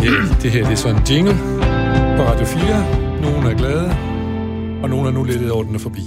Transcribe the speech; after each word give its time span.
Det 0.00 0.50
her 0.50 0.64
det 0.64 0.72
er 0.72 0.74
sådan 0.74 0.96
en 0.96 1.06
jingle 1.06 1.34
på 2.16 2.22
Radio 2.22 2.46
4. 2.46 3.20
Nogle 3.20 3.50
er 3.50 3.56
glade, 3.56 3.86
og 4.82 4.90
nogle 4.90 5.08
er 5.08 5.12
nu 5.12 5.24
lidt 5.24 5.50
over 5.50 5.64
den 5.64 5.74
er 5.74 5.78
forbi. 5.78 6.00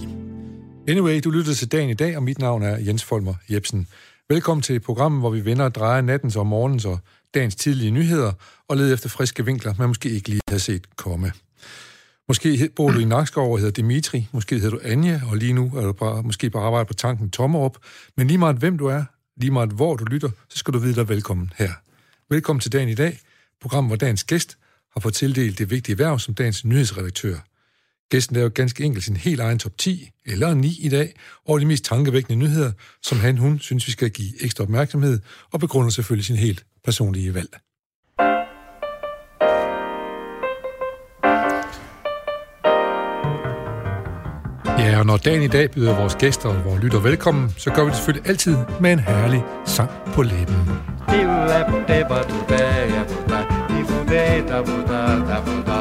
Anyway, 0.88 1.20
du 1.24 1.30
lytter 1.30 1.54
til 1.54 1.72
dagen 1.72 1.90
i 1.90 1.94
dag, 1.94 2.18
og 2.18 2.24
mit 2.24 2.40
navn 2.40 2.64
er 2.64 2.78
Jens 2.78 3.04
Folmer 3.04 3.34
Jebsen. 3.52 3.88
Velkommen 4.30 4.62
til 4.62 4.80
programmet, 4.80 5.22
hvor 5.22 5.30
vi 5.30 5.46
vender 5.46 5.66
og 5.66 5.76
drejer 5.76 6.02
nattens 6.02 6.36
og 6.36 6.48
morgens 6.48 6.86
og 6.86 7.00
dagens 7.34 7.56
tidlige 7.56 7.92
nyheder, 7.92 8.32
og 8.68 8.78
leder 8.78 8.94
efter 8.94 9.10
friske 9.10 9.46
vinkler, 9.46 9.74
man 9.78 9.88
måske 9.88 10.10
ikke 10.10 10.30
lige 10.30 10.42
har 10.50 10.58
set 10.58 10.96
komme. 10.96 11.32
Måske 12.28 12.70
bor 12.76 12.92
du 12.92 13.00
i 13.00 13.06
Nakskov 13.06 13.52
og 13.52 13.58
hedder 13.58 13.72
Dimitri, 13.72 14.28
måske 14.32 14.56
hedder 14.56 14.70
du 14.70 14.80
Anja, 14.84 15.22
og 15.30 15.38
lige 15.38 15.54
nu 15.54 15.72
er 15.78 15.82
du 15.82 15.94
bare, 15.94 16.24
måske 16.24 16.50
på 16.50 16.60
arbejde 16.60 16.86
på 16.86 16.94
tanken 16.94 17.30
Tommerup. 17.30 17.78
Men 18.18 18.28
lige 18.28 18.38
meget 18.38 18.56
hvem 18.56 18.78
du 18.78 18.86
er, 18.86 19.04
lige 19.38 19.52
meget 19.52 19.70
hvor 19.70 19.96
du 19.96 20.04
lytter, 20.04 20.30
så 20.50 20.58
skal 20.58 20.74
du 20.74 20.80
vide 20.80 20.96
dig 20.96 21.10
velkommen 21.10 21.54
her. 21.58 21.72
Velkommen 22.30 22.60
til 22.60 22.72
dagen 22.72 22.90
i 22.90 22.96
dag, 22.96 23.20
program, 23.64 23.86
hvor 23.86 23.96
dagens 23.96 24.24
gæst 24.24 24.58
har 24.94 25.02
fået 25.02 25.14
tildelt 25.14 25.60
det 25.60 25.70
vigtige 25.70 26.00
værv 26.00 26.20
som 26.20 26.34
dagens 26.34 26.66
nyhedsredaktør. 26.66 27.36
Gæsten 28.10 28.36
laver 28.36 28.50
ganske 28.50 28.84
enkelt 28.84 29.06
sin 29.06 29.18
helt 29.18 29.40
egen 29.40 29.60
top 29.60 29.78
10 29.78 30.10
eller 30.26 30.54
9 30.54 30.78
i 30.82 30.90
dag 30.90 31.14
over 31.46 31.60
de 31.60 31.66
mest 31.66 31.86
tankevækkende 31.86 32.40
nyheder, 32.40 32.72
som 33.04 33.20
han, 33.20 33.38
hun 33.38 33.60
synes, 33.60 33.88
vi 33.88 33.92
skal 33.92 34.10
give 34.10 34.44
ekstra 34.44 34.64
opmærksomhed, 34.64 35.20
og 35.52 35.60
begrunder 35.60 35.90
selvfølgelig 35.90 36.26
sin 36.26 36.36
helt 36.36 36.66
personlige 36.86 37.34
valg. 37.34 37.50
Ja, 44.80 45.00
og 45.00 45.06
når 45.06 45.18
dagen 45.18 45.42
i 45.44 45.48
dag 45.48 45.72
byder 45.72 45.96
vores 46.00 46.16
gæster 46.16 46.50
og 46.50 46.66
vores 46.66 46.84
lytter 46.84 47.00
velkommen, 47.00 47.54
så 47.58 47.72
gør 47.72 47.84
vi 47.84 47.90
det 47.90 47.96
selvfølgelig 47.96 48.30
altid 48.30 48.58
med 48.82 48.94
en 48.94 49.00
herlig 49.00 49.44
sang 49.66 49.90
på 50.14 50.22
læben 50.22 50.56
fudei 53.88 54.42
da 54.50 54.60
buda 54.68 55.02
da 55.30 55.38
buda 55.46 55.80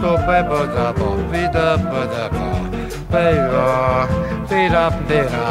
to 0.00 0.12
pe 0.26 0.38
buda 0.50 0.86
bo 0.98 1.08
vida 1.32 1.68
buda 1.90 2.24
ba 2.34 2.46
pe 3.12 3.24
ra 3.52 3.70
vida 4.50 4.84
buda 4.96 5.46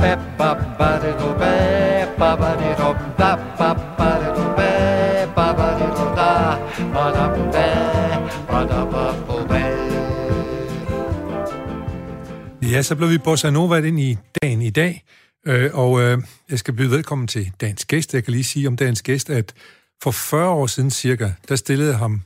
pe 0.00 0.10
ba 0.38 0.50
ba 0.78 0.90
de 1.02 1.12
do 1.20 1.28
pe 1.40 1.54
ba 2.18 2.30
ba 2.40 2.50
de 2.60 2.70
do 2.80 2.90
da 3.20 3.30
ba 3.58 3.70
ba 3.98 4.10
de 4.22 4.30
do 4.36 4.44
pe 4.58 4.70
ba 5.36 5.46
ba 5.58 5.68
de 5.78 5.88
do 5.96 6.06
da 6.18 6.30
ba 6.94 7.04
da 7.16 7.24
pe 7.54 7.68
ba 8.50 8.60
da 8.70 8.80
ba 8.92 9.04
bo 9.26 9.36
pe 9.50 9.62
Ja, 12.72 12.82
så 12.82 12.96
blev 12.96 13.10
vi 13.10 13.18
bossa 13.18 13.50
nova 13.50 13.78
ind 13.78 14.00
i 14.00 14.16
dagen 14.42 14.62
i 14.62 14.70
dag. 14.70 15.04
Øh, 15.46 15.70
og 15.74 16.00
øh, 16.00 16.18
jeg 16.50 16.58
skal 16.58 16.74
byde 16.74 16.90
velkommen 16.90 17.28
til 17.28 17.52
dagens 17.60 17.84
gæst. 17.84 18.14
Jeg 18.14 18.24
kan 18.24 18.32
lige 18.32 18.44
sige 18.44 18.68
om 18.68 18.76
dagens 18.76 19.02
gæst, 19.02 19.30
at 19.30 19.54
for 20.02 20.10
40 20.10 20.48
år 20.48 20.66
siden 20.66 20.90
cirka, 20.90 21.32
der 21.48 21.56
stillede 21.56 21.90
jeg 21.90 21.98
ham 21.98 22.22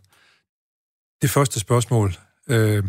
det 1.23 1.31
første 1.31 1.61
spørgsmål. 1.61 2.17
Øh, 2.48 2.84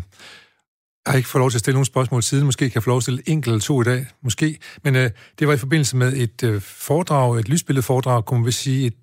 jeg 1.06 1.12
har 1.12 1.16
ikke 1.16 1.28
fået 1.28 1.40
lov 1.40 1.50
til 1.50 1.56
at 1.56 1.60
stille 1.60 1.74
nogle 1.74 1.86
spørgsmål 1.86 2.22
siden. 2.22 2.44
Måske 2.44 2.70
kan 2.70 2.74
jeg 2.74 2.82
få 2.82 2.90
lov 2.90 3.00
til 3.00 3.10
at 3.10 3.18
stille 3.18 3.32
enkelt 3.32 3.52
eller 3.52 3.60
to 3.60 3.80
i 3.80 3.84
dag. 3.84 4.06
Måske. 4.22 4.58
Men 4.84 4.96
øh, 4.96 5.10
det 5.38 5.48
var 5.48 5.54
i 5.54 5.56
forbindelse 5.56 5.96
med 5.96 6.12
et 6.12 6.42
øh, 6.42 6.60
foredrag, 6.60 7.38
et 7.38 7.48
lysbilledeforedrag, 7.48 8.24
kunne 8.24 8.42
man 8.42 8.52
sige, 8.52 8.86
et, 8.86 8.94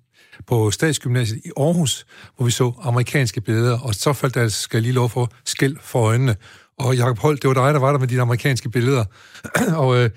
på 0.46 0.70
Statsgymnasiet 0.70 1.40
i 1.44 1.50
Aarhus, 1.56 2.06
hvor 2.36 2.44
vi 2.44 2.50
så 2.50 2.72
amerikanske 2.82 3.40
billeder, 3.40 3.78
og 3.80 3.94
så 3.94 4.12
faldt 4.12 4.34
der, 4.34 4.48
skal 4.48 4.76
jeg 4.76 4.82
lige 4.82 4.92
lov 4.92 5.10
for, 5.10 5.32
skæld 5.44 5.76
for 5.80 6.06
øjnene. 6.06 6.36
Og 6.78 6.96
Jacob 6.96 7.18
Holt, 7.18 7.42
det 7.42 7.48
var 7.48 7.54
dig, 7.54 7.74
der 7.74 7.80
var 7.80 7.92
der 7.92 7.98
med 7.98 8.08
dine 8.08 8.22
amerikanske 8.22 8.70
billeder. 8.70 9.04
og 9.82 9.96
øh, 9.96 10.10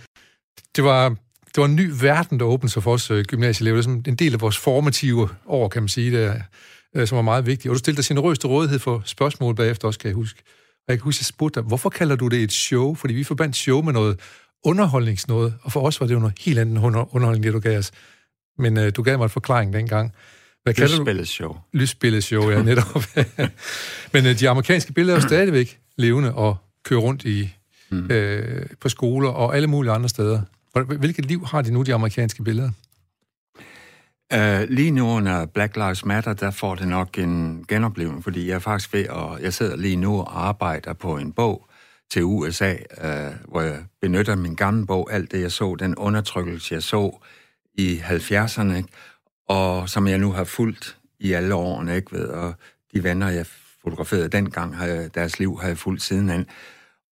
det 0.75 0.83
var 0.83 1.15
det 1.55 1.61
var 1.61 1.67
en 1.67 1.75
ny 1.75 1.91
verden, 2.01 2.39
der 2.39 2.45
åbnede 2.45 2.73
sig 2.73 2.83
for 2.83 2.93
os 2.93 3.11
øh, 3.11 3.25
gymnasieelever. 3.25 3.81
Det 3.81 4.07
er 4.07 4.11
en 4.11 4.15
del 4.15 4.33
af 4.33 4.41
vores 4.41 4.57
formative 4.57 5.29
år, 5.45 5.67
kan 5.67 5.81
man 5.81 5.89
sige, 5.89 6.11
der, 6.17 6.35
øh, 6.95 7.07
som 7.07 7.15
var 7.15 7.21
meget 7.21 7.45
vigtigt. 7.45 7.69
Og 7.69 7.73
du 7.73 7.79
stillede 7.79 7.97
dig 7.97 8.05
sin 8.05 8.19
røste 8.19 8.47
rådighed 8.47 8.79
for 8.79 9.01
spørgsmål 9.05 9.55
bagefter 9.55 9.87
også, 9.87 9.99
kan 9.99 10.07
jeg 10.07 10.15
huske. 10.15 10.41
Og 10.77 10.83
jeg 10.87 10.97
kan 10.97 11.03
huske, 11.03 11.19
at 11.19 11.21
jeg 11.21 11.25
spurgte 11.25 11.59
dig, 11.59 11.67
hvorfor 11.67 11.89
kalder 11.89 12.15
du 12.15 12.27
det 12.27 12.43
et 12.43 12.51
show? 12.51 12.95
Fordi 12.95 13.13
vi 13.13 13.23
forbandt 13.23 13.55
show 13.55 13.81
med 13.81 13.93
noget 13.93 14.19
underholdningsnået, 14.63 15.53
og 15.61 15.71
for 15.71 15.81
os 15.81 15.99
var 15.99 16.07
det 16.07 16.13
jo 16.13 16.19
noget 16.19 16.35
helt 16.39 16.59
andet 16.59 16.77
underholdning, 16.83 17.43
det 17.43 17.53
du 17.53 17.59
gav 17.59 17.77
os. 17.77 17.91
Men 18.57 18.77
øh, 18.77 18.91
du 18.95 19.03
gav 19.03 19.17
mig 19.17 19.23
en 19.23 19.29
forklaring 19.29 19.73
dengang. 19.73 20.13
Hvad 20.63 20.73
Lysbilleshow. 20.73 21.57
Lysbilleshow, 21.73 22.49
ja, 22.49 22.61
netop. 22.61 23.03
Men 24.13 24.25
øh, 24.25 24.39
de 24.39 24.49
amerikanske 24.49 24.93
billeder 24.93 25.17
er 25.17 25.21
jo 25.21 25.27
stadigvæk 25.27 25.79
levende 25.97 26.35
og 26.35 26.57
kører 26.85 26.99
rundt 26.99 27.25
i 27.25 27.49
mm. 27.89 28.11
øh, 28.11 28.65
på 28.79 28.89
skoler 28.89 29.29
og 29.29 29.55
alle 29.55 29.67
mulige 29.67 29.91
andre 29.91 30.09
steder. 30.09 30.41
Hvilket 30.83 31.25
liv 31.25 31.45
har 31.45 31.61
de 31.61 31.71
nu, 31.71 31.83
de 31.83 31.93
amerikanske 31.93 32.43
billeder? 32.43 32.71
Uh, 34.33 34.69
lige 34.69 34.91
nu 34.91 35.07
under 35.07 35.45
Black 35.45 35.75
Lives 35.75 36.05
Matter, 36.05 36.33
der 36.33 36.51
får 36.51 36.75
det 36.75 36.87
nok 36.87 37.17
en 37.17 37.65
genoplevelse, 37.67 38.23
fordi 38.23 38.47
jeg 38.47 38.55
er 38.55 38.59
faktisk 38.59 38.93
ved 38.93 39.03
at... 39.03 39.43
Jeg 39.43 39.53
sidder 39.53 39.75
lige 39.75 39.95
nu 39.95 40.19
og 40.19 40.47
arbejder 40.47 40.93
på 40.93 41.17
en 41.17 41.31
bog 41.31 41.67
til 42.11 42.23
USA, 42.23 42.73
uh, 42.73 43.09
øh, 43.09 43.31
hvor 43.47 43.61
jeg 43.61 43.83
benytter 44.01 44.35
min 44.35 44.55
gamle 44.55 44.85
bog, 44.85 45.13
alt 45.13 45.31
det 45.31 45.41
jeg 45.41 45.51
så, 45.51 45.75
den 45.75 45.95
undertrykkelse 45.95 46.73
jeg 46.73 46.83
så 46.83 47.17
i 47.73 48.01
70'erne, 48.03 48.83
og 49.49 49.89
som 49.89 50.07
jeg 50.07 50.17
nu 50.17 50.31
har 50.31 50.43
fulgt 50.43 50.97
i 51.19 51.31
alle 51.31 51.55
årene, 51.55 51.95
ikke 51.95 52.11
ved, 52.11 52.27
og 52.27 52.53
de 52.93 53.03
venner, 53.03 53.29
jeg 53.29 53.45
fotograferede 53.83 54.29
dengang, 54.29 54.77
har 54.77 54.85
jeg, 54.85 55.15
deres 55.15 55.39
liv 55.39 55.59
har 55.61 55.67
jeg 55.67 55.77
fulgt 55.77 56.01
sidenhen. 56.01 56.45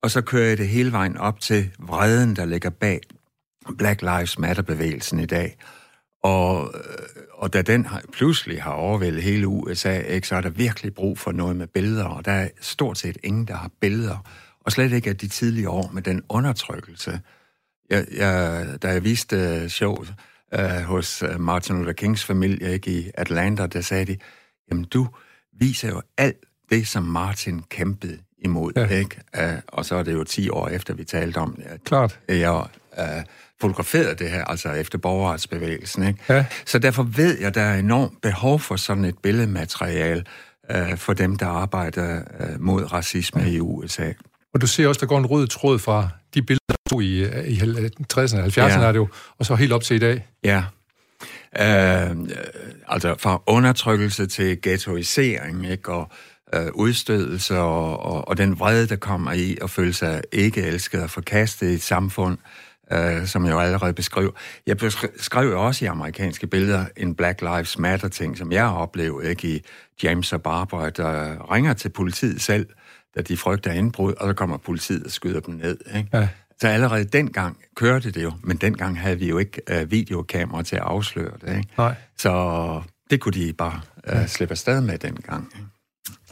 Og 0.03 0.11
så 0.11 0.21
kører 0.21 0.47
jeg 0.47 0.57
det 0.57 0.67
hele 0.67 0.91
vejen 0.91 1.17
op 1.17 1.39
til 1.39 1.71
vreden, 1.79 2.35
der 2.35 2.45
ligger 2.45 2.69
bag 2.69 3.01
Black 3.77 4.01
Lives 4.01 4.39
Matter-bevægelsen 4.39 5.19
i 5.19 5.25
dag. 5.25 5.57
Og, 6.23 6.73
øh, 6.75 6.81
og 7.33 7.53
da 7.53 7.61
den 7.61 7.85
har, 7.85 8.01
pludselig 8.13 8.63
har 8.63 8.71
overvældet 8.71 9.23
hele 9.23 9.47
USA, 9.47 9.99
ikke, 9.99 10.27
så 10.27 10.35
er 10.35 10.41
der 10.41 10.49
virkelig 10.49 10.93
brug 10.93 11.19
for 11.19 11.31
noget 11.31 11.55
med 11.55 11.67
billeder, 11.67 12.05
og 12.05 12.25
der 12.25 12.31
er 12.31 12.49
stort 12.61 12.97
set 12.97 13.17
ingen, 13.23 13.45
der 13.45 13.55
har 13.55 13.71
billeder. 13.81 14.17
Og 14.59 14.71
slet 14.71 14.91
ikke 14.91 15.09
af 15.09 15.17
de 15.17 15.27
tidlige 15.27 15.69
år 15.69 15.89
med 15.93 16.01
den 16.01 16.23
undertrykkelse. 16.29 17.19
Jeg, 17.89 18.05
jeg, 18.17 18.67
da 18.81 18.87
jeg 18.87 19.03
viste 19.03 19.69
show 19.69 20.05
uh, 20.57 20.81
hos 20.81 21.23
øh, 21.23 21.39
Martin 21.39 21.77
Luther 21.77 21.93
Kings 21.93 22.25
familie 22.25 22.73
ikke, 22.73 22.91
i 22.91 23.11
Atlanta, 23.13 23.67
der 23.67 23.81
sagde 23.81 24.05
de, 24.05 24.17
jamen 24.71 24.83
du 24.83 25.07
viser 25.59 25.89
jo 25.89 26.01
alt 26.17 26.37
det, 26.69 26.87
som 26.87 27.03
Martin 27.03 27.63
kæmpede 27.69 28.19
imod. 28.37 28.71
Ja. 28.75 28.87
Ikke? 28.87 29.21
Og 29.67 29.85
så 29.85 29.95
er 29.95 30.03
det 30.03 30.13
jo 30.13 30.23
10 30.23 30.49
år 30.49 30.67
efter, 30.67 30.93
vi 30.93 31.03
talte 31.03 31.37
om 31.37 31.55
det. 31.55 31.83
Klart. 31.83 32.19
Jeg 32.27 32.67
uh, 32.97 33.23
fotograferet 33.61 34.19
det 34.19 34.29
her, 34.29 34.45
altså 34.45 34.71
efter 34.71 34.97
borgerretsbevægelsen. 34.97 36.07
Ikke? 36.07 36.19
Ja. 36.29 36.45
Så 36.65 36.79
derfor 36.79 37.03
ved 37.03 37.37
jeg, 37.37 37.47
at 37.47 37.55
der 37.55 37.61
er 37.61 37.79
enormt 37.79 38.21
behov 38.21 38.59
for 38.59 38.75
sådan 38.75 39.05
et 39.05 39.17
billedmateriale 39.23 40.23
uh, 40.73 40.97
for 40.97 41.13
dem, 41.13 41.35
der 41.35 41.47
arbejder 41.47 42.21
uh, 42.39 42.61
mod 42.61 42.93
racisme 42.93 43.41
ja. 43.41 43.47
i 43.47 43.59
USA. 43.59 44.11
Og 44.53 44.61
du 44.61 44.67
ser 44.67 44.87
også, 44.87 44.99
der 44.99 45.05
går 45.05 45.17
en 45.17 45.25
rød 45.25 45.47
tråd 45.47 45.79
fra 45.79 46.09
de 46.33 46.41
billeder, 46.41 46.59
der 46.69 46.75
stod 46.89 47.03
i, 47.03 47.23
i 47.49 47.57
60'erne 47.57 48.39
og 48.39 48.45
70'erne, 48.45 48.79
ja. 48.79 48.87
er 48.87 48.91
det 48.91 48.99
jo, 48.99 49.07
og 49.39 49.45
så 49.45 49.55
helt 49.55 49.73
op 49.73 49.83
til 49.83 49.95
i 49.95 49.99
dag. 49.99 50.27
Ja. 50.43 50.63
Uh, 51.59 52.17
altså 52.87 53.15
fra 53.19 53.41
undertrykkelse 53.47 54.25
til 54.25 54.61
ghettoisering, 54.61 55.71
ikke? 55.71 55.91
og 55.91 56.11
øh, 56.55 56.67
udstødelse 56.73 57.59
og, 57.59 57.99
og, 57.99 58.27
og 58.27 58.37
den 58.37 58.59
vrede, 58.59 58.87
der 58.87 58.95
kommer 58.95 59.31
i 59.31 59.57
at 59.61 59.69
føle 59.69 59.93
sig 59.93 60.21
ikke 60.31 60.61
elsket 60.61 61.03
og 61.03 61.09
forkastet 61.09 61.69
i 61.69 61.73
et 61.73 61.81
samfund, 61.81 62.37
øh, 62.37 62.62
som 63.25 63.45
jeg 63.45 63.51
jo 63.51 63.59
allerede 63.59 63.93
beskrev. 63.93 64.35
Jeg 64.67 64.77
beskrev 64.77 65.49
jo 65.49 65.65
også 65.65 65.85
i 65.85 65.87
amerikanske 65.87 66.47
billeder 66.47 66.85
en 66.97 67.15
Black 67.15 67.41
Lives 67.41 67.79
Matter-ting, 67.79 68.37
som 68.37 68.51
jeg 68.51 68.63
har 68.63 68.75
oplevet 68.75 69.25
ikke, 69.25 69.47
i 69.47 69.61
James 70.03 70.33
og 70.33 70.41
Barbara, 70.41 70.89
der 70.89 71.53
ringer 71.53 71.73
til 71.73 71.89
politiet 71.89 72.41
selv, 72.41 72.65
da 73.15 73.21
de 73.21 73.37
frygter 73.37 73.71
indbrud, 73.71 74.13
og 74.13 74.27
så 74.27 74.33
kommer 74.33 74.57
politiet 74.57 75.03
og 75.03 75.11
skyder 75.11 75.39
dem 75.39 75.53
ned. 75.53 75.77
Ikke? 75.95 76.09
Ja. 76.13 76.27
Så 76.61 76.67
allerede 76.67 77.03
dengang 77.03 77.57
kørte 77.75 78.11
det 78.11 78.23
jo, 78.23 78.31
men 78.43 78.57
dengang 78.57 78.99
havde 78.99 79.19
vi 79.19 79.29
jo 79.29 79.37
ikke 79.37 79.61
øh, 79.69 79.91
videokamera 79.91 80.63
til 80.63 80.75
at 80.75 80.81
afsløre 80.81 81.31
det. 81.41 81.57
Ikke? 81.57 81.69
Nej. 81.77 81.95
Så 82.17 82.81
det 83.09 83.19
kunne 83.19 83.33
de 83.33 83.53
bare 83.53 83.81
øh, 84.07 84.27
slippe 84.27 84.51
afsted 84.51 84.81
med 84.81 84.97
dengang. 84.97 85.51
Ikke? 85.55 85.67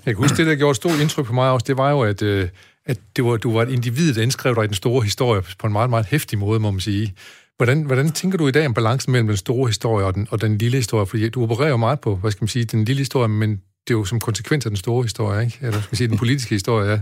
Jeg 0.06 0.16
kan 0.16 0.24
huske, 0.24 0.38
det, 0.38 0.46
der 0.46 0.56
gjorde 0.56 0.76
stort 0.76 1.00
indtryk 1.00 1.26
på 1.26 1.34
mig 1.34 1.52
også, 1.52 1.66
det 1.68 1.78
var 1.78 1.90
jo, 1.90 2.02
at, 2.02 2.22
øh, 2.22 2.50
at 2.86 3.00
det 3.16 3.26
var, 3.26 3.38
du 3.38 3.54
var 3.54 3.62
et 3.62 3.70
individ, 3.70 4.14
der 4.14 4.22
indskrev 4.22 4.56
dig 4.56 4.64
i 4.64 4.68
den 4.68 4.74
store 4.74 5.04
historie 5.04 5.42
på 5.60 5.68
en 5.68 5.74
meget, 5.74 5.90
meget 5.90 6.06
hæftig 6.06 6.40
måde, 6.40 6.60
må 6.60 6.72
man 6.72 6.80
sige. 6.80 7.16
Hvordan, 7.58 7.84
hvordan 7.84 8.12
tænker 8.12 8.38
du 8.38 8.48
i 8.48 8.52
dag 8.52 8.66
om 8.66 8.74
balancen 8.74 9.12
mellem 9.12 9.28
den 9.28 9.38
store 9.38 9.68
historie 9.68 10.06
og 10.06 10.16
den, 10.16 10.28
og 10.32 10.42
den 10.42 10.58
lille 10.58 10.78
historie? 10.78 11.06
Fordi 11.06 11.30
du 11.30 11.44
opererer 11.44 11.70
jo 11.70 11.78
meget 11.78 12.00
på, 12.00 12.16
hvad 12.16 12.32
skal 12.32 12.44
man 12.44 12.48
sige, 12.48 12.66
den 12.66 12.86
lille 12.86 13.00
historie, 13.00 13.28
men 13.28 13.52
det 13.88 13.94
er 13.94 13.98
jo 13.98 14.06
som 14.06 14.20
konsekvens 14.20 14.66
af 14.66 14.70
den 14.70 14.78
store 14.78 15.04
historie, 15.04 15.46
ikke? 15.46 15.58
Eller 15.62 15.82
skal 15.82 15.90
man 15.92 15.98
sige, 15.98 16.08
den 16.08 16.18
politiske 16.18 16.56
historie, 16.56 16.90
ja. 16.92 17.00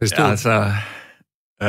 Det 0.00 0.12
ja, 0.18 0.30
altså, 0.30 0.72
Øh, 1.62 1.68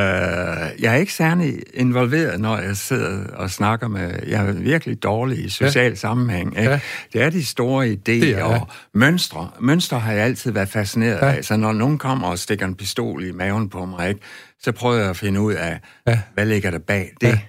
jeg 0.81 0.93
er 0.93 0.95
ikke 0.95 1.13
særlig 1.13 1.63
involveret, 1.73 2.39
når 2.39 2.57
jeg 2.57 2.77
sidder 2.77 3.27
og 3.27 3.49
snakker 3.49 3.87
med... 3.87 4.19
Jeg 4.27 4.47
er 4.47 4.51
virkelig 4.51 5.03
dårlig 5.03 5.45
i 5.45 5.49
social 5.49 5.89
ja. 5.89 5.95
sammenhæng. 5.95 6.57
Ikke? 6.57 6.69
Ja. 6.69 6.79
Det 7.13 7.21
er 7.21 7.29
de 7.29 7.45
store 7.45 7.87
idéer 7.87 8.01
det 8.03 8.23
er, 8.23 8.37
ja. 8.37 8.43
og 8.43 8.67
mønstre. 8.93 9.49
Mønstre 9.59 9.99
har 9.99 10.13
jeg 10.13 10.23
altid 10.23 10.51
været 10.51 10.69
fascineret 10.69 11.17
ja. 11.21 11.31
af. 11.31 11.45
Så 11.45 11.57
når 11.57 11.73
nogen 11.73 11.97
kommer 11.97 12.27
og 12.27 12.39
stikker 12.39 12.65
en 12.65 12.75
pistol 12.75 13.23
i 13.23 13.31
maven 13.31 13.69
på 13.69 13.85
mig, 13.85 14.09
ikke, 14.09 14.21
så 14.59 14.71
prøver 14.71 14.95
jeg 14.95 15.09
at 15.09 15.17
finde 15.17 15.41
ud 15.41 15.53
af, 15.53 15.79
ja. 16.07 16.19
hvad 16.33 16.45
ligger 16.45 16.71
der 16.71 16.79
bag 16.79 17.11
det. 17.21 17.27
Ja. 17.27 17.39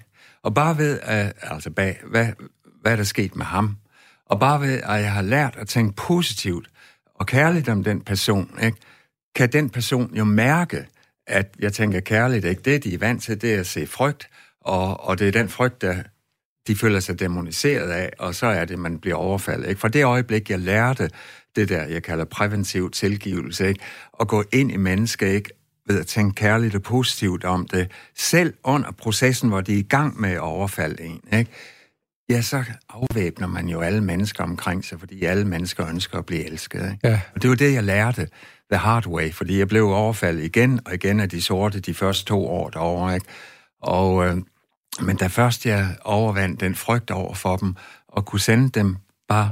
Og 0.43 0.55
bare 0.55 0.79
ved, 0.79 0.99
at, 1.03 1.33
altså 1.43 1.71
bag, 1.71 1.99
hvad, 2.11 2.27
hvad 2.83 2.93
er 2.93 2.97
der 2.97 3.05
sket 3.05 3.37
med 3.37 3.47
ham? 3.47 3.77
Og 4.31 4.41
bare 4.41 4.61
ved, 4.61 4.81
at 4.85 5.03
jeg 5.03 5.13
har 5.13 5.23
lært 5.23 5.55
at 5.59 5.69
tænke 5.69 5.97
positivt 5.97 6.69
og 7.15 7.27
kærligt 7.27 7.69
om 7.69 7.85
den 7.85 8.01
person, 8.01 8.51
ikke? 8.63 8.77
kan 9.35 9.53
den 9.53 9.71
person 9.71 10.15
jo 10.15 10.25
mærke, 10.25 10.87
at 11.27 11.55
jeg 11.59 11.73
tænker 11.73 12.01
kærligt, 12.01 12.45
ikke? 12.45 12.63
det 12.63 12.85
de 12.85 12.95
er 12.95 12.99
vant 12.99 13.23
til, 13.23 13.43
det 13.43 13.55
er 13.55 13.61
at 13.61 13.67
se 13.67 13.87
frygt, 13.87 14.29
og, 14.61 15.01
og 15.01 15.19
det 15.19 15.29
er 15.29 15.33
den 15.33 15.49
frygt, 15.49 15.83
der 15.83 16.03
de 16.67 16.77
føler 16.77 17.01
sig 17.01 17.21
demoniseret 17.21 17.91
af, 17.91 18.13
og 18.19 18.35
så 18.35 18.47
er 18.47 18.65
det, 18.65 18.79
man 18.79 18.99
bliver 18.99 19.17
overfaldet. 19.17 19.69
Ikke? 19.69 19.81
For 19.81 19.89
det 19.89 20.05
øjeblik, 20.05 20.51
jeg 20.51 20.59
lærte 20.59 21.11
det 21.57 21.69
der, 21.69 21.85
jeg 21.85 22.03
kalder 22.03 22.25
præventiv 22.25 22.91
tilgivelse, 22.91 23.69
ikke? 23.69 23.81
at 24.21 24.29
gå 24.29 24.45
ind 24.53 24.73
i 24.73 24.77
mennesker, 24.77 25.27
ikke? 25.27 25.51
ved 25.87 26.01
at 26.01 26.07
tænke 26.07 26.35
kærligt 26.35 26.75
og 26.75 26.83
positivt 26.83 27.45
om 27.45 27.67
det, 27.67 27.91
selv 28.17 28.55
under 28.65 28.91
processen, 28.91 29.49
hvor 29.49 29.61
de 29.61 29.75
er 29.75 29.79
i 29.79 29.83
gang 29.83 30.21
med 30.21 30.31
at 30.31 30.41
overfalde 30.41 31.03
en, 31.03 31.21
ikke? 31.33 31.51
ja, 32.29 32.43
så 32.43 32.65
afvæbner 32.89 33.47
man 33.47 33.69
jo 33.69 33.81
alle 33.81 34.01
mennesker 34.01 34.45
omkring 34.45 34.85
sig, 34.85 35.01
fordi 35.01 35.25
alle 35.25 35.45
mennesker 35.45 35.89
ønsker 35.89 36.19
at 36.19 36.27
blive 36.27 36.45
elsket. 36.45 36.93
Ikke? 36.93 37.09
Ja. 37.09 37.21
Og 37.35 37.43
det 37.43 37.51
var 37.51 37.57
det, 37.57 37.73
jeg 37.73 37.83
lærte 37.85 38.29
the 38.73 38.79
hard 38.79 39.07
way, 39.07 39.33
fordi 39.33 39.59
jeg 39.59 39.69
blev 39.69 39.85
overfaldet 39.89 40.45
igen 40.45 40.81
og 40.87 40.95
igen 40.95 41.21
af 41.21 41.29
de 41.29 41.43
sorte 41.43 41.81
de 41.81 41.95
første 41.95 42.25
to 42.25 42.47
år 42.47 42.71
derovre. 42.71 43.15
Ikke? 43.15 43.27
Og, 43.83 44.27
øh, 44.27 44.37
men 45.01 45.17
da 45.17 45.27
først 45.27 45.67
jeg 45.67 45.97
overvandt 46.05 46.61
den 46.61 46.75
frygt 46.75 47.11
over 47.11 47.35
for 47.35 47.57
dem, 47.57 47.75
og 48.09 48.27
kunne 48.27 48.41
sende 48.41 48.69
dem 48.69 48.97
bare 49.29 49.51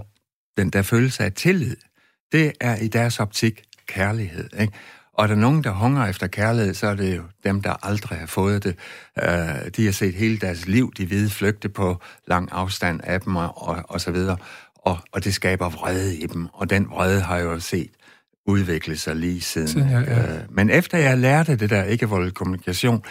den 0.56 0.70
der 0.70 0.82
følelse 0.82 1.24
af 1.24 1.32
tillid, 1.32 1.76
det 2.32 2.52
er 2.60 2.76
i 2.76 2.88
deres 2.88 3.20
optik 3.20 3.62
kærlighed. 3.86 4.48
Ikke? 4.60 4.72
Og 5.12 5.24
er 5.24 5.28
der 5.28 5.34
nogen, 5.34 5.64
der 5.64 5.70
hungrer 5.70 6.06
efter 6.06 6.26
kærlighed, 6.26 6.74
så 6.74 6.86
er 6.86 6.94
det 6.94 7.16
jo 7.16 7.22
dem, 7.44 7.62
der 7.62 7.86
aldrig 7.86 8.18
har 8.18 8.26
fået 8.26 8.64
det. 8.64 8.76
Øh, 9.22 9.70
de 9.76 9.84
har 9.84 9.92
set 9.92 10.14
hele 10.14 10.38
deres 10.38 10.66
liv, 10.66 10.92
de 10.96 11.06
hvide 11.06 11.30
flygte 11.30 11.68
på 11.68 12.00
lang 12.26 12.48
afstand 12.52 13.00
af 13.04 13.20
dem 13.20 13.36
og, 13.36 13.68
og, 13.68 13.82
og 13.88 14.00
så 14.00 14.10
videre. 14.10 14.36
Og, 14.74 14.98
og 15.12 15.24
det 15.24 15.34
skaber 15.34 15.68
vrede 15.68 16.16
i 16.16 16.26
dem, 16.26 16.48
og 16.52 16.70
den 16.70 16.90
vrede 16.90 17.20
har 17.20 17.36
jeg 17.36 17.44
jo 17.44 17.60
set 17.60 17.90
udvikle 18.50 18.96
sig 18.96 19.16
lige 19.16 19.40
siden. 19.40 19.88
Ja, 19.88 20.00
ja. 20.00 20.22
Uh, 20.22 20.54
men 20.56 20.70
efter 20.70 20.98
jeg 20.98 21.18
lærte 21.18 21.56
det 21.56 21.70
der 21.70 21.84
ikke-voldelig 21.84 22.34
kommunikation, 22.34 23.02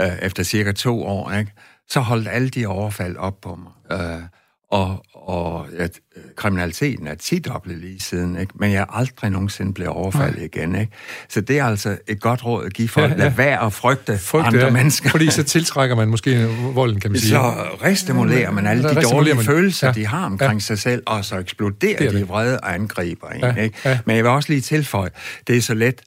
uh, 0.00 0.06
efter 0.22 0.42
cirka 0.42 0.72
to 0.72 1.02
år, 1.02 1.32
ikke, 1.32 1.52
så 1.88 2.00
holdt 2.00 2.28
alle 2.28 2.48
de 2.48 2.66
overfald 2.66 3.16
op 3.16 3.40
på 3.40 3.54
mig. 3.54 4.00
Uh, 4.00 4.22
og, 4.70 5.04
og 5.14 5.66
at 5.78 6.00
kriminaliteten 6.36 7.06
er 7.06 7.14
tidoblet 7.14 7.78
lige 7.78 8.00
siden, 8.00 8.38
ikke? 8.40 8.52
men 8.54 8.72
jeg 8.72 8.80
er 8.80 8.96
aldrig 8.96 9.30
nogensinde 9.30 9.72
blevet 9.72 9.92
overfaldet 9.92 10.36
Nej. 10.36 10.48
igen. 10.54 10.74
Ikke? 10.74 10.92
Så 11.28 11.40
det 11.40 11.58
er 11.58 11.64
altså 11.64 11.98
et 12.06 12.20
godt 12.20 12.44
råd 12.44 12.66
at 12.66 12.72
give 12.72 12.88
for 12.88 13.00
ja, 13.00 13.08
ja. 13.08 13.14
lade 13.14 13.38
være 13.38 13.62
at 13.66 13.72
frygte, 13.72 14.18
frygte 14.18 14.46
andre 14.46 14.64
ja. 14.64 14.70
mennesker. 14.70 15.10
Fordi 15.10 15.30
så 15.30 15.42
tiltrækker 15.42 15.96
man 15.96 16.08
måske 16.08 16.46
volden, 16.74 17.00
kan 17.00 17.10
man 17.10 17.20
sige. 17.20 17.30
Så 17.30 17.40
restimulerer 17.82 18.50
man 18.50 18.66
alle 18.66 18.82
de 18.82 19.02
dårlige 19.02 19.34
man. 19.34 19.44
følelser, 19.44 19.86
ja. 19.86 19.92
de 19.92 20.06
har 20.06 20.26
omkring 20.26 20.52
ja. 20.52 20.58
sig 20.58 20.78
selv, 20.78 21.02
og 21.06 21.24
så 21.24 21.38
eksploderer 21.38 21.98
det 21.98 22.12
de 22.12 22.26
vrede 22.26 22.60
og 22.60 22.74
angriber 22.74 23.28
en. 23.28 23.40
Ja. 23.40 23.54
Ikke? 23.54 23.78
Ja. 23.84 23.98
Men 24.04 24.16
jeg 24.16 24.24
vil 24.24 24.30
også 24.30 24.52
lige 24.52 24.60
tilføje, 24.60 25.10
det 25.46 25.56
er 25.56 25.62
så 25.62 25.74
let 25.74 26.02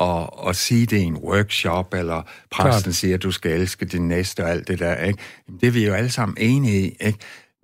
at, 0.00 0.30
at 0.48 0.56
sige 0.56 0.86
det 0.86 0.96
i 0.96 1.02
en 1.02 1.16
workshop, 1.16 1.94
eller 1.94 2.22
præsten 2.50 2.82
Klart. 2.82 2.94
siger, 2.94 3.14
at 3.14 3.22
du 3.22 3.30
skal 3.30 3.50
elske 3.50 3.84
din 3.84 4.08
næste 4.08 4.44
og 4.44 4.50
alt 4.50 4.68
det 4.68 4.78
der. 4.78 4.96
Ikke? 4.96 5.18
Det 5.60 5.66
er 5.66 5.70
vi 5.70 5.86
jo 5.86 5.94
alle 5.94 6.10
sammen 6.10 6.36
enige 6.40 6.80
i. 6.80 6.96
Ikke? 7.00 7.18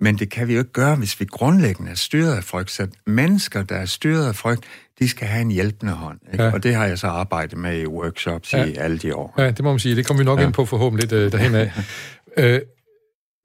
Men 0.05 0.19
det 0.19 0.31
kan 0.31 0.49
vi 0.49 0.53
jo 0.53 0.59
ikke 0.59 0.73
gøre, 0.73 0.97
hvis 0.97 1.21
vi 1.21 1.25
grundlæggende 1.25 1.91
er 1.91 1.95
styret 1.95 2.37
af 2.37 2.45
frygt. 2.45 2.71
Så 2.71 2.87
mennesker, 3.07 3.63
der 3.63 3.75
er 3.75 3.85
styret 3.85 4.29
af 4.29 4.35
frygt, 4.35 4.65
de 4.99 5.09
skal 5.09 5.27
have 5.29 5.43
en 5.43 5.51
hjælpende 5.51 5.93
hånd. 5.93 6.19
Ikke? 6.33 6.45
Ja. 6.45 6.53
Og 6.53 6.63
det 6.63 6.75
har 6.75 6.87
jeg 6.87 6.99
så 6.99 7.07
arbejdet 7.07 7.59
med 7.59 7.81
i 7.81 7.87
workshops 7.87 8.53
ja. 8.53 8.65
i 8.65 8.75
alle 8.75 8.99
de 8.99 9.15
år. 9.17 9.35
Ja, 9.39 9.51
det 9.51 9.61
må 9.65 9.71
man 9.71 9.79
sige. 9.79 9.97
Det 9.97 10.07
kommer 10.07 10.23
vi 10.23 10.25
nok 10.25 10.39
ja. 10.41 10.45
ind 10.45 10.53
på 10.53 10.65
forhåbentlig 10.65 11.13
uh, 11.13 11.33
derhen 11.33 11.55
af. 11.55 11.73
øh, 12.37 12.61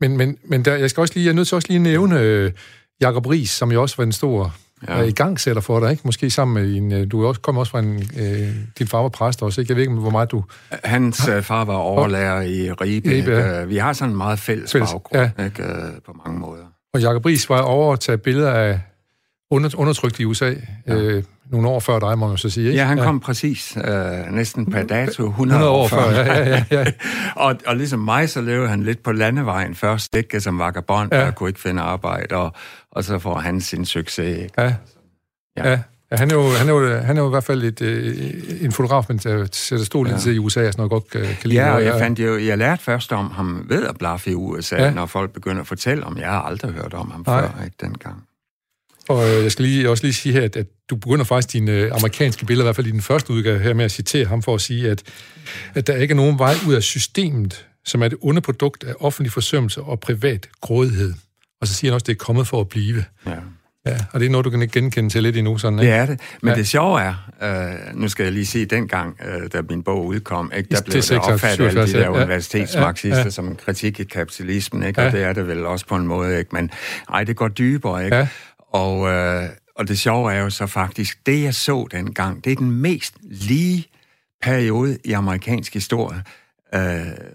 men 0.01 0.17
men, 0.17 0.37
men 0.43 0.65
der, 0.65 0.75
jeg 0.75 0.89
skal 0.89 1.01
også 1.01 1.13
lige, 1.13 1.25
jeg 1.25 1.31
er 1.31 1.35
nødt 1.35 1.47
til 1.47 1.55
også 1.55 1.67
lige 1.67 1.75
at 1.75 1.81
nævne 1.81 2.45
uh, 2.45 2.51
Jacob 3.01 3.25
Ries, 3.25 3.49
som 3.49 3.71
jo 3.71 3.81
også 3.81 3.95
var 3.97 4.03
en 4.03 4.11
stor 4.11 4.55
ja. 4.87 5.01
i 5.01 5.11
gang 5.11 5.39
sætter 5.39 5.61
for 5.61 5.79
dig, 5.79 5.91
ikke? 5.91 6.01
Måske 6.05 6.29
sammen 6.29 6.63
med 6.63 6.75
en... 6.75 6.91
Øh, 6.91 7.11
du 7.11 7.27
også, 7.27 7.41
kom 7.41 7.57
også 7.57 7.71
fra 7.71 7.79
en... 7.79 8.03
Øh, 8.19 8.55
din 8.79 8.87
far 8.87 9.01
var 9.01 9.09
præst 9.09 9.43
også, 9.43 9.61
ikke? 9.61 9.71
Jeg 9.71 9.75
ved 9.75 9.83
ikke, 9.83 9.93
hvor 9.93 10.09
meget 10.09 10.31
du... 10.31 10.43
Hans 10.83 11.27
øh, 11.27 11.43
far 11.43 11.65
var 11.65 11.75
overlærer 11.75 12.41
i 12.41 12.71
Ribe. 12.71 13.09
Ribe 13.09 13.31
ja. 13.31 13.63
Vi 13.63 13.77
har 13.77 13.93
sådan 13.93 14.11
en 14.11 14.17
meget 14.17 14.39
fælles, 14.39 14.71
fælles 14.71 14.91
baggrund, 14.91 15.31
ja. 15.37 15.43
ikke? 15.43 15.63
På 16.05 16.15
mange 16.25 16.39
måder. 16.39 16.63
Og 16.93 17.01
Jacob 17.01 17.25
Ries 17.25 17.49
var 17.49 17.61
over 17.61 17.93
at 17.93 17.99
tage 17.99 18.17
billeder 18.17 18.51
af 18.51 18.79
under, 19.51 19.69
undertrykt 19.77 20.19
i 20.19 20.25
USA 20.25 20.53
ja. 20.87 20.95
øh, 20.95 21.23
nogle 21.51 21.67
år 21.67 21.79
før 21.79 21.99
dig, 21.99 22.17
må 22.17 22.27
man 22.27 22.37
så 22.37 22.49
sige. 22.49 22.67
Ikke? 22.67 22.79
Ja, 22.79 22.85
han 22.85 22.97
kom 22.97 23.15
ja. 23.15 23.25
præcis 23.25 23.77
øh, 23.77 24.31
næsten 24.31 24.65
per 24.65 24.83
dato 24.83 25.27
100, 25.27 25.29
100 25.29 25.69
år, 25.69 25.83
år 25.83 25.87
før. 25.87 26.01
før. 26.01 26.11
Ja, 26.11 26.49
ja, 26.49 26.65
ja, 26.71 26.79
ja. 26.79 26.85
og, 27.45 27.55
og 27.67 27.75
ligesom 27.75 27.99
mig, 27.99 28.29
så 28.29 28.41
levede 28.41 28.69
han 28.69 28.83
lidt 28.83 29.03
på 29.03 29.11
landevejen 29.11 29.75
først, 29.75 30.15
ikke 30.15 30.41
som 30.41 30.59
vagabond, 30.59 31.13
ja. 31.13 31.27
og 31.27 31.35
kunne 31.35 31.49
ikke 31.49 31.59
finde 31.59 31.81
arbejde, 31.81 32.35
og, 32.35 32.53
og 32.91 33.03
så 33.03 33.19
får 33.19 33.39
han 33.39 33.61
sin 33.61 33.85
succes. 33.85 34.37
Ikke? 34.37 34.61
Ja. 34.61 34.73
Ja. 35.57 35.69
ja. 35.69 35.79
Ja, 36.11 36.17
han 36.17 36.31
er, 36.31 36.35
jo, 36.35 36.49
han, 36.49 36.69
er 36.69 36.73
jo, 36.73 36.97
han 36.97 37.17
er 37.17 37.21
jo 37.21 37.27
i 37.27 37.29
hvert 37.29 37.43
fald 37.43 37.63
et, 37.63 37.81
øh, 37.81 38.31
en 38.61 38.71
fotograf, 38.71 39.05
men 39.09 39.17
der 39.17 39.47
sætter 39.51 39.85
stor 39.85 40.03
lidt 40.03 40.27
ja. 40.27 40.31
i 40.31 40.39
USA, 40.39 40.67
og 40.67 40.73
sådan 40.73 40.87
noget 40.89 40.91
godt 40.91 41.23
øh, 41.23 41.39
kan 41.39 41.49
lide. 41.49 41.61
Ja, 41.61 41.73
og 41.73 41.83
jeg, 41.83 41.99
fandt 41.99 42.19
jo, 42.19 42.37
jeg 42.37 42.57
lærte 42.57 42.83
først 42.83 43.11
om 43.11 43.31
ham 43.31 43.65
ved 43.69 43.87
at 43.87 43.97
blaffe 43.97 44.31
i 44.31 44.35
USA, 44.35 44.75
ja. 44.75 44.91
når 44.91 45.05
folk 45.05 45.33
begynder 45.33 45.61
at 45.61 45.67
fortælle 45.67 46.03
om, 46.03 46.17
jeg 46.17 46.29
har 46.29 46.41
aldrig 46.41 46.71
hørt 46.71 46.93
om 46.93 47.11
ham 47.11 47.23
Nej. 47.27 47.41
før, 47.41 47.63
ikke 47.63 47.75
dengang. 47.81 48.23
Og 49.09 49.29
øh, 49.29 49.43
jeg 49.43 49.51
skal 49.51 49.65
lige, 49.65 49.89
også 49.89 50.03
lige 50.03 50.13
sige 50.13 50.33
her, 50.33 50.41
at, 50.41 50.55
at 50.55 50.65
du 50.89 50.95
begynder 50.95 51.25
faktisk 51.25 51.53
dine 51.53 51.71
øh, 51.71 51.91
amerikanske 51.95 52.45
billeder, 52.45 52.65
i 52.65 52.67
hvert 52.67 52.75
fald 52.75 52.87
i 52.87 52.91
den 52.91 53.01
første 53.01 53.33
udgave 53.33 53.59
her, 53.59 53.73
med 53.73 53.85
at 53.85 53.91
citere 53.91 54.25
ham 54.25 54.43
for 54.43 54.55
at 54.55 54.61
sige, 54.61 54.89
at, 54.89 55.03
at 55.73 55.87
der 55.87 55.95
ikke 55.95 56.11
er 56.11 56.15
nogen 56.15 56.39
vej 56.39 56.53
ud 56.67 56.73
af 56.73 56.83
systemet, 56.83 57.65
som 57.85 58.03
er 58.03 58.07
det 58.07 58.17
onde 58.21 58.41
produkt 58.41 58.83
af 58.83 58.93
offentlig 58.99 59.31
forsømmelse 59.31 59.81
og 59.81 59.99
privat 59.99 60.49
grådighed. 60.61 61.13
Og 61.61 61.67
så 61.67 61.73
siger 61.73 61.91
han 61.91 61.95
også, 61.95 62.03
at 62.03 62.07
det 62.07 62.13
er 62.13 62.25
kommet 62.25 62.47
for 62.47 62.61
at 62.61 62.69
blive. 62.69 63.03
Ja. 63.25 63.35
Ja, 63.85 63.97
og 64.11 64.19
det 64.19 64.25
er 64.25 64.29
noget, 64.29 64.45
du 64.45 64.49
kan 64.49 64.61
ikke 64.61 64.79
genkende 64.79 65.09
til 65.09 65.23
lidt 65.23 65.37
endnu, 65.37 65.57
sådan, 65.57 65.79
ikke? 65.79 65.91
Det 65.91 65.99
er 65.99 66.05
det. 66.05 66.19
Men 66.41 66.49
ja. 66.49 66.55
det 66.55 66.67
sjove 66.67 67.01
er, 67.01 67.31
øh, 67.43 67.95
nu 67.95 68.07
skal 68.07 68.23
jeg 68.23 68.33
lige 68.33 68.45
sige, 68.45 68.65
dengang, 68.65 69.19
øh, 69.25 69.49
da 69.53 69.61
min 69.69 69.83
bog 69.83 70.05
udkom, 70.05 70.51
ikke, 70.57 70.69
der 70.69 70.81
blev 70.81 71.01
det 71.01 71.19
opfattet 71.19 71.67
alle 71.67 71.81
de 71.81 71.93
der 71.93 71.99
ja. 71.99 72.09
universitetsmarxister 72.09 73.17
ja. 73.17 73.23
ja. 73.23 73.29
som 73.29 73.47
en 73.47 73.55
kritik 73.55 73.99
i 73.99 74.03
kapitalismen, 74.03 74.83
ikke? 74.83 75.01
Ja. 75.01 75.07
og 75.07 75.13
det 75.13 75.23
er 75.23 75.33
det 75.33 75.47
vel 75.47 75.65
også 75.65 75.85
på 75.85 75.95
en 75.95 76.07
måde, 76.07 76.39
ikke? 76.39 76.49
men 76.53 76.71
ej, 77.13 77.23
det 77.23 77.35
går 77.35 77.47
dybere, 77.47 78.05
ikke? 78.05 78.17
Ja. 78.17 78.27
Og, 78.71 79.09
øh, 79.09 79.49
og 79.75 79.87
det 79.87 79.99
sjove 79.99 80.33
er 80.33 80.39
jo 80.39 80.49
så 80.49 80.67
faktisk, 80.67 81.25
det 81.25 81.43
jeg 81.43 81.55
så 81.55 81.87
dengang, 81.91 82.43
det 82.43 82.51
er 82.51 82.55
den 82.55 82.71
mest 82.71 83.13
lige 83.23 83.87
periode 84.41 84.97
i 85.05 85.11
amerikansk 85.11 85.73
historie, 85.73 86.23
øh, 86.75 86.81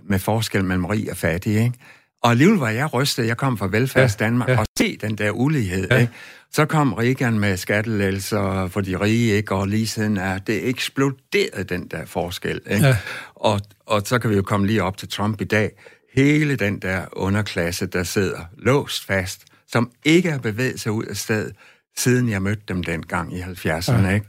med 0.05 0.19
forskel 0.19 0.65
mellem 0.65 0.85
rig 0.85 1.11
og 1.11 1.17
fattig, 1.17 1.57
ikke? 1.57 1.79
Og 2.23 2.31
alligevel 2.31 2.59
var 2.59 2.69
jeg 2.69 2.95
rystet. 2.95 3.27
Jeg 3.27 3.37
kom 3.37 3.59
fra 3.59 3.67
velfærds 3.67 4.17
Danmark 4.17 4.49
ja, 4.49 4.55
ja. 4.55 4.61
og 4.61 4.67
se 4.79 4.97
den 4.97 5.19
der 5.19 5.31
ulighed. 5.31 5.89
Ja. 5.91 5.99
Ikke? 5.99 6.13
Så 6.53 6.65
kom 6.65 6.93
Reagan 6.93 7.39
med 7.39 7.57
skattelælser 7.57 8.69
for 8.69 8.81
de 8.81 8.97
rige, 8.97 9.33
ikke? 9.33 9.55
og 9.55 9.69
lige 9.69 9.87
siden 9.87 10.17
er 10.17 10.39
det 10.39 10.69
eksploderet, 10.69 11.69
den 11.69 11.89
der 11.89 12.05
forskel. 12.05 12.61
Ikke? 12.71 12.87
Ja. 12.87 12.97
Og, 13.35 13.61
og 13.87 14.03
så 14.05 14.19
kan 14.19 14.31
vi 14.31 14.37
jo 14.37 14.43
komme 14.43 14.67
lige 14.67 14.83
op 14.83 14.97
til 14.97 15.09
Trump 15.09 15.41
i 15.41 15.45
dag. 15.45 15.71
Hele 16.15 16.57
den 16.57 16.79
der 16.79 17.05
underklasse, 17.13 17.87
der 17.87 18.03
sidder 18.03 18.41
låst 18.59 19.07
fast, 19.07 19.45
som 19.75 19.91
ikke 20.05 20.31
har 20.31 20.39
bevæget 20.39 20.81
sig 20.81 20.93
ud 20.93 21.05
af 21.05 21.17
stedet, 21.17 21.53
siden 21.97 22.29
jeg 22.29 22.43
mødte 22.43 22.63
dem 22.69 22.85
dengang 22.85 23.37
i 23.37 23.41
70'erne. 23.41 23.93
Ja. 23.93 24.11
Ikke? 24.11 24.27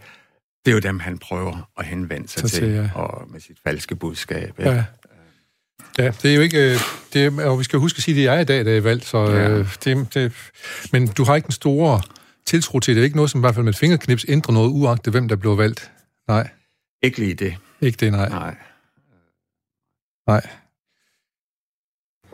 Det 0.65 0.71
er 0.71 0.75
jo 0.75 0.79
dem, 0.79 0.99
han 0.99 1.17
prøver 1.17 1.69
at 1.77 1.85
henvende 1.85 2.27
sig 2.27 2.43
til, 2.43 2.59
til 2.59 2.69
ja. 2.69 2.89
og 2.95 3.31
med 3.31 3.39
sit 3.39 3.57
falske 3.63 3.95
budskab. 3.95 4.59
Ikke? 4.59 4.71
Ja. 4.71 4.85
Ja, 5.97 6.11
det 6.21 6.31
er 6.31 6.35
jo 6.35 6.41
ikke... 6.41 6.71
Øh, 6.71 6.79
det 7.13 7.25
er, 7.25 7.45
og 7.49 7.59
vi 7.59 7.63
skal 7.63 7.79
huske 7.79 7.97
at 7.97 8.03
sige, 8.03 8.13
at 8.13 8.17
det 8.17 8.35
er 8.35 8.39
i 8.39 8.63
dag, 8.63 8.65
der 8.65 8.77
er 8.77 8.81
valgt, 8.81 9.05
så 9.05 9.17
ja. 9.17 9.49
Øh, 9.49 9.75
det, 9.83 10.13
det, 10.13 10.33
men 10.91 11.07
du 11.07 11.23
har 11.23 11.35
ikke 11.35 11.45
en 11.45 11.51
store 11.51 12.01
tiltro 12.45 12.79
til 12.79 12.91
det. 12.91 12.95
Det 12.95 13.01
er 13.01 13.05
ikke 13.05 13.15
noget, 13.15 13.31
som 13.31 13.39
i 13.39 13.43
hvert 13.43 13.55
fald 13.55 13.63
med 13.63 13.73
et 13.73 13.79
fingerknips 13.79 14.25
ændrer 14.27 14.53
noget, 14.53 14.69
uagtet 14.69 15.13
hvem 15.13 15.27
der 15.27 15.35
bliver 15.35 15.55
valgt. 15.55 15.91
Nej. 16.27 16.49
Ikke 17.03 17.19
lige 17.19 17.33
det. 17.33 17.57
Ikke 17.81 17.97
det, 17.97 18.11
nej. 18.11 18.29
Nej. 18.29 18.55
Nej. 20.27 20.47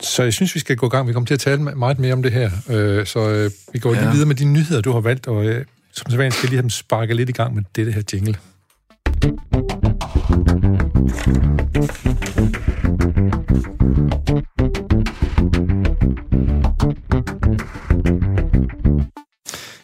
Så 0.01 0.23
jeg 0.23 0.33
synes, 0.33 0.55
vi 0.55 0.59
skal 0.59 0.75
gå 0.75 0.85
i 0.85 0.89
gang. 0.89 1.07
Vi 1.07 1.13
kommer 1.13 1.27
til 1.27 1.33
at 1.33 1.39
tale 1.39 1.61
meget 1.61 1.99
mere 1.99 2.13
om 2.13 2.23
det 2.23 2.31
her. 2.31 2.51
Øh, 2.69 3.05
så 3.05 3.51
vi 3.73 3.79
går 3.79 3.93
ja. 3.93 4.01
lige 4.01 4.11
videre 4.11 4.27
med 4.27 4.35
de 4.35 4.45
nyheder, 4.45 4.81
du 4.81 4.91
har 4.91 4.99
valgt, 4.99 5.27
og 5.27 5.65
som 5.91 6.11
så 6.11 6.29
skal 6.31 6.49
lige 6.49 6.61
have 6.61 6.69
sparket 6.69 7.15
lidt 7.15 7.29
i 7.29 7.33
gang 7.33 7.55
med 7.55 7.63
det 7.75 7.93
her 7.93 8.01
jingle. 8.13 8.37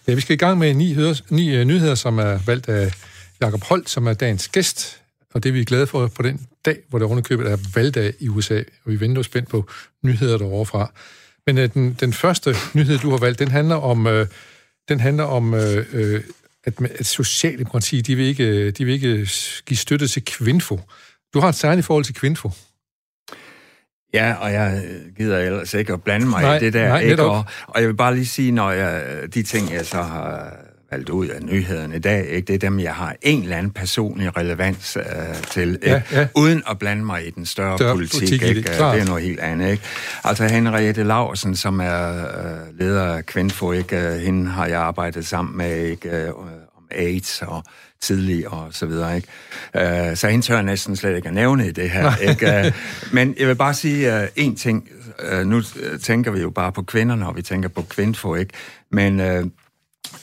Ja, 0.07 0.13
vi 0.13 0.21
skal 0.21 0.33
i 0.33 0.37
gang 0.37 0.57
med 0.57 0.73
ni, 0.73 0.93
høres, 0.93 1.31
ni 1.31 1.59
uh, 1.59 1.67
nyheder, 1.67 1.95
som 1.95 2.19
er 2.19 2.39
valgt 2.45 2.69
af 2.69 2.93
Jakob 3.41 3.63
Holt, 3.63 3.89
som 3.89 4.07
er 4.07 4.13
dagens 4.13 4.47
gæst. 4.47 5.01
Og 5.37 5.43
det 5.43 5.49
er 5.49 5.53
vi 5.53 5.63
glade 5.63 5.87
for 5.87 6.07
på 6.07 6.21
den 6.21 6.47
dag, 6.65 6.77
hvor 6.89 6.99
der 6.99 7.05
underkøbet 7.05 7.51
er 7.51 7.57
valgdag 7.75 8.13
i 8.19 8.29
USA. 8.29 8.57
Og 8.57 8.91
vi 8.91 8.99
venter 8.99 9.21
spændt 9.21 9.49
på 9.49 9.69
nyheder 10.03 10.37
derovre 10.37 10.65
fra. 10.65 10.91
Men 11.47 11.57
uh, 11.57 11.63
den, 11.63 11.93
den 11.99 12.13
første 12.13 12.55
nyhed, 12.73 12.97
du 12.97 13.09
har 13.09 13.17
valgt, 13.17 13.39
den 13.39 13.47
handler 13.47 13.75
om, 13.75 14.05
uh, 14.05 14.25
den 14.89 14.99
handler 14.99 15.23
om 15.23 15.53
uh, 15.53 15.59
uh, 15.59 16.19
at, 16.63 16.73
at 16.81 17.05
Socialdemokratiet, 17.05 18.07
de 18.07 18.15
vil, 18.15 18.25
ikke, 18.25 18.71
de 18.71 18.85
vil 18.85 18.93
ikke 18.93 19.29
give 19.65 19.77
støtte 19.77 20.07
til 20.07 20.25
Kvinfo. 20.25 20.79
Du 21.33 21.39
har 21.39 21.49
et 21.49 21.55
særligt 21.55 21.85
forhold 21.85 22.05
til 22.05 22.15
Kvinfo. 22.15 22.51
Ja, 24.13 24.33
og 24.33 24.53
jeg 24.53 24.83
gider 25.17 25.39
ellers 25.39 25.73
ikke 25.73 25.93
at 25.93 26.03
blande 26.03 26.25
mig 26.25 26.41
nej, 26.41 26.57
i 26.57 26.59
det 26.59 26.73
der. 26.73 26.87
Nej, 26.87 26.99
ikke? 27.01 27.23
Og, 27.23 27.45
og 27.67 27.81
jeg 27.81 27.87
vil 27.87 27.95
bare 27.95 28.15
lige 28.15 28.25
sige, 28.25 28.51
når 28.51 28.71
jeg, 28.71 29.23
de 29.33 29.43
ting, 29.43 29.73
jeg 29.73 29.85
så 29.85 30.01
har 30.01 30.53
valgt 30.91 31.09
ud 31.09 31.27
af 31.27 31.41
nyhederne 31.41 31.95
i 31.95 31.99
dag, 31.99 32.27
ikke? 32.29 32.47
det 32.47 32.53
er 32.53 32.69
dem, 32.69 32.79
jeg 32.79 32.93
har 32.93 33.15
en 33.21 33.43
eller 33.43 33.57
anden 33.57 33.71
personlig 33.71 34.37
relevans 34.37 34.97
øh, 34.97 35.03
til, 35.51 35.79
ikke? 35.83 36.03
Ja, 36.11 36.19
ja. 36.19 36.27
uden 36.35 36.63
at 36.69 36.79
blande 36.79 37.05
mig 37.05 37.27
i 37.27 37.29
den 37.29 37.45
større, 37.45 37.77
større 37.77 37.93
politik. 37.93 38.19
politik 38.19 38.41
ikke? 38.41 38.61
Det, 38.61 38.67
det 38.67 38.79
er 38.79 39.05
noget 39.05 39.23
helt 39.23 39.39
andet. 39.39 39.71
Ikke? 39.71 39.83
Altså 40.23 40.47
Henriette 40.47 41.03
Laursen, 41.03 41.55
som 41.55 41.79
er 41.79 42.17
øh, 42.17 42.79
leder 42.79 43.03
af 43.03 43.25
Kvinfo, 43.25 43.71
ikke? 43.71 43.97
Øh, 43.97 44.19
hende 44.19 44.51
har 44.51 44.65
jeg 44.65 44.79
arbejdet 44.79 45.25
sammen 45.25 45.57
med 45.57 45.83
ikke? 45.83 46.09
Øh, 46.09 46.29
om 46.29 46.49
AIDS 46.91 47.41
og 47.41 47.63
tidlig 48.01 48.47
og 48.47 48.67
så 48.71 48.85
videre. 48.85 49.15
Ikke? 49.15 49.27
Uh, 49.75 50.15
så 50.15 50.27
hende 50.27 50.45
tør 50.45 50.55
jeg 50.55 50.63
næsten 50.63 50.95
slet 50.95 51.15
ikke 51.15 51.27
at 51.27 51.33
nævne 51.33 51.67
i 51.67 51.71
det 51.71 51.89
her. 51.89 52.15
ikke? 52.15 52.63
Uh, 52.67 52.73
men 53.15 53.35
jeg 53.39 53.47
vil 53.47 53.55
bare 53.55 53.73
sige 53.73 54.27
en 54.35 54.55
ting. 54.55 54.89
Nu 55.45 55.61
tænker 56.03 56.31
vi 56.31 56.39
jo 56.39 56.49
bare 56.49 56.71
på 56.71 56.81
kvinderne, 56.81 57.27
og 57.27 57.35
vi 57.35 57.41
tænker 57.41 57.69
på 57.69 57.81
Kvinfo, 57.81 58.35
ikke? 58.35 58.53
Men 58.91 59.19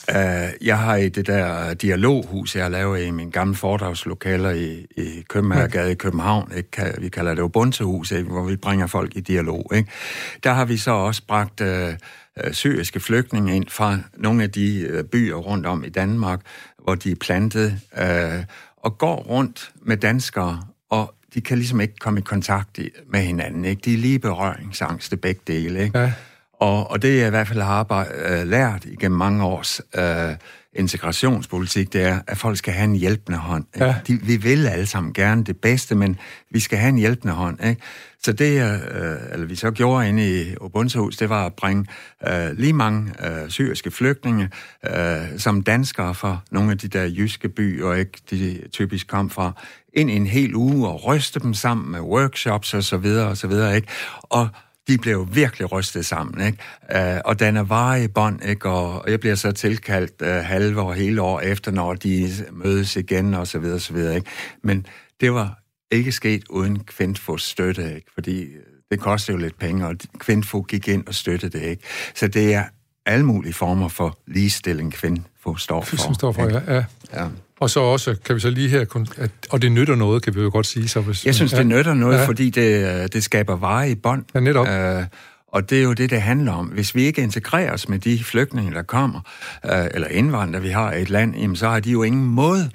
uh, 0.09 0.67
jeg 0.67 0.79
har 0.79 0.95
i 0.95 1.09
det 1.09 1.27
der 1.27 1.73
dialoghus, 1.73 2.55
jeg 2.55 2.63
har 2.63 2.69
lavet 2.69 3.01
i 3.01 3.11
min 3.11 3.29
gamle 3.29 3.55
foredragslokaler 3.55 4.49
i, 4.49 4.85
i 4.97 5.23
Købmagergade 5.29 5.91
i 5.91 5.95
København, 5.95 6.51
ikke? 6.57 6.93
vi 6.97 7.09
kalder 7.09 7.35
det 7.35 7.41
Ubuntu-hus, 7.41 8.11
ikke? 8.11 8.29
hvor 8.29 8.43
vi 8.43 8.55
bringer 8.55 8.87
folk 8.87 9.15
i 9.15 9.19
dialog. 9.19 9.71
Ikke? 9.75 9.91
Der 10.43 10.53
har 10.53 10.65
vi 10.65 10.77
så 10.77 10.91
også 10.91 11.21
bragt 11.27 11.61
uh, 11.61 11.67
syriske 12.51 12.99
flygtninge 12.99 13.55
ind 13.55 13.65
fra 13.69 13.97
nogle 14.13 14.43
af 14.43 14.51
de 14.51 14.89
uh, 14.93 15.05
byer 15.09 15.35
rundt 15.35 15.65
om 15.65 15.83
i 15.83 15.89
Danmark, 15.89 16.39
hvor 16.83 16.95
de 16.95 17.11
er 17.11 17.15
plantet, 17.15 17.79
uh, 17.97 18.43
og 18.77 18.97
går 18.97 19.15
rundt 19.15 19.71
med 19.81 19.97
danskere, 19.97 20.61
og 20.89 21.15
de 21.33 21.41
kan 21.41 21.57
ligesom 21.57 21.81
ikke 21.81 21.95
komme 21.99 22.19
i 22.19 22.23
kontakt 22.23 22.79
med 23.07 23.19
hinanden. 23.19 23.65
Ikke? 23.65 23.81
De 23.85 23.93
er 23.93 23.97
lige 23.97 24.19
berøringsangste 24.19 25.17
begge 25.17 25.41
dele. 25.47 25.83
Ikke? 25.83 25.99
Ja. 25.99 26.11
Og, 26.59 26.91
og 26.91 27.01
det 27.01 27.17
jeg 27.17 27.27
i 27.27 27.29
hvert 27.29 27.47
fald 27.47 27.61
har 27.61 27.73
arbejde, 27.73 28.41
uh, 28.41 28.49
lært 28.49 28.85
igennem 28.85 29.17
mange 29.17 29.43
års 29.43 29.81
uh, 29.97 30.35
integrationspolitik, 30.73 31.93
det 31.93 32.01
er, 32.01 32.19
at 32.27 32.37
folk 32.37 32.57
skal 32.57 32.73
have 32.73 32.83
en 32.83 32.95
hjælpende 32.95 33.37
hånd. 33.37 33.65
Ja. 33.79 33.95
De, 34.07 34.19
vi 34.21 34.37
vil 34.37 34.67
alle 34.67 34.85
sammen 34.85 35.13
gerne 35.13 35.43
det 35.43 35.57
bedste, 35.57 35.95
men 35.95 36.17
vi 36.51 36.59
skal 36.59 36.77
have 36.77 36.89
en 36.89 36.97
hjælpende 36.97 37.33
hånd. 37.33 37.65
Ikke? 37.65 37.81
Så 38.23 38.33
det, 38.33 38.63
uh, 38.63 39.33
eller 39.33 39.45
vi 39.45 39.55
så 39.55 39.71
gjorde 39.71 40.09
inde 40.09 40.41
i 40.41 40.55
Ubuntu 40.61 41.09
det 41.19 41.29
var 41.29 41.45
at 41.45 41.53
bringe 41.53 41.85
uh, 42.27 42.57
lige 42.57 42.73
mange 42.73 43.13
uh, 43.19 43.49
syriske 43.49 43.91
flygtninge, 43.91 44.49
uh, 44.89 44.91
som 45.37 45.61
danskere 45.61 46.15
fra 46.15 46.37
nogle 46.51 46.71
af 46.71 46.77
de 46.77 46.87
der 46.87 47.03
jyske 47.03 47.49
byer, 47.49 47.93
ikke, 47.93 48.11
de 48.31 48.61
typisk 48.71 49.07
kom 49.07 49.29
fra, 49.29 49.51
ind 49.93 50.11
i 50.11 50.15
en 50.15 50.27
hel 50.27 50.55
uge 50.55 50.87
og 50.87 51.05
ryste 51.05 51.39
dem 51.39 51.53
sammen 51.53 51.91
med 51.91 51.99
workshops 51.99 52.73
og 52.73 52.83
så 52.83 52.97
videre 52.97 53.27
og 53.27 53.37
så 53.37 53.47
videre, 53.47 53.75
ikke? 53.75 53.87
Og 54.21 54.47
de 54.87 54.97
blev 54.97 55.27
virkelig 55.31 55.71
rystet 55.71 56.05
sammen, 56.05 56.45
ikke? 56.47 56.57
Uh, 56.95 57.21
og 57.25 57.39
den 57.39 57.57
er 57.57 57.63
varige 57.63 58.07
bånd, 58.07 58.43
ikke? 58.43 58.69
Og 58.69 59.11
jeg 59.11 59.19
bliver 59.19 59.35
så 59.35 59.51
tilkaldt 59.51 60.21
uh, 60.21 60.27
halve 60.27 60.81
og 60.81 60.95
hele 60.95 61.21
år 61.21 61.39
efter, 61.39 61.71
når 61.71 61.93
de 61.93 62.29
mødes 62.51 62.95
igen, 62.95 63.33
og 63.33 63.47
så 63.47 63.59
videre, 63.59 63.79
så 63.79 63.93
videre, 63.93 64.15
ikke? 64.15 64.29
Men 64.63 64.85
det 65.21 65.33
var 65.33 65.59
ikke 65.91 66.11
sket 66.11 66.43
uden 66.49 66.79
Kvindfos 66.79 67.43
støtte, 67.43 67.95
ikke? 67.95 68.07
Fordi 68.13 68.41
øh, 68.43 68.61
det 68.91 68.99
koster 68.99 69.33
jo 69.33 69.39
lidt 69.39 69.59
penge, 69.59 69.87
og 69.87 69.95
Kvindfo 70.19 70.61
gik 70.61 70.87
ind 70.87 71.07
og 71.07 71.15
støttede 71.15 71.59
det, 71.59 71.65
ikke? 71.65 71.83
Så 72.15 72.27
det 72.27 72.53
er 72.53 72.63
alle 73.05 73.25
mulige 73.25 73.53
former 73.53 73.87
for 73.87 74.17
ligestilling, 74.27 74.93
Kvindfo 74.93 75.55
står 75.55 75.81
for. 75.81 75.95
Som 75.95 76.13
står 76.13 76.31
for, 76.31 76.49
ja. 76.49 76.75
ja. 76.75 76.83
ja. 77.13 77.27
Og 77.59 77.69
så 77.69 77.79
også, 77.79 78.15
kan 78.25 78.35
vi 78.35 78.39
så 78.39 78.49
lige 78.49 78.69
her, 78.69 79.05
at, 79.17 79.31
og 79.49 79.61
det 79.61 79.71
nytter 79.71 79.95
noget, 79.95 80.23
kan 80.23 80.35
vi 80.35 80.41
jo 80.41 80.49
godt 80.53 80.65
sige. 80.65 80.87
Så 80.87 81.01
hvis, 81.01 81.25
jeg 81.25 81.35
synes, 81.35 81.53
ja. 81.53 81.57
det 81.57 81.67
nytter 81.67 81.93
noget, 81.93 82.17
ja. 82.17 82.27
fordi 82.27 82.49
det, 82.49 83.13
det 83.13 83.23
skaber 83.23 83.55
vare 83.55 83.89
i 83.89 83.95
bånd. 83.95 84.25
Ja, 84.35 84.39
netop. 84.39 84.67
Uh, 84.67 85.03
og 85.47 85.69
det 85.69 85.79
er 85.79 85.83
jo 85.83 85.93
det, 85.93 86.09
det 86.09 86.21
handler 86.21 86.51
om. 86.51 86.65
Hvis 86.65 86.95
vi 86.95 87.03
ikke 87.03 87.21
integrerer 87.21 87.73
os 87.73 87.89
med 87.89 87.99
de 87.99 88.23
flygtninge, 88.23 88.73
der 88.73 88.81
kommer, 88.81 89.19
uh, 89.63 89.85
eller 89.91 90.07
indvandrere, 90.07 90.61
vi 90.61 90.69
har 90.69 90.93
i 90.93 91.01
et 91.01 91.09
land, 91.09 91.35
jamen, 91.35 91.55
så 91.55 91.69
har 91.69 91.79
de 91.79 91.91
jo 91.91 92.03
ingen 92.03 92.25
måde 92.25 92.69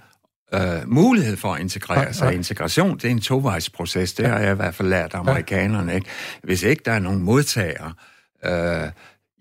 uh, 0.57 0.61
mulighed 0.87 1.37
for 1.37 1.55
at 1.55 1.61
integrere 1.61 2.01
ja, 2.01 2.13
sig. 2.13 2.27
Ja. 2.27 2.31
Integration, 2.31 2.97
det 2.97 3.05
er 3.05 3.11
en 3.11 3.21
tovejsproces. 3.21 4.13
Det 4.13 4.23
ja. 4.23 4.29
har 4.29 4.39
jeg 4.39 4.53
i 4.53 4.57
hvert 4.57 4.75
fald 4.75 4.89
lært 4.89 5.15
amerikanerne. 5.15 5.95
Ikke? 5.95 6.07
Hvis 6.43 6.63
ikke 6.63 6.83
der 6.85 6.93
er 6.93 6.99
nogen 6.99 7.23
modtagere, 7.23 7.93
uh, 8.49 8.91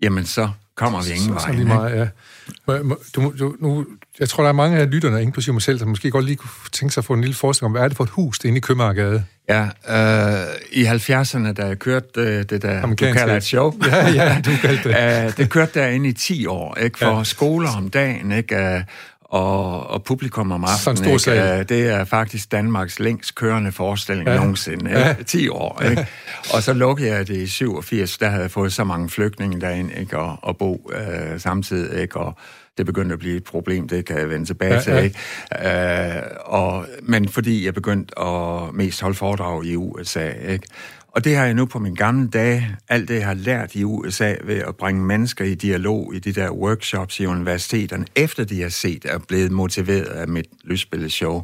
jamen 0.02 0.24
så 0.24 0.50
kommer 0.80 1.02
vi 1.02 1.10
ingen 1.10 1.34
vej. 1.34 1.40
Så, 1.40 1.58
så 1.58 1.64
meget, 1.64 1.96
ja. 1.96 2.78
Du, 3.16 3.32
du, 3.38 3.54
nu, 3.58 3.86
jeg 4.20 4.28
tror, 4.28 4.42
der 4.42 4.48
er 4.48 4.54
mange 4.54 4.78
af 4.78 4.90
lytterne, 4.90 5.22
inklusive 5.22 5.52
mig 5.52 5.62
selv, 5.62 5.78
der 5.78 5.86
måske 5.86 6.10
godt 6.10 6.24
lige 6.24 6.36
kunne 6.36 6.50
tænke 6.72 6.94
sig 6.94 7.00
at 7.00 7.04
få 7.04 7.12
en 7.12 7.20
lille 7.20 7.34
forestilling 7.34 7.66
om, 7.66 7.72
hvad 7.72 7.82
er 7.82 7.88
det 7.88 7.96
for 7.96 8.04
et 8.04 8.10
hus, 8.10 8.38
det 8.38 8.48
inde 8.48 8.58
i 8.58 8.60
Købmagergade? 8.60 9.24
Ja, 9.48 9.62
øh, 9.62 10.46
i 10.72 10.84
70'erne, 10.84 11.52
da 11.52 11.66
jeg 11.66 11.78
kørte 11.78 12.20
øh, 12.20 12.44
det 12.50 12.62
der, 12.62 12.86
du 12.86 12.94
kalder 12.94 13.36
et 13.36 13.44
show. 13.44 13.74
ja, 13.86 14.08
ja, 14.08 14.40
du 14.44 14.50
kaldte 14.62 14.88
det. 14.88 15.24
øh, 15.26 15.36
det 15.36 15.50
kørte 15.50 15.80
derinde 15.80 16.08
i 16.08 16.12
10 16.12 16.46
år, 16.46 16.76
ikke? 16.76 16.98
For 16.98 17.16
ja. 17.16 17.24
skoler 17.24 17.70
om 17.76 17.90
dagen, 17.90 18.32
ikke? 18.32 18.84
Og, 19.30 19.90
og 19.90 20.02
publikum 20.02 20.52
om 20.52 20.64
aftenen. 20.64 20.96
Sådan 20.96 21.20
stor 21.20 21.32
ikke? 21.32 21.64
Det 21.64 21.88
er 21.88 22.04
faktisk 22.04 22.52
Danmarks 22.52 22.98
længst 22.98 23.34
kørende 23.34 23.72
forestilling 23.72 24.28
ja. 24.28 24.36
nogensinde. 24.36 24.90
Ikke? 24.90 25.00
Ja. 25.00 25.14
10 25.26 25.48
år. 25.48 25.82
Ikke? 25.90 26.06
Og 26.54 26.62
så 26.62 26.72
lukkede 26.72 27.08
jeg 27.08 27.28
det 27.28 27.36
i 27.36 27.46
87, 27.46 28.18
der 28.18 28.28
havde 28.28 28.42
jeg 28.42 28.50
fået 28.50 28.72
så 28.72 28.84
mange 28.84 29.10
flygtninge 29.10 29.60
derinde, 29.60 29.94
ikke? 30.00 30.18
Og, 30.18 30.36
og 30.42 30.56
bo 30.56 30.90
øh, 30.94 31.40
samtidig, 31.40 32.00
ikke? 32.00 32.16
Og 32.16 32.34
det 32.78 32.86
begyndte 32.86 33.12
at 33.12 33.18
blive 33.18 33.36
et 33.36 33.44
problem, 33.44 33.88
det 33.88 34.04
kan 34.04 34.18
jeg 34.18 34.30
vende 34.30 34.46
tilbage 34.46 34.74
ja, 34.74 34.80
til. 34.80 34.92
Ja. 34.92 35.00
Ikke? 35.00 36.16
Øh, 36.16 36.22
og, 36.44 36.86
men 37.02 37.28
fordi 37.28 37.64
jeg 37.64 37.74
begyndte 37.74 38.18
at 38.18 38.74
mest 38.74 39.00
holde 39.00 39.16
foredrag 39.16 39.64
i 39.64 39.76
USA, 39.76 40.30
ikke? 40.48 40.66
Og 41.12 41.24
det 41.24 41.36
har 41.36 41.44
jeg 41.44 41.54
nu 41.54 41.66
på 41.66 41.78
min 41.78 41.94
gamle 41.94 42.28
dage, 42.28 42.76
alt 42.88 43.08
det 43.08 43.14
jeg 43.14 43.26
har 43.26 43.34
lært 43.34 43.74
i 43.74 43.84
USA 43.84 44.34
ved 44.44 44.58
at 44.58 44.76
bringe 44.76 45.02
mennesker 45.02 45.44
i 45.44 45.54
dialog 45.54 46.14
i 46.14 46.18
de 46.18 46.32
der 46.32 46.50
workshops 46.50 47.20
i 47.20 47.26
universiteterne, 47.26 48.06
efter 48.14 48.44
de 48.44 48.62
har 48.62 48.68
set 48.68 49.06
og 49.06 49.22
blevet 49.22 49.52
motiveret 49.52 50.06
af 50.06 50.28
mit 50.28 50.46
lysbilledshow. 50.64 51.42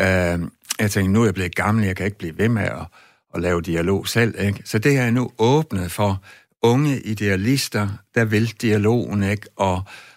Øh, 0.00 0.38
jeg 0.78 0.90
tænkte, 0.90 1.08
nu 1.08 1.20
er 1.20 1.24
jeg 1.24 1.34
blevet 1.34 1.54
gammel, 1.54 1.84
jeg 1.84 1.96
kan 1.96 2.06
ikke 2.06 2.18
blive 2.18 2.38
ved 2.38 2.48
med 2.48 2.62
at, 2.62 2.86
at 3.34 3.40
lave 3.40 3.60
dialog 3.60 4.08
selv. 4.08 4.34
Ikke? 4.40 4.62
Så 4.64 4.78
det 4.78 4.96
har 4.96 5.02
jeg 5.02 5.12
nu 5.12 5.30
åbnet 5.38 5.92
for 5.92 6.22
unge 6.62 7.00
idealister, 7.00 7.88
der 8.14 8.24
vil 8.24 8.54
dialogen, 8.60 9.22
ikke? 9.22 9.46
og 9.56 9.82
øh, 9.86 10.07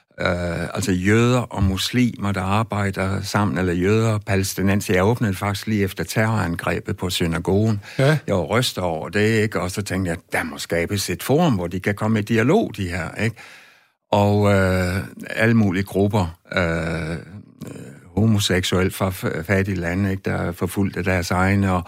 altså 0.73 0.91
jøder 0.91 1.39
og 1.39 1.63
muslimer, 1.63 2.31
der 2.31 2.41
arbejder 2.41 3.21
sammen, 3.21 3.57
eller 3.57 3.73
jøder 3.73 4.13
og 4.13 4.21
palæstinenser. 4.25 4.93
Jeg 4.93 5.03
åbnede 5.03 5.33
faktisk 5.33 5.67
lige 5.67 5.83
efter 5.83 6.03
terrorangrebet 6.03 6.97
på 6.97 7.09
synagogen. 7.09 7.81
Ja. 7.99 8.17
Jeg 8.27 8.35
var 8.35 8.43
rystet 8.43 8.83
over 8.83 9.09
det, 9.09 9.41
ikke? 9.41 9.61
og 9.61 9.71
så 9.71 9.81
tænkte 9.81 10.09
jeg, 10.09 10.17
der 10.31 10.43
må 10.43 10.57
skabes 10.57 11.09
et 11.09 11.23
forum, 11.23 11.53
hvor 11.53 11.67
de 11.67 11.79
kan 11.79 11.95
komme 11.95 12.19
i 12.19 12.21
dialog, 12.21 12.71
de 12.77 12.89
her. 12.89 13.15
Ikke? 13.23 13.35
Og 14.11 14.53
øh, 14.53 14.95
alle 15.29 15.53
mulige 15.53 15.83
grupper, 15.83 16.37
øh, 16.55 17.17
homoseksuel 18.15 18.91
fra 18.91 19.09
fattige 19.41 19.77
lande, 19.77 20.11
ikke, 20.11 20.23
der 20.25 20.35
er 20.35 20.51
forfulgt 20.51 20.97
af 20.97 21.03
deres 21.03 21.31
egne, 21.31 21.73
og, 21.73 21.83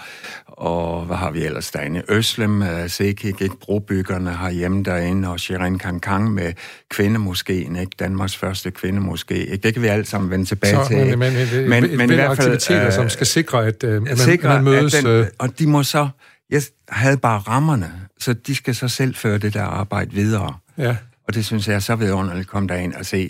og 0.64 1.06
hvad 1.06 1.16
har 1.16 1.32
vi 1.32 1.46
ellers 1.46 1.72
derinde? 1.72 2.04
Øslem, 2.10 2.62
uh, 2.62 2.68
Sekik, 2.88 3.42
ikke, 3.42 3.56
brobyggerne 3.62 4.30
har 4.32 4.52
hjemme 4.52 4.84
derinde, 4.84 5.30
og 5.30 5.40
Shirin 5.40 5.80
Kankang 5.80 6.34
med 6.34 6.54
kvindemoskeen, 6.90 7.76
ikke, 7.76 7.92
Danmarks 8.00 8.38
første 8.38 8.72
kvindemoské. 8.78 9.34
Ikke? 9.34 9.58
Det 9.58 9.74
kan 9.74 9.82
vi 9.84 9.88
alle 9.88 10.06
sammen 10.06 10.32
vende 10.32 10.46
tilbage 10.46 10.76
Så, 10.76 10.88
til. 10.88 10.98
Men, 10.98 11.20
men, 11.20 11.34
men, 11.70 11.70
men, 11.70 11.98
men 11.98 12.12
i 12.12 12.14
hvert 12.14 12.38
fald, 12.38 12.52
aktiviteter, 12.52 12.88
uh, 12.88 12.94
som 12.94 13.10
skal 13.10 13.28
sikre, 13.28 13.66
at, 13.66 13.84
uh, 13.84 14.04
man, 14.04 14.18
sikre, 14.18 14.50
man 14.50 14.64
mødes... 14.64 14.96
At 14.96 15.04
den, 15.04 15.26
og 15.38 15.60
de 15.60 15.68
må 15.68 15.84
så... 15.84 16.10
Jeg 16.50 16.62
havde 16.90 17.18
bare 17.18 17.40
rammerne, 17.40 17.92
så 18.20 18.34
de 18.34 18.56
skal 18.56 18.76
så 18.76 18.88
selv 18.88 19.16
føre 19.16 19.38
det 19.38 19.54
der 19.54 19.64
arbejde 19.64 20.12
videre. 20.12 20.54
Ja. 20.78 20.96
Og 21.28 21.34
det 21.34 21.46
synes 21.46 21.68
jeg 21.68 21.76
er 21.76 21.80
så 21.80 21.96
vidunderligt 21.96 22.46
at 22.46 22.50
komme 22.50 22.70
derind 22.70 22.94
og 22.94 23.06
se, 23.06 23.30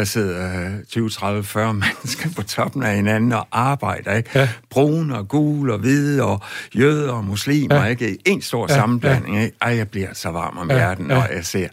der 0.00 0.06
sidder 0.06 0.72
20, 0.88 1.10
30, 1.10 1.44
40 1.44 1.74
mennesker 1.74 2.28
på 2.36 2.42
toppen 2.42 2.82
af 2.82 2.96
hinanden 2.96 3.32
og 3.32 3.46
arbejder, 3.52 4.14
ikke? 4.14 4.30
Ja. 4.34 4.48
Brune 4.70 5.18
og 5.18 5.28
gule 5.28 5.72
og 5.72 5.78
hvide 5.78 6.22
og 6.22 6.40
jøder 6.74 7.12
og 7.12 7.24
muslimer, 7.24 7.76
ja. 7.76 7.84
ikke? 7.84 8.18
En 8.24 8.42
stor 8.42 8.66
ja. 8.70 8.74
sammenblanding, 8.74 9.42
ikke? 9.42 9.56
Ej, 9.60 9.76
jeg 9.76 9.88
bliver 9.88 10.14
så 10.14 10.30
varm 10.30 10.58
om 10.58 10.70
ja. 10.70 10.76
hjerten, 10.76 11.06
når 11.06 11.26
jeg 11.34 11.44
ser 11.44 11.68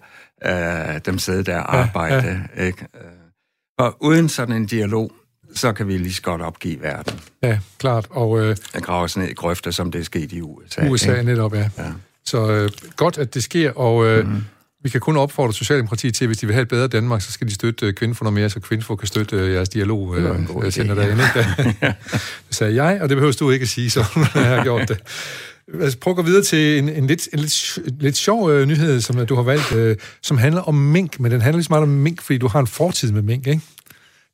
uh, 0.46 0.98
dem 1.06 1.20
sidde 1.20 1.44
der 1.44 1.60
og 1.60 1.76
arbejde, 1.76 2.50
ja. 2.58 2.64
ikke? 2.64 2.86
Og 3.78 3.98
uden 4.00 4.30
sådan 4.30 4.56
en 4.56 4.66
dialog, 4.66 5.12
så 5.56 5.74
kan 5.74 5.88
vi 5.88 5.98
lige 5.98 6.14
så 6.14 6.22
godt 6.22 6.42
opgive 6.42 6.82
verden. 6.82 7.20
Ja, 7.44 7.60
klart. 7.80 8.08
Og, 8.10 8.40
øh, 8.40 8.58
jeg 8.74 8.82
graver 8.82 9.04
os 9.04 9.18
ned 9.18 9.28
i 9.28 9.34
grøfter, 9.34 9.72
som 9.72 9.92
det 9.92 10.00
er 10.00 10.06
sket 10.06 10.32
i 10.32 10.42
USA. 10.42 10.88
USA 10.90 11.12
ikke? 11.12 11.24
netop, 11.24 11.54
ja. 11.54 11.70
ja. 11.78 11.92
Så 12.26 12.52
øh, 12.52 12.70
godt, 12.96 13.18
at 13.18 13.34
det 13.34 13.44
sker, 13.44 13.72
og 13.72 14.06
øh, 14.06 14.26
mm-hmm. 14.26 14.44
Vi 14.88 14.92
kan 14.92 15.02
kun 15.02 15.18
opfordre 15.18 15.54
Socialdemokratiet 15.54 16.14
til, 16.14 16.28
hvis 16.28 16.38
de 16.38 16.46
vil 16.46 16.54
have 16.54 16.62
et 16.62 16.68
bedre 16.68 16.88
Danmark, 16.88 17.22
så 17.22 17.32
skal 17.32 17.48
de 17.48 17.54
støtte 17.54 17.86
øh, 17.86 17.94
Kvinfo 17.94 18.24
noget 18.24 18.34
mere, 18.34 18.50
så 18.50 18.60
Kvinfo 18.60 18.96
kan 18.96 19.08
støtte 19.08 19.36
øh, 19.36 19.54
jeres 19.54 19.70
dialog 19.70 20.18
øh, 20.18 20.72
center 20.72 20.96
derinde. 20.96 21.24
det 22.48 22.56
sagde 22.56 22.84
jeg, 22.84 23.02
og 23.02 23.10
det 23.10 23.18
behøver 23.18 23.34
du 23.40 23.52
ikke 23.52 23.64
at 23.64 23.70
sige, 23.70 23.90
så 23.90 24.06
jeg 24.36 24.44
har 24.44 24.64
gjort 24.64 24.90
det. 24.90 24.98
Altså, 25.82 25.98
prøv 26.00 26.12
at 26.12 26.16
gå 26.16 26.22
videre 26.22 26.44
til 26.44 26.78
en, 26.78 26.90
en, 26.90 27.08
lidt, 27.08 27.28
en 27.34 27.40
lidt, 27.40 27.80
lidt 28.00 28.18
sjov 28.18 28.52
øh, 28.52 28.68
nyhed, 28.68 29.02
som 29.02 29.26
du 29.26 29.36
har 29.36 29.44
valgt, 29.44 29.76
øh, 29.76 29.96
som 30.22 30.38
handler 30.38 30.62
om 30.62 30.76
mink, 30.76 31.20
men 31.20 31.32
den 31.32 31.42
handler 31.42 31.58
lige 31.58 31.66
så 31.66 31.72
meget 31.72 31.84
om 31.84 31.90
mink, 31.90 32.22
fordi 32.22 32.38
du 32.38 32.48
har 32.48 32.60
en 32.60 32.68
fortid 32.68 33.12
med 33.12 33.22
mink, 33.22 33.48
ikke? 33.48 33.62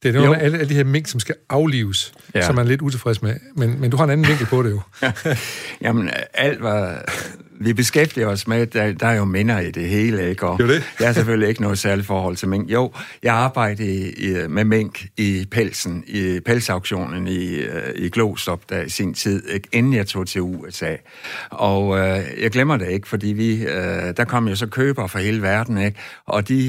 Det 0.03 0.15
er 0.15 0.19
nogle 0.19 0.38
af 0.38 0.45
alle, 0.45 0.57
alle 0.57 0.69
de 0.69 0.75
her 0.75 0.83
mink, 0.83 1.07
som 1.07 1.19
skal 1.19 1.36
aflives, 1.50 2.13
ja. 2.36 2.45
som 2.45 2.55
man 2.55 2.65
er 2.65 2.69
lidt 2.69 2.81
utilfreds 2.81 3.22
med. 3.22 3.36
Men, 3.55 3.81
men 3.81 3.91
du 3.91 3.98
har 3.98 4.03
en 4.03 4.10
anden 4.10 4.27
vinkel 4.27 4.45
på 4.45 4.63
det 4.63 4.72
jo. 4.72 4.81
Jamen, 5.86 6.10
alt 6.33 6.63
var 6.63 7.05
vi 7.65 7.74
beskæftiger 7.74 8.27
os 8.27 8.48
med, 8.48 8.67
der, 8.67 8.91
der 8.91 9.08
er 9.08 9.15
jo 9.15 9.25
minder 9.25 9.60
i 9.60 9.72
det 9.72 9.89
hele, 9.89 10.29
ikke? 10.29 10.48
Og 10.48 10.60
jo 10.60 10.67
det. 10.67 10.84
jeg 11.00 11.08
har 11.08 11.13
selvfølgelig 11.13 11.50
ikke 11.50 11.62
noget 11.62 11.79
særligt 11.79 12.08
forhold 12.08 12.36
til 12.36 12.48
mink. 12.48 12.70
Jo, 12.70 12.91
jeg 13.24 13.34
arbejdede 13.34 13.88
i, 13.88 14.10
i, 14.10 14.48
med 14.48 14.65
mink 14.65 15.05
i 15.17 15.48
pelsen, 15.51 16.03
i 16.08 16.39
pelsauktionen 16.46 17.27
i, 17.27 17.55
øh, 17.55 17.91
i 17.96 18.10
Glostrup, 18.10 18.62
der 18.70 18.82
i 18.82 18.89
sin 18.89 19.13
tid, 19.13 19.50
ikke? 19.50 19.67
inden 19.72 19.93
jeg 19.93 20.08
tog 20.08 20.27
til 20.27 20.41
USA. 20.41 20.96
Og 21.50 21.98
øh, 21.98 22.24
jeg 22.41 22.51
glemmer 22.51 22.77
det 22.77 22.89
ikke, 22.89 23.08
fordi 23.08 23.27
vi, 23.27 23.63
øh, 23.63 24.13
der 24.17 24.25
kom 24.27 24.48
jo 24.48 24.55
så 24.55 24.67
køber 24.67 25.08
fra 25.08 25.20
hele 25.20 25.41
verden, 25.41 25.77
ikke? 25.77 26.00
og 26.25 26.48
de, 26.48 26.67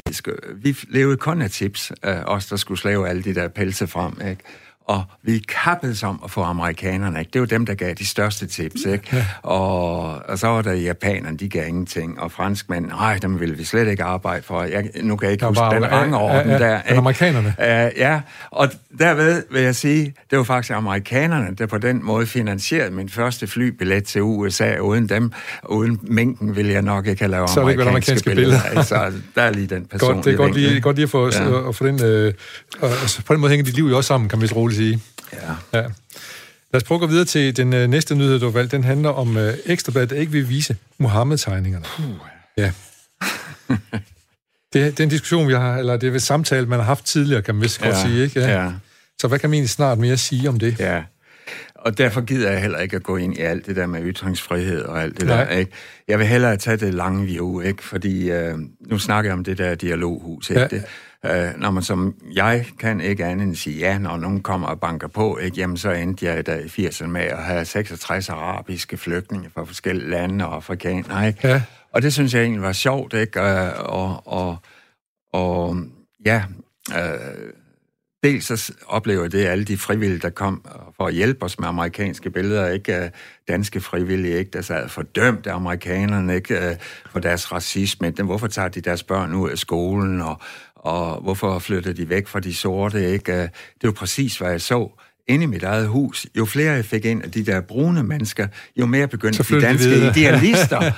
vi 0.55 0.77
levede 0.89 1.17
kun 1.17 1.41
af 1.41 1.51
tips, 1.51 1.91
øh, 2.05 2.15
os 2.25 2.45
der 2.45 2.55
skulle 2.55 2.79
slave 2.79 3.09
alle 3.09 3.23
de 3.23 3.35
der 3.35 3.47
pelse 3.47 3.87
frem. 3.87 4.13
Ikke? 4.29 4.43
Og 4.87 5.03
vi 5.23 5.39
kappede 5.39 5.95
om 6.03 6.21
at 6.23 6.31
få 6.31 6.41
amerikanerne, 6.41 7.19
ikke? 7.19 7.31
Det 7.33 7.41
var 7.41 7.47
dem, 7.47 7.65
der 7.65 7.73
gav 7.73 7.93
de 7.93 8.05
største 8.05 8.47
tips, 8.47 8.85
ikke? 8.85 9.07
Ja. 9.13 9.25
Og, 9.43 10.21
og 10.27 10.39
så 10.39 10.47
var 10.47 10.61
der 10.61 10.73
japanerne, 10.73 11.37
de 11.37 11.49
gav 11.49 11.67
ingenting, 11.67 12.19
og 12.19 12.31
franskmænd, 12.31 12.85
nej, 12.85 13.17
dem 13.21 13.39
ville 13.39 13.57
vi 13.57 13.63
slet 13.63 13.87
ikke 13.87 14.03
arbejde 14.03 14.43
for. 14.43 14.63
Jeg, 14.63 14.89
nu 15.03 15.15
kan 15.15 15.25
jeg 15.25 15.31
ikke 15.31 15.41
der 15.41 15.47
huske 15.47 15.61
var, 15.61 15.73
den 15.73 15.91
rangorden 15.91 16.47
ja, 16.47 16.53
ja, 16.53 16.59
der. 16.59 16.81
Ikke? 16.81 16.97
amerikanerne? 16.97 17.55
Uh, 17.59 17.99
ja, 17.99 18.21
og 18.51 18.69
derved 18.99 19.43
vil 19.51 19.61
jeg 19.61 19.75
sige, 19.75 20.13
det 20.29 20.37
var 20.37 20.43
faktisk 20.43 20.71
amerikanerne, 20.71 21.55
der 21.55 21.65
på 21.65 21.77
den 21.77 22.05
måde 22.05 22.25
finansierede 22.25 22.91
min 22.91 23.09
første 23.09 23.47
flybillet 23.47 24.03
til 24.03 24.21
USA. 24.21 24.77
Uden 24.77 25.09
dem, 25.09 25.31
uden 25.69 25.99
mængden, 26.03 26.55
ville 26.55 26.71
jeg 26.71 26.81
nok 26.81 27.07
ikke 27.07 27.21
have 27.21 27.31
lavet 27.31 27.49
så 27.49 27.61
amerikanske, 27.61 27.89
amerikanske 27.89 28.29
billeder. 28.29 28.59
billeder. 28.63 28.83
så 28.83 29.11
der 29.35 29.41
er 29.41 29.51
lige 29.51 29.67
den 29.67 29.85
personlige 29.85 30.15
godt, 30.15 30.25
Det 30.25 30.33
er 30.33 30.37
godt 30.37 30.55
lige, 30.55 30.81
godt 30.81 30.95
lige 30.95 31.03
at 31.03 31.09
få, 31.09 31.31
ja. 31.33 31.69
at 31.69 31.75
få 31.75 31.87
den... 31.87 32.03
Øh, 32.03 32.33
og, 32.81 32.89
altså, 32.89 33.21
på 33.25 33.33
den 33.33 33.41
måde 33.41 33.49
hænger 33.49 33.65
dit 33.65 33.75
liv 33.75 33.85
jo 33.85 33.97
også 33.97 34.07
sammen, 34.07 34.29
kan 34.29 34.39
man 34.39 34.47
så 34.47 34.55
roligt 34.75 35.01
sige. 35.01 35.01
Ja. 35.33 35.79
ja. 35.79 35.87
Lad 36.73 36.81
os 36.81 36.83
prøve 36.83 36.95
at 36.95 36.99
gå 36.99 37.07
videre 37.07 37.25
til 37.25 37.57
den 37.57 37.73
øh, 37.73 37.87
næste 37.87 38.15
nyhed, 38.15 38.39
du 38.39 38.45
har 38.45 38.51
valgt. 38.51 38.71
Den 38.71 38.83
handler 38.83 39.09
om 39.09 39.37
øh, 39.37 39.53
Ekstrabladet, 39.65 40.09
der 40.09 40.15
ikke 40.15 40.31
vil 40.31 40.49
vise 40.49 40.77
Mohammed-tegningerne. 40.97 41.85
Uh. 41.99 42.15
Ja. 42.57 42.71
det, 44.73 44.73
det 44.73 44.99
er 44.99 45.03
en 45.03 45.09
diskussion, 45.09 45.47
vi 45.47 45.53
har, 45.53 45.77
eller 45.77 45.97
det 45.97 46.09
er 46.09 46.15
et 46.15 46.21
samtale, 46.21 46.65
man 46.65 46.79
har 46.79 46.85
haft 46.85 47.05
tidligere, 47.05 47.41
kan 47.41 47.55
man 47.55 47.61
vist 47.61 47.81
ja. 47.81 47.85
godt 47.85 47.97
sige, 47.97 48.23
ikke? 48.23 48.39
Ja. 48.39 48.63
ja. 48.63 48.71
Så 49.21 49.27
hvad 49.27 49.39
kan 49.39 49.49
man 49.49 49.53
egentlig 49.53 49.69
snart 49.69 49.97
mere 49.97 50.17
sige 50.17 50.49
om 50.49 50.59
det? 50.59 50.79
Ja, 50.79 51.03
og 51.85 51.97
derfor 51.97 52.21
gider 52.21 52.51
jeg 52.51 52.61
heller 52.61 52.79
ikke 52.79 52.95
at 52.95 53.03
gå 53.03 53.17
ind 53.17 53.37
i 53.37 53.39
alt 53.39 53.65
det 53.65 53.75
der 53.75 53.85
med 53.85 54.01
ytringsfrihed 54.03 54.81
og 54.81 55.01
alt 55.01 55.19
det 55.19 55.27
Nej. 55.27 55.43
der, 55.43 55.49
ikke? 55.51 55.71
Jeg 56.07 56.19
vil 56.19 56.27
hellere 56.27 56.57
tage 56.57 56.77
det 56.77 56.93
lange 56.93 57.25
view, 57.25 57.61
ikke? 57.61 57.83
Fordi 57.83 58.31
øh, 58.31 58.57
nu 58.79 58.99
snakker 58.99 59.31
jeg 59.31 59.37
om 59.37 59.43
det 59.43 59.57
der 59.57 59.75
dialoghus, 59.75 60.49
ikke? 60.49 60.61
Ja. 60.61 60.67
Det, 60.67 60.83
øh, 61.25 61.61
når 61.61 61.71
man 61.71 61.83
som 61.83 62.15
jeg 62.33 62.65
kan 62.79 63.01
ikke 63.01 63.25
andet 63.25 63.47
end 63.47 63.55
sige 63.55 63.79
ja, 63.79 63.97
når 63.97 64.17
nogen 64.17 64.41
kommer 64.41 64.67
og 64.67 64.79
banker 64.79 65.07
på, 65.07 65.37
ikke? 65.37 65.57
Jamen 65.57 65.77
så 65.77 65.91
endte 65.91 66.25
jeg 66.25 66.45
der 66.45 66.55
i 66.55 66.87
80'erne 66.87 67.07
med 67.07 67.21
at 67.21 67.43
have 67.43 67.65
66 67.65 68.29
arabiske 68.29 68.97
flygtninge 68.97 69.49
fra 69.53 69.63
forskellige 69.63 70.09
lande 70.09 70.47
og 70.47 70.55
afrikanere, 70.55 71.27
ikke? 71.27 71.47
Ja. 71.47 71.61
Og 71.91 72.01
det 72.01 72.13
synes 72.13 72.33
jeg 72.33 72.41
egentlig 72.41 72.61
var 72.61 72.73
sjovt, 72.73 73.13
ikke? 73.13 73.41
Og, 73.41 74.27
og, 74.27 74.57
og 75.33 75.77
ja... 76.25 76.43
Øh, 76.91 77.53
dels 78.25 78.45
så 78.45 78.73
oplever 78.87 79.27
det 79.27 79.45
alle 79.45 79.63
de 79.63 79.77
frivillige, 79.77 80.19
der 80.19 80.29
kom 80.29 80.65
for 80.97 81.07
at 81.07 81.13
hjælpe 81.13 81.45
os 81.45 81.59
med 81.59 81.67
amerikanske 81.67 82.29
billeder, 82.29 82.69
ikke 82.69 83.11
danske 83.47 83.81
frivillige, 83.81 84.37
ikke, 84.37 84.51
der 84.51 84.61
sad 84.61 84.89
fordømt 84.89 85.47
af 85.47 85.55
amerikanerne, 85.55 86.35
ikke 86.35 86.77
for 87.11 87.19
deres 87.19 87.51
racisme. 87.51 88.09
Hvorfor 88.23 88.47
tager 88.47 88.67
de 88.67 88.81
deres 88.81 89.03
børn 89.03 89.33
ud 89.33 89.49
af 89.49 89.57
skolen, 89.57 90.21
og, 90.21 90.41
og 90.75 91.21
hvorfor 91.21 91.59
flytter 91.59 91.93
de 91.93 92.09
væk 92.09 92.27
fra 92.27 92.39
de 92.39 92.55
sorte, 92.55 93.11
ikke? 93.11 93.41
Det 93.41 93.83
jo 93.83 93.91
præcis, 93.91 94.37
hvad 94.37 94.51
jeg 94.51 94.61
så 94.61 94.89
inde 95.27 95.43
i 95.43 95.47
mit 95.47 95.63
eget 95.63 95.87
hus, 95.87 96.27
jo 96.37 96.45
flere 96.45 96.73
jeg 96.73 96.85
fik 96.85 97.05
ind 97.05 97.23
af 97.23 97.31
de 97.31 97.45
der 97.45 97.61
brune 97.61 98.03
mennesker, 98.03 98.47
jo 98.75 98.85
mere 98.85 99.07
begyndte 99.07 99.55
de 99.55 99.61
danske 99.61 100.01
de 100.01 100.09
idealister 100.09 100.91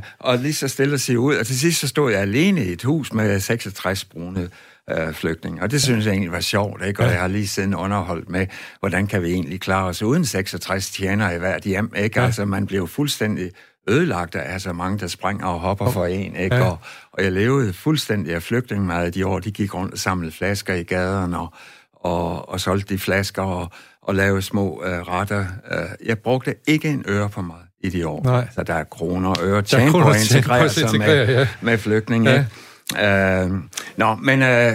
uh, 0.00 0.08
og 0.28 0.38
lige 0.38 0.54
så 0.54 0.68
stille 0.68 0.94
at 0.94 1.00
se 1.00 1.18
ud. 1.18 1.34
Og 1.34 1.46
til 1.46 1.58
sidst 1.58 1.80
så 1.80 1.88
stod 1.88 2.12
jeg 2.12 2.20
alene 2.20 2.64
i 2.64 2.72
et 2.72 2.82
hus 2.82 3.12
med 3.12 3.40
66 3.40 4.04
brune 4.04 4.48
øh, 4.90 5.12
flygtninge. 5.12 5.62
Og 5.62 5.70
det 5.70 5.82
synes 5.82 6.06
jeg 6.06 6.12
egentlig 6.12 6.32
var 6.32 6.40
sjovt, 6.40 6.84
ikke? 6.84 7.02
Og 7.02 7.10
jeg 7.10 7.20
har 7.20 7.28
lige 7.28 7.48
siden 7.48 7.74
underholdt 7.74 8.28
med, 8.28 8.46
hvordan 8.80 9.06
kan 9.06 9.22
vi 9.22 9.32
egentlig 9.32 9.60
klare 9.60 9.86
os 9.86 10.02
uden 10.02 10.24
66 10.24 10.90
tjener 10.90 11.30
i 11.30 11.38
hvert 11.38 11.62
hjem, 11.62 11.92
ikke? 11.96 12.20
Altså, 12.20 12.44
man 12.44 12.66
blev 12.66 12.88
fuldstændig 12.88 13.50
ødelagt 13.88 14.34
af 14.34 14.60
så 14.60 14.72
mange, 14.72 14.98
der 14.98 15.06
springer 15.06 15.46
og 15.46 15.60
hopper 15.60 15.90
for 15.90 16.06
en, 16.06 16.36
ikke? 16.36 16.64
Og, 16.64 16.78
og 17.12 17.24
jeg 17.24 17.32
levede 17.32 17.72
fuldstændig 17.72 18.34
af 18.34 18.42
flygtningemad 18.42 19.10
de 19.12 19.26
år, 19.26 19.38
de 19.38 19.50
gik 19.50 19.74
rundt 19.74 19.92
og 19.92 19.98
samlede 19.98 20.32
flasker 20.32 20.74
i 20.74 20.82
gaderne 20.82 21.38
og, 21.38 21.52
og, 21.92 22.48
og 22.48 22.60
solgte 22.60 22.94
de 22.94 22.98
flasker 22.98 23.42
og, 23.42 23.70
og 24.02 24.14
lavede 24.14 24.42
små 24.42 24.82
øh, 24.86 25.00
retter. 25.00 25.46
Øh, 25.70 26.06
jeg 26.06 26.18
brugte 26.18 26.54
ikke 26.66 26.88
en 26.88 27.04
øre 27.08 27.28
på 27.28 27.42
mig 27.42 27.56
i 27.80 27.90
de 27.90 28.08
år. 28.08 28.22
Nej. 28.24 28.48
Så 28.54 28.62
der 28.62 28.74
er 28.74 28.84
kroner 28.84 29.30
og 29.30 29.36
øre 29.42 29.62
tjent 29.62 29.90
på 29.90 30.08
at 30.08 30.16
integrere 30.16 30.68
sig 30.68 30.98
med, 30.98 31.28
ja. 31.28 31.48
med 31.60 31.78
flygtninge. 31.78 32.30
Ja. 32.30 32.44
Øh, 32.94 33.50
nå, 33.96 34.14
men 34.14 34.42
øh, 34.42 34.74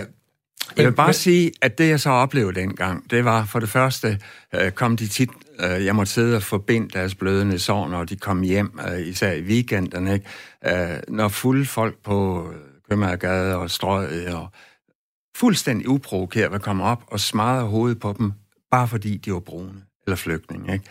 jeg 0.78 0.86
vil 0.86 0.92
bare 0.92 1.14
sige, 1.14 1.52
at 1.62 1.78
det 1.78 1.90
jeg 1.90 2.00
så 2.00 2.10
oplevede 2.10 2.60
dengang, 2.60 3.12
det 3.12 3.26
var 3.26 3.46
for 3.46 3.60
det 3.60 3.70
første, 3.70 4.20
øh, 4.56 4.72
kom 4.72 4.98
de 4.98 5.08
tit, 5.08 5.30
øh, 5.60 5.86
jeg 5.86 5.96
måtte 5.96 6.12
sidde 6.12 6.36
og 6.36 6.44
forbinde 6.44 6.90
deres 6.90 7.16
blødende 7.16 7.60
sår, 7.60 7.88
når 7.88 8.04
de 8.04 8.16
kom 8.16 8.42
hjem, 8.42 8.80
øh, 8.88 9.08
især 9.08 9.32
i 9.32 9.42
weekenderne, 9.42 10.14
ikke? 10.14 10.26
Øh, 10.66 11.00
når 11.08 11.28
fulde 11.28 11.66
folk 11.66 11.96
på 12.04 12.48
Købmagergade 12.90 13.56
og 13.56 13.72
Strøget 13.72 14.36
og 14.36 14.52
fuldstændig 15.38 15.90
uprovokeret 15.90 16.52
vil 16.52 16.60
komme 16.60 16.84
op 16.84 17.04
og 17.08 17.20
smadre 17.20 17.64
hovedet 17.64 18.00
på 18.00 18.16
dem, 18.18 18.32
bare 18.72 18.88
fordi 18.88 19.18
de 19.18 19.34
var 19.34 19.40
brune 19.40 19.82
eller 20.06 20.16
flygtninge. 20.16 20.74
Ikke? 20.74 20.86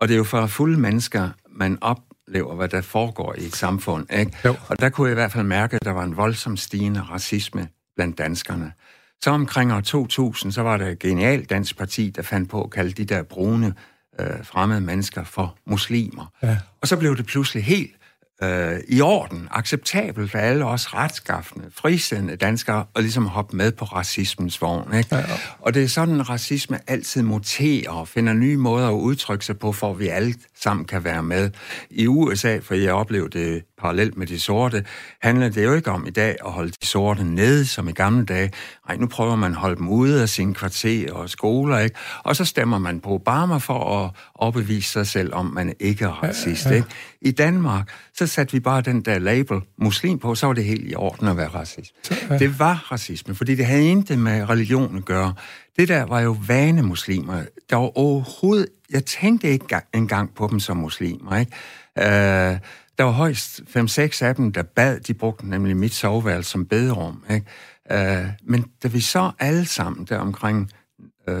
Og 0.00 0.08
det 0.08 0.14
er 0.14 0.18
jo 0.18 0.24
for 0.24 0.46
fulde 0.46 0.80
mennesker, 0.80 1.30
man 1.50 1.78
op, 1.80 2.00
oplever, 2.28 2.54
hvad 2.54 2.68
der 2.68 2.80
foregår 2.80 3.34
i 3.38 3.44
et 3.44 3.56
samfund. 3.56 4.12
Ikke? 4.12 4.32
Jo. 4.44 4.54
Og 4.68 4.80
der 4.80 4.88
kunne 4.88 5.06
jeg 5.06 5.12
i 5.12 5.14
hvert 5.14 5.32
fald 5.32 5.46
mærke, 5.46 5.76
at 5.76 5.84
der 5.84 5.90
var 5.90 6.04
en 6.04 6.16
voldsom 6.16 6.56
stigende 6.56 7.00
racisme 7.00 7.68
blandt 7.96 8.18
danskerne. 8.18 8.72
Så 9.20 9.30
omkring 9.30 9.72
år 9.72 9.80
2000, 9.80 10.52
så 10.52 10.62
var 10.62 10.76
der 10.76 10.86
et 10.86 10.98
genialt 10.98 11.50
dansk 11.50 11.78
parti, 11.78 12.10
der 12.10 12.22
fandt 12.22 12.50
på 12.50 12.62
at 12.62 12.70
kalde 12.70 12.92
de 12.92 13.04
der 13.04 13.22
brune 13.22 13.74
øh, 14.20 14.44
fremmede 14.44 14.80
mennesker 14.80 15.24
for 15.24 15.56
muslimer. 15.66 16.32
Ja. 16.42 16.58
Og 16.80 16.88
så 16.88 16.96
blev 16.96 17.16
det 17.16 17.26
pludselig 17.26 17.64
helt 17.64 17.92
øh, 18.42 18.80
i 18.88 19.00
orden, 19.00 19.48
acceptabelt 19.50 20.30
for 20.30 20.38
alle 20.38 20.64
os 20.64 20.94
retskaffende, 20.94 21.66
frisendende 21.74 22.36
danskere 22.36 22.84
at 22.96 23.02
ligesom 23.02 23.26
hoppe 23.26 23.56
med 23.56 23.72
på 23.72 23.84
racismens 23.84 24.62
vogn. 24.62 24.94
Ikke? 24.94 25.16
Ja, 25.16 25.20
ja. 25.20 25.24
Og 25.58 25.74
det 25.74 25.82
er 25.82 25.88
sådan, 25.88 26.28
racisme 26.28 26.78
altid 26.86 27.22
muterer 27.22 27.90
og 27.90 28.08
finder 28.08 28.32
nye 28.32 28.56
måder 28.56 28.88
at 28.88 28.94
udtrykke 28.94 29.44
sig 29.44 29.58
på, 29.58 29.72
for 29.72 29.90
at 29.90 29.98
vi 29.98 30.08
alle 30.08 30.34
sammen 30.60 30.86
kan 30.86 31.04
være 31.04 31.22
med. 31.22 31.50
I 31.90 32.06
USA, 32.06 32.58
for 32.58 32.74
jeg 32.74 32.92
oplevede 32.92 33.38
det 33.38 33.62
parallelt 33.80 34.16
med 34.16 34.26
de 34.26 34.40
sorte, 34.40 34.84
handler 35.22 35.48
det 35.48 35.64
jo 35.64 35.74
ikke 35.74 35.90
om 35.90 36.06
i 36.06 36.10
dag 36.10 36.36
at 36.44 36.52
holde 36.52 36.72
de 36.80 36.86
sorte 36.86 37.24
nede, 37.24 37.66
som 37.66 37.88
i 37.88 37.92
gamle 37.92 38.24
dage. 38.24 38.50
Nej, 38.88 38.96
nu 38.96 39.06
prøver 39.06 39.36
man 39.36 39.50
at 39.50 39.56
holde 39.56 39.76
dem 39.76 39.88
ude 39.88 40.22
af 40.22 40.28
sine 40.28 40.54
kvarterer 40.54 41.12
og 41.12 41.30
skoler, 41.30 41.78
ikke? 41.78 41.96
Og 42.22 42.36
så 42.36 42.44
stemmer 42.44 42.78
man 42.78 43.00
på 43.00 43.10
Obama 43.10 43.56
for 43.56 44.04
at 44.04 44.10
overbevise 44.34 44.92
sig 44.92 45.06
selv 45.06 45.34
om, 45.34 45.46
man 45.46 45.74
ikke 45.80 46.04
er 46.04 46.22
racist, 46.22 46.64
ja, 46.64 46.70
ja. 46.70 46.76
ikke? 46.76 46.88
I 47.20 47.30
Danmark, 47.30 47.88
så 48.14 48.26
satte 48.26 48.52
vi 48.52 48.60
bare 48.60 48.80
den 48.80 49.00
der 49.00 49.18
label 49.18 49.60
muslim 49.78 50.18
på, 50.18 50.34
så 50.34 50.46
var 50.46 50.52
det 50.52 50.64
helt 50.64 50.90
i 50.90 50.94
orden 50.94 51.28
at 51.28 51.36
være 51.36 51.48
racist. 51.48 51.92
Så, 52.02 52.14
ja. 52.30 52.38
Det 52.38 52.58
var 52.58 52.88
racisme, 52.92 53.34
fordi 53.34 53.54
det 53.54 53.66
havde 53.66 53.88
intet 53.88 54.18
med 54.18 54.50
religion 54.50 54.96
at 54.96 55.04
gøre. 55.04 55.34
Det 55.76 55.88
der 55.88 56.02
var 56.02 56.20
jo 56.20 56.36
vanemuslimer. 56.46 57.42
Der 57.70 57.76
var 57.76 57.98
overhovedet... 57.98 58.66
Jeg 58.90 59.04
tænkte 59.04 59.48
ikke 59.48 59.80
engang 59.94 60.34
på 60.34 60.48
dem 60.50 60.60
som 60.60 60.76
muslimer, 60.76 61.36
ikke? 61.36 61.52
Uh, 61.96 62.58
der 62.98 63.04
var 63.04 63.10
højst 63.10 63.60
5-6 63.76 64.24
af 64.24 64.34
dem, 64.34 64.52
der 64.52 64.62
bad. 64.62 65.00
De 65.00 65.14
brugte 65.14 65.48
nemlig 65.48 65.76
mit 65.76 65.94
soveværelse 65.94 66.50
som 66.50 66.66
bederum. 66.66 67.24
Ikke? 67.30 67.46
Uh, 67.90 68.28
men 68.42 68.64
da 68.82 68.88
vi 68.88 69.00
så 69.00 69.30
alle 69.38 69.66
sammen 69.66 70.04
der 70.04 70.18
omkring 70.18 70.70
uh, 71.28 71.34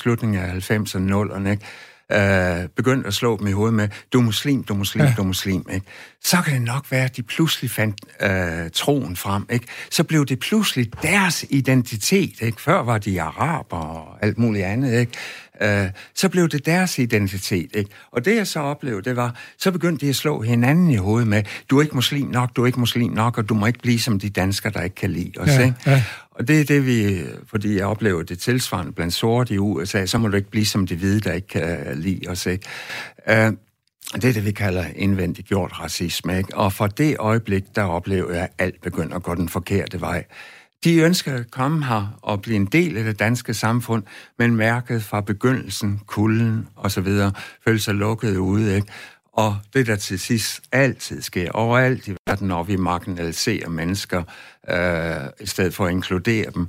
slutningen 0.00 0.42
af 0.42 0.70
90'erne 0.70 1.14
og 1.14 1.26
0'erne, 1.26 1.48
ikke? 1.48 1.66
Uh, 2.14 2.68
begyndte 2.76 3.06
at 3.06 3.14
slå 3.14 3.38
dem 3.38 3.46
i 3.46 3.52
hovedet 3.52 3.74
med, 3.74 3.88
du 4.12 4.18
er 4.18 4.22
muslim, 4.22 4.64
du 4.64 4.72
er 4.72 4.78
muslim, 4.78 5.04
ja. 5.04 5.14
du 5.16 5.22
er 5.22 5.26
muslim, 5.26 5.66
ikke? 5.72 5.86
så 6.24 6.42
kan 6.44 6.54
det 6.54 6.62
nok 6.62 6.90
være, 6.90 7.04
at 7.04 7.16
de 7.16 7.22
pludselig 7.22 7.70
fandt 7.70 8.00
uh, 8.24 8.70
troen 8.72 9.16
frem. 9.16 9.46
Ikke? 9.50 9.66
Så 9.90 10.04
blev 10.04 10.26
det 10.26 10.38
pludselig 10.38 11.02
deres 11.02 11.44
identitet. 11.50 12.40
Ikke? 12.40 12.60
Før 12.60 12.82
var 12.82 12.98
de 12.98 13.22
araber 13.22 13.76
og 13.76 14.24
alt 14.24 14.38
muligt 14.38 14.64
andet. 14.64 15.00
Ikke? 15.00 15.12
Øh, 15.62 15.90
så 16.14 16.28
blev 16.28 16.48
det 16.48 16.66
deres 16.66 16.98
identitet. 16.98 17.70
Ikke? 17.74 17.90
Og 18.10 18.24
det 18.24 18.36
jeg 18.36 18.46
så 18.46 18.60
oplevede, 18.60 19.02
det 19.02 19.16
var, 19.16 19.34
så 19.58 19.70
begyndte 19.70 20.06
de 20.06 20.10
at 20.10 20.16
slå 20.16 20.42
hinanden 20.42 20.90
i 20.90 20.96
hovedet 20.96 21.28
med, 21.28 21.42
du 21.70 21.78
er 21.78 21.82
ikke 21.82 21.94
muslim 21.94 22.26
nok, 22.26 22.56
du 22.56 22.62
er 22.62 22.66
ikke 22.66 22.80
muslim 22.80 23.12
nok, 23.12 23.38
og 23.38 23.48
du 23.48 23.54
må 23.54 23.66
ikke 23.66 23.78
blive 23.78 24.00
som 24.00 24.18
de 24.18 24.30
danskere, 24.30 24.72
der 24.72 24.82
ikke 24.82 24.96
kan 24.96 25.10
lide 25.10 25.32
os. 25.38 25.48
Ja, 25.48 25.64
ikke? 25.64 25.76
Ja. 25.86 26.04
Og 26.30 26.48
det 26.48 26.60
er 26.60 26.64
det, 26.64 26.86
vi, 26.86 27.20
fordi 27.46 27.76
jeg 27.76 27.86
oplever 27.86 28.22
det 28.22 28.38
tilsvarende 28.38 28.92
blandt 28.92 29.14
sorte 29.14 29.54
i 29.54 29.58
USA, 29.58 30.06
så 30.06 30.18
må 30.18 30.28
du 30.28 30.36
ikke 30.36 30.50
blive 30.50 30.66
som 30.66 30.86
de 30.86 30.96
hvide, 30.96 31.20
der 31.20 31.32
ikke 31.32 31.48
kan 31.48 31.92
lide 31.96 32.28
os. 32.28 32.46
Ikke? 32.46 32.68
Øh, 33.28 33.52
det 34.14 34.24
er 34.24 34.32
det, 34.32 34.44
vi 34.44 34.52
kalder 34.52 34.84
indvendigt 34.96 35.48
gjort 35.48 35.80
racisme. 35.80 36.38
Ikke? 36.38 36.56
Og 36.56 36.72
for 36.72 36.86
det 36.86 37.16
øjeblik, 37.18 37.64
der 37.74 37.82
oplever 37.82 38.32
jeg, 38.32 38.42
at 38.42 38.50
alt 38.58 38.82
begynder 38.82 39.16
at 39.16 39.22
gå 39.22 39.34
den 39.34 39.48
forkerte 39.48 40.00
vej. 40.00 40.24
De 40.84 40.96
ønsker 40.96 41.34
at 41.34 41.50
komme 41.50 41.84
her 41.84 42.18
og 42.22 42.42
blive 42.42 42.56
en 42.56 42.66
del 42.66 42.96
af 42.96 43.04
det 43.04 43.18
danske 43.18 43.54
samfund, 43.54 44.02
men 44.38 44.56
mærket 44.56 45.02
fra 45.02 45.20
begyndelsen, 45.20 46.00
kulden 46.06 46.68
osv., 46.76 47.08
føler 47.64 47.78
sig 47.78 47.94
lukket 47.94 48.36
ude. 48.36 48.76
Ikke? 48.76 48.92
Og 49.32 49.56
det, 49.74 49.86
der 49.86 49.96
til 49.96 50.18
sidst 50.18 50.60
altid 50.72 51.22
sker 51.22 51.50
overalt 51.50 52.08
i 52.08 52.16
verden, 52.26 52.48
når 52.48 52.62
vi 52.62 52.76
marginaliserer 52.76 53.68
mennesker, 53.68 54.22
øh, 54.70 55.30
i 55.40 55.46
stedet 55.46 55.74
for 55.74 55.86
at 55.86 55.90
inkludere 55.90 56.50
dem, 56.54 56.68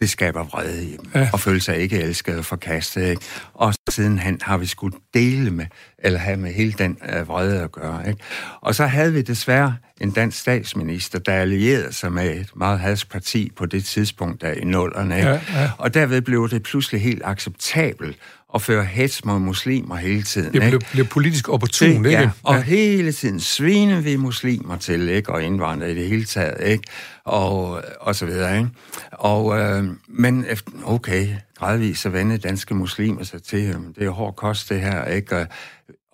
det 0.00 0.10
skaber 0.10 0.44
vrede 0.44 0.84
i 0.84 0.96
dem, 0.96 1.10
ja. 1.14 1.28
og 1.32 1.40
føle 1.40 1.60
sig 1.60 1.76
ikke 1.78 2.00
elsket 2.00 2.38
og 2.38 2.44
forkastet. 2.44 3.02
Ikke? 3.02 3.22
Og 3.54 3.74
sidenhen 3.88 4.40
har 4.42 4.58
vi 4.58 4.66
skulle 4.66 4.96
dele 5.14 5.50
med, 5.50 5.66
eller 5.98 6.18
have 6.18 6.36
med 6.36 6.52
hele 6.52 6.72
den 6.72 6.98
øh, 7.08 7.28
vrede 7.28 7.62
at 7.62 7.72
gøre. 7.72 8.08
Ikke? 8.08 8.20
Og 8.60 8.74
så 8.74 8.86
havde 8.86 9.12
vi 9.12 9.22
desværre 9.22 9.76
en 10.00 10.10
dansk 10.10 10.38
statsminister, 10.38 11.18
der 11.18 11.32
allierede 11.32 11.92
sig 11.92 12.12
med 12.12 12.36
et 12.36 12.50
meget 12.56 12.78
hadsk 12.80 13.10
parti 13.10 13.52
på 13.56 13.66
det 13.66 13.84
tidspunkt 13.84 14.40
der 14.40 14.52
i 14.52 14.64
nullerne. 14.64 15.16
Ikke? 15.16 15.28
Ja, 15.28 15.40
ja. 15.54 15.70
Og 15.78 15.94
derved 15.94 16.22
blev 16.22 16.48
det 16.50 16.62
pludselig 16.62 17.00
helt 17.00 17.22
acceptabelt 17.24 18.16
at 18.54 18.62
føre 18.62 18.84
hets 18.84 19.24
mod 19.24 19.38
muslimer 19.38 19.96
hele 19.96 20.22
tiden. 20.22 20.52
Det 20.52 20.62
blev, 20.62 20.80
blev 20.92 21.06
politisk 21.06 21.48
opportun, 21.48 21.88
ikke? 21.88 22.10
Ja, 22.10 22.30
og 22.42 22.54
ja. 22.54 22.62
hele 22.62 23.12
tiden 23.12 23.40
svine 23.40 24.02
vi 24.02 24.16
muslimer 24.16 24.76
til, 24.76 25.08
ikke? 25.08 25.32
Og 25.32 25.42
indvandrere 25.42 25.90
i 25.90 25.94
det 25.94 26.08
hele 26.08 26.24
taget, 26.24 26.66
ikke? 26.66 26.84
Og, 27.24 27.82
og 28.00 28.14
så 28.14 28.26
videre, 28.26 28.58
ikke? 28.58 28.70
Og, 29.12 29.58
øh, 29.58 29.84
men 30.08 30.44
efter, 30.48 30.70
okay, 30.84 31.28
gradvist 31.58 32.02
så 32.02 32.08
vendte 32.08 32.38
danske 32.38 32.74
muslimer 32.74 33.22
sig 33.22 33.42
til, 33.42 33.76
det 33.98 34.06
er 34.06 34.10
hård 34.10 34.36
kost 34.36 34.68
det 34.68 34.80
her, 34.80 35.04
ikke? 35.04 35.36
Og, 35.36 35.46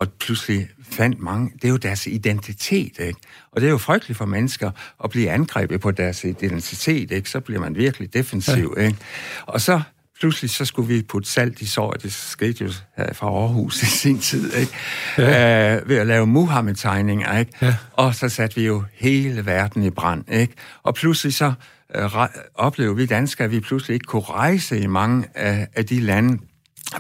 og 0.00 0.08
pludselig 0.20 0.68
fandt 0.90 1.20
mange, 1.20 1.50
det 1.54 1.64
er 1.64 1.68
jo 1.68 1.76
deres 1.76 2.06
identitet, 2.06 2.98
ikke? 2.98 3.20
Og 3.52 3.60
det 3.60 3.66
er 3.66 3.70
jo 3.70 3.78
frygteligt 3.78 4.18
for 4.18 4.26
mennesker 4.26 4.70
at 5.04 5.10
blive 5.10 5.30
angrebet 5.30 5.80
på 5.80 5.90
deres 5.90 6.24
identitet, 6.24 7.10
ikke? 7.10 7.30
Så 7.30 7.40
bliver 7.40 7.60
man 7.60 7.76
virkelig 7.76 8.14
defensiv, 8.14 8.74
ja. 8.76 8.82
ikke? 8.82 8.98
Og 9.46 9.60
så 9.60 9.80
pludselig 10.20 10.50
så 10.50 10.64
skulle 10.64 10.88
vi 10.88 11.03
putte 11.03 11.31
salt 11.31 11.61
i 11.61 11.66
sår, 11.66 11.92
det 11.92 12.12
skete 12.12 12.64
jo 12.64 12.72
fra 13.12 13.27
Aarhus 13.27 13.83
i 13.83 13.87
sin 13.87 14.18
tid, 14.18 14.53
ikke? 14.55 14.72
Ja. 15.18 15.77
Øh, 15.77 15.88
ved 15.88 15.96
at 15.96 16.07
lave 16.07 16.27
Muhammed-tegninger, 16.27 17.38
ikke? 17.38 17.53
Ja. 17.62 17.77
Og 17.92 18.14
så 18.14 18.29
satte 18.29 18.57
vi 18.57 18.66
jo 18.66 18.85
hele 18.94 19.46
verden 19.46 19.83
i 19.83 19.90
brand, 19.90 20.24
ikke? 20.33 20.55
Og 20.83 20.94
pludselig 20.94 21.35
så 21.35 21.53
øh, 21.94 22.11
oplevede 22.55 22.96
vi 22.96 23.07
danskere, 23.07 23.44
at 23.44 23.50
vi 23.50 23.61
pludselig 23.61 23.94
ikke 23.94 24.05
kunne 24.05 24.22
rejse 24.22 24.79
i 24.79 24.87
mange 24.87 25.27
af, 25.35 25.68
af 25.74 25.87
de 25.87 26.00
lande, 26.00 26.38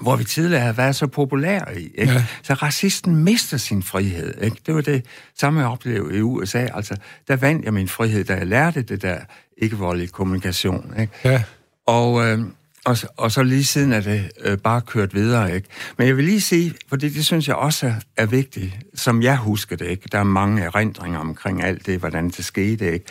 hvor 0.00 0.16
vi 0.16 0.24
tidligere 0.24 0.62
havde 0.62 0.76
været 0.76 0.96
så 0.96 1.06
populære 1.06 1.80
i. 1.80 1.90
Ikke? 1.94 2.12
Ja. 2.12 2.24
Så 2.42 2.54
racisten 2.54 3.16
mister 3.16 3.56
sin 3.56 3.82
frihed. 3.82 4.42
Ikke? 4.42 4.56
Det 4.66 4.74
var 4.74 4.80
det 4.80 5.04
samme, 5.38 5.60
jeg 5.60 5.68
oplevede 5.68 6.18
i 6.18 6.20
USA. 6.20 6.66
Altså, 6.74 6.96
der 7.28 7.36
vandt 7.36 7.64
jeg 7.64 7.74
min 7.74 7.88
frihed, 7.88 8.24
da 8.24 8.34
jeg 8.34 8.46
lærte 8.46 8.82
det 8.82 9.02
der 9.02 9.18
ikke-voldelige 9.58 10.08
kommunikation. 10.08 10.94
Ikke? 11.00 11.12
Ja. 11.24 11.42
Og, 11.86 12.26
øh, 12.26 12.38
og, 12.84 12.96
og 13.16 13.32
så 13.32 13.42
lige 13.42 13.64
siden 13.64 13.92
er 13.92 14.00
det 14.00 14.30
øh, 14.40 14.58
bare 14.58 14.80
kørt 14.80 15.14
videre, 15.14 15.54
ikke? 15.54 15.68
Men 15.98 16.06
jeg 16.06 16.16
vil 16.16 16.24
lige 16.24 16.40
sige, 16.40 16.74
for 16.88 16.96
det, 16.96 17.14
det 17.14 17.24
synes 17.26 17.48
jeg 17.48 17.56
også 17.56 17.86
er, 17.86 17.94
er 18.16 18.26
vigtigt, 18.26 18.72
som 18.94 19.22
jeg 19.22 19.36
husker 19.36 19.76
det, 19.76 19.86
ikke? 19.86 20.08
Der 20.12 20.18
er 20.18 20.24
mange 20.24 20.62
erindringer 20.62 21.18
omkring 21.18 21.62
alt 21.62 21.86
det, 21.86 21.98
hvordan 21.98 22.28
det 22.30 22.44
skete, 22.44 22.92
ikke? 22.92 23.06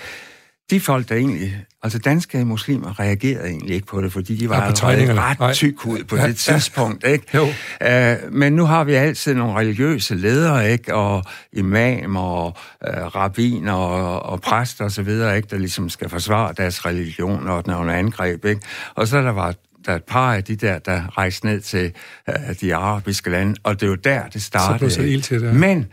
De 0.70 0.80
folk, 0.80 1.10
der 1.10 1.16
egentlig... 1.16 1.66
Altså, 1.84 2.00
danske 2.00 2.46
muslimer 2.46 3.00
reagerede 3.00 3.48
egentlig 3.48 3.76
ikke 3.76 3.88
på 3.88 4.02
det, 4.02 4.14
fordi 4.14 4.36
de 4.36 4.50
var 4.50 4.56
ja, 4.56 4.70
ret 4.70 5.56
tyk 5.56 5.86
ud 5.86 6.04
på 6.04 6.16
ja, 6.16 6.28
det 6.28 6.38
tidspunkt, 6.38 7.04
ja. 7.04 7.10
ikke? 7.14 7.26
Jo. 7.34 7.44
Uh, 7.44 8.34
men 8.34 8.54
nu 8.54 8.66
har 8.66 8.84
vi 8.84 8.94
altid 8.94 9.34
nogle 9.34 9.60
religiøse 9.60 10.16
ledere, 10.16 10.72
ikke? 10.72 10.96
Og 10.96 11.24
imamer 11.54 12.22
og 12.22 12.58
uh, 12.88 13.16
rabbiner 13.16 13.74
og, 13.74 14.24
og 14.24 14.42
præster 14.42 14.86
osv., 14.86 15.10
ikke? 15.10 15.48
Der 15.50 15.58
ligesom 15.58 15.90
skal 15.90 16.10
forsvare 16.10 16.54
deres 16.58 16.86
religion, 16.86 17.48
og 17.48 17.66
den 17.66 17.74
er 17.74 17.78
under 17.78 17.94
angreb, 17.94 18.46
ikke? 18.46 18.62
Og 18.96 19.08
så 19.08 19.22
der 19.22 19.32
var 19.32 19.54
der 19.86 19.92
er 19.92 19.96
et 19.96 20.04
par 20.04 20.34
af 20.34 20.44
de 20.44 20.56
der, 20.56 20.80
der 20.80 21.18
rejste 21.18 21.46
ned 21.46 21.62
til 21.62 21.92
uh, 22.28 22.56
de 22.62 22.76
arabiske 22.76 23.30
lande, 23.30 23.56
og 23.64 23.80
det 23.80 23.86
er 23.86 23.90
jo 23.90 23.96
der, 23.96 24.28
det 24.28 24.42
startede. 24.42 24.92
Så 24.92 25.00
blev 25.00 25.22
så 25.22 25.28
til 25.28 25.42
det. 25.42 25.56
Men 25.56 25.86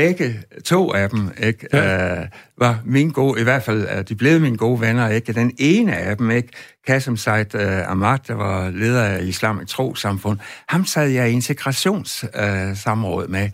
begge 0.00 0.42
to 0.64 0.92
af 0.92 1.10
dem 1.10 1.30
ikke, 1.42 1.66
ja. 1.72 2.20
øh, 2.20 2.26
var 2.58 2.80
min 2.84 3.10
gode, 3.10 3.40
i 3.40 3.44
hvert 3.44 3.62
fald 3.62 3.88
øh, 3.96 4.08
de 4.08 4.14
blev 4.14 4.40
mine 4.40 4.56
gode 4.56 4.80
venner. 4.80 5.08
Ikke? 5.08 5.32
Den 5.32 5.52
ene 5.58 5.96
af 5.96 6.16
dem, 6.16 6.30
ikke, 6.30 6.48
Qasim 6.86 7.16
Said 7.16 7.54
uh, 7.54 7.90
Ahmad, 7.90 8.18
der 8.28 8.34
var 8.34 8.70
leder 8.70 9.04
af 9.04 9.22
Islamisk 9.22 9.74
Trosamfund, 9.74 10.38
ham 10.68 10.86
sad 10.86 11.08
jeg 11.08 11.30
i 11.30 11.32
integrationssamråd 11.32 13.24
uh, 13.24 13.30
med. 13.30 13.50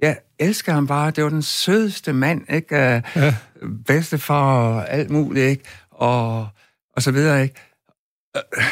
Jeg 0.00 0.16
elsker 0.38 0.72
ham 0.72 0.86
bare. 0.86 1.10
Det 1.10 1.24
var 1.24 1.30
den 1.30 1.42
sødeste 1.42 2.12
mand, 2.12 2.52
ikke? 2.52 2.74
Uh, 2.74 3.22
ja. 3.22 3.34
Bedste 3.86 4.18
for 4.18 4.80
alt 4.80 5.10
muligt, 5.10 5.46
ikke? 5.46 5.64
Og, 5.90 6.48
og 6.96 7.02
så 7.02 7.10
videre, 7.10 7.42
ikke? 7.42 7.54
Uh, 8.36 8.64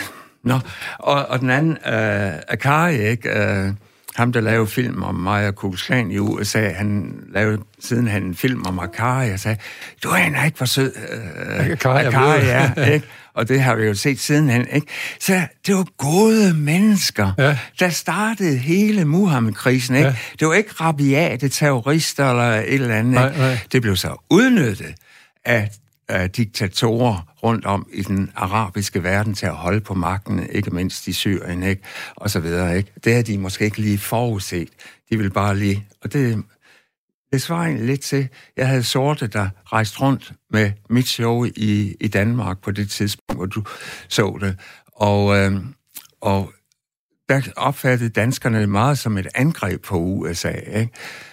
Nå, 0.44 0.58
og, 0.98 1.26
og 1.26 1.40
den 1.40 1.50
anden, 1.50 1.70
uh, 1.70 2.38
Akari, 2.48 2.96
ikke? 2.96 3.30
Uh, 3.30 3.74
ham, 4.16 4.32
der 4.32 4.40
lavede 4.40 4.66
film 4.66 5.02
om 5.02 5.14
mig 5.14 5.46
og 5.48 5.54
Kugelsland 5.54 6.12
i 6.12 6.18
USA, 6.18 6.72
han 6.72 7.14
lavede 7.32 7.58
siden 7.80 8.08
han 8.08 8.22
en 8.22 8.34
film 8.34 8.66
om 8.66 8.78
Akari, 8.78 9.30
og 9.30 9.40
sagde, 9.40 9.58
du 10.02 10.08
er 10.08 10.44
ikke 10.44 10.58
for 10.58 10.64
sød. 10.64 10.92
Øh, 10.96 11.66
Akari, 11.66 12.04
Akari 12.04 12.46
ja, 12.46 12.72
ikke? 12.94 13.06
Og 13.34 13.48
det 13.48 13.60
har 13.60 13.74
vi 13.74 13.84
jo 13.86 13.94
set 13.94 14.20
siden 14.20 14.48
han, 14.48 14.66
ikke? 14.72 14.86
Så 15.20 15.40
det 15.66 15.74
var 15.74 15.86
gode 15.96 16.54
mennesker, 16.54 17.32
ja. 17.38 17.58
der 17.80 17.88
startede 17.88 18.58
hele 18.58 19.04
Muhammed-krisen, 19.04 19.96
ikke? 19.96 20.08
Ja. 20.08 20.16
Det 20.40 20.48
var 20.48 20.54
ikke 20.54 20.70
rabiate 20.80 21.48
terrorister 21.48 22.30
eller 22.30 22.54
et 22.54 22.74
eller 22.74 22.94
andet, 22.94 23.14
nej, 23.14 23.36
nej. 23.38 23.58
Det 23.72 23.82
blev 23.82 23.96
så 23.96 24.26
udnyttet 24.30 24.94
af 25.44 25.70
af 26.08 26.30
diktatorer 26.30 27.34
rundt 27.42 27.64
om 27.64 27.88
i 27.92 28.02
den 28.02 28.30
arabiske 28.36 29.02
verden 29.02 29.34
til 29.34 29.46
at 29.46 29.54
holde 29.54 29.80
på 29.80 29.94
magten, 29.94 30.50
ikke 30.50 30.70
mindst 30.70 31.08
i 31.08 31.12
Syrien, 31.12 31.62
ikke? 31.62 31.82
og 32.16 32.30
så 32.30 32.40
videre. 32.40 32.76
Ikke? 32.76 32.92
Det 33.04 33.14
har 33.14 33.22
de 33.22 33.38
måske 33.38 33.64
ikke 33.64 33.78
lige 33.78 33.98
forudset. 33.98 34.68
De 35.10 35.18
vil 35.18 35.30
bare 35.30 35.56
lige... 35.56 35.86
Og 36.02 36.12
det, 36.12 36.44
det 37.32 37.42
svarer 37.42 37.62
egentlig 37.62 37.86
lidt 37.86 38.00
til, 38.00 38.28
jeg 38.56 38.68
havde 38.68 38.82
sorte, 38.82 39.26
der 39.26 39.48
rejste 39.64 40.00
rundt 40.00 40.32
med 40.50 40.72
mit 40.90 41.08
show 41.08 41.44
i, 41.44 41.96
i 42.00 42.08
Danmark 42.08 42.58
på 42.58 42.70
det 42.70 42.90
tidspunkt, 42.90 43.38
hvor 43.38 43.46
du 43.46 43.64
så 44.08 44.38
det. 44.40 44.56
Og, 44.86 45.36
øh, 45.36 45.52
og 46.20 46.52
der 47.28 47.40
opfattede 47.56 48.10
danskerne 48.10 48.60
det 48.60 48.68
meget 48.68 48.98
som 48.98 49.18
et 49.18 49.26
angreb 49.34 49.82
på 49.82 49.98
USA. 49.98 50.52
Ikke? 50.52 50.92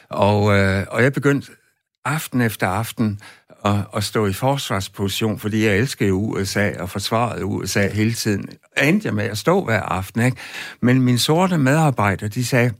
Og, 0.09 0.57
øh, 0.57 0.85
og 0.89 1.03
jeg 1.03 1.13
begyndte 1.13 1.51
aften 2.05 2.41
efter 2.41 2.67
aften 2.67 3.19
at, 3.65 3.75
at 3.95 4.03
stå 4.03 4.25
i 4.25 4.33
forsvarsposition, 4.33 5.39
fordi 5.39 5.65
jeg 5.65 5.77
elsker 5.77 6.11
USA 6.11 6.71
og 6.79 6.89
forsvarede 6.89 7.45
USA 7.45 7.87
hele 7.87 8.13
tiden. 8.13 8.49
Endte 8.83 9.05
jeg 9.05 9.13
med 9.13 9.25
at 9.25 9.37
stå 9.37 9.63
hver 9.63 9.81
aften, 9.81 10.21
ikke? 10.21 10.37
Men 10.81 11.01
mine 11.01 11.19
sorte 11.19 11.57
medarbejdere, 11.57 12.29
de 12.29 12.45
sagde, 12.45 12.71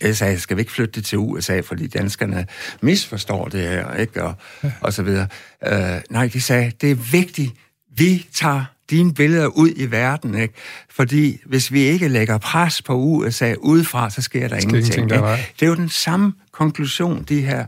jeg 0.00 0.16
sagde, 0.16 0.40
skal 0.40 0.56
vi 0.56 0.60
ikke 0.60 0.72
flytte 0.72 0.92
det 0.92 1.04
til 1.04 1.18
USA, 1.18 1.60
fordi 1.60 1.86
danskerne 1.86 2.46
misforstår 2.80 3.48
det 3.48 3.60
her, 3.60 3.94
ikke? 3.94 4.24
Og, 4.24 4.34
og 4.80 4.92
så 4.92 5.02
videre. 5.02 5.26
Uh, 5.66 6.00
nej, 6.10 6.30
de 6.32 6.40
sagde, 6.40 6.72
det 6.80 6.90
er 6.90 6.94
vigtigt, 6.94 7.52
vi 7.96 8.26
tager 8.34 8.64
dine 8.90 9.14
billeder 9.14 9.46
ud 9.46 9.70
i 9.76 9.90
verden, 9.90 10.34
ikke? 10.34 10.54
Fordi 10.90 11.40
hvis 11.46 11.72
vi 11.72 11.80
ikke 11.80 12.08
lægger 12.08 12.38
pres 12.38 12.82
på 12.82 12.94
USA 12.94 13.54
udefra, 13.58 14.10
så 14.10 14.22
sker 14.22 14.48
der 14.48 14.56
ingenting. 14.56 14.76
ingenting 14.76 15.10
der 15.10 15.36
det 15.36 15.62
er 15.62 15.66
jo 15.66 15.76
den 15.76 15.88
samme 15.88 16.32
konklusion, 16.52 17.22
de 17.22 17.40
her 17.40 17.66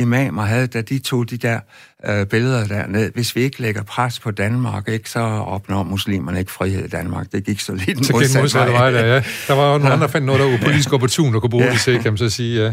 imamer 0.00 0.42
havde, 0.42 0.66
da 0.66 0.80
de 0.80 0.98
tog 0.98 1.30
de 1.30 1.36
der 1.36 1.60
øh, 2.06 2.26
billeder 2.26 2.66
derned. 2.66 3.10
Hvis 3.14 3.36
vi 3.36 3.40
ikke 3.40 3.60
lægger 3.60 3.82
pres 3.82 4.20
på 4.20 4.30
Danmark, 4.30 4.88
ikke, 4.88 5.10
så 5.10 5.20
opnår 5.20 5.82
muslimerne 5.82 6.38
ikke 6.38 6.52
frihed 6.52 6.84
i 6.84 6.88
Danmark. 6.88 7.32
Det 7.32 7.44
gik 7.44 7.60
så 7.60 7.74
lidt 7.74 8.06
så 8.06 8.12
modsatte, 8.12 8.40
modsatte 8.40 8.72
vej. 8.72 8.90
Der, 8.90 9.04
ja. 9.04 9.22
der 9.48 9.54
var 9.54 9.72
jo 9.72 9.78
nogle 9.78 9.92
andre, 9.92 10.06
der 10.06 10.12
fandt 10.12 10.26
noget, 10.26 10.40
der 10.40 10.50
var 10.50 10.58
politisk 10.64 10.92
opportun 10.92 11.34
og 11.34 11.40
kunne 11.40 11.50
bruge 11.50 11.64
ja. 11.64 11.72
det 11.72 11.80
til, 11.80 12.02
kan 12.02 12.12
man 12.12 12.18
så 12.18 12.28
sige. 12.28 12.64
Ja. 12.64 12.72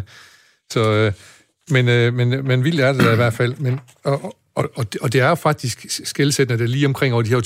Så, 0.72 0.92
øh, 0.92 1.12
men, 1.70 1.90
øh, 1.90 2.14
men, 2.14 2.48
men 2.48 2.64
vildt 2.64 2.82
er 2.82 2.94
det 2.94 3.14
i 3.14 3.16
hvert 3.16 3.34
fald. 3.34 3.56
Men, 3.58 3.80
og, 4.04 4.36
og, 4.56 4.70
og, 4.76 4.94
det, 4.94 5.02
og 5.02 5.14
det 5.14 5.22
er 5.22 5.30
jo 5.30 5.36
faktisk 5.36 5.86
skældsættende, 6.04 6.64
det 6.64 6.70
er 6.70 6.72
lige 6.72 6.86
omkring 6.86 7.14
over 7.14 7.24
de 7.24 7.30
her 7.30 7.38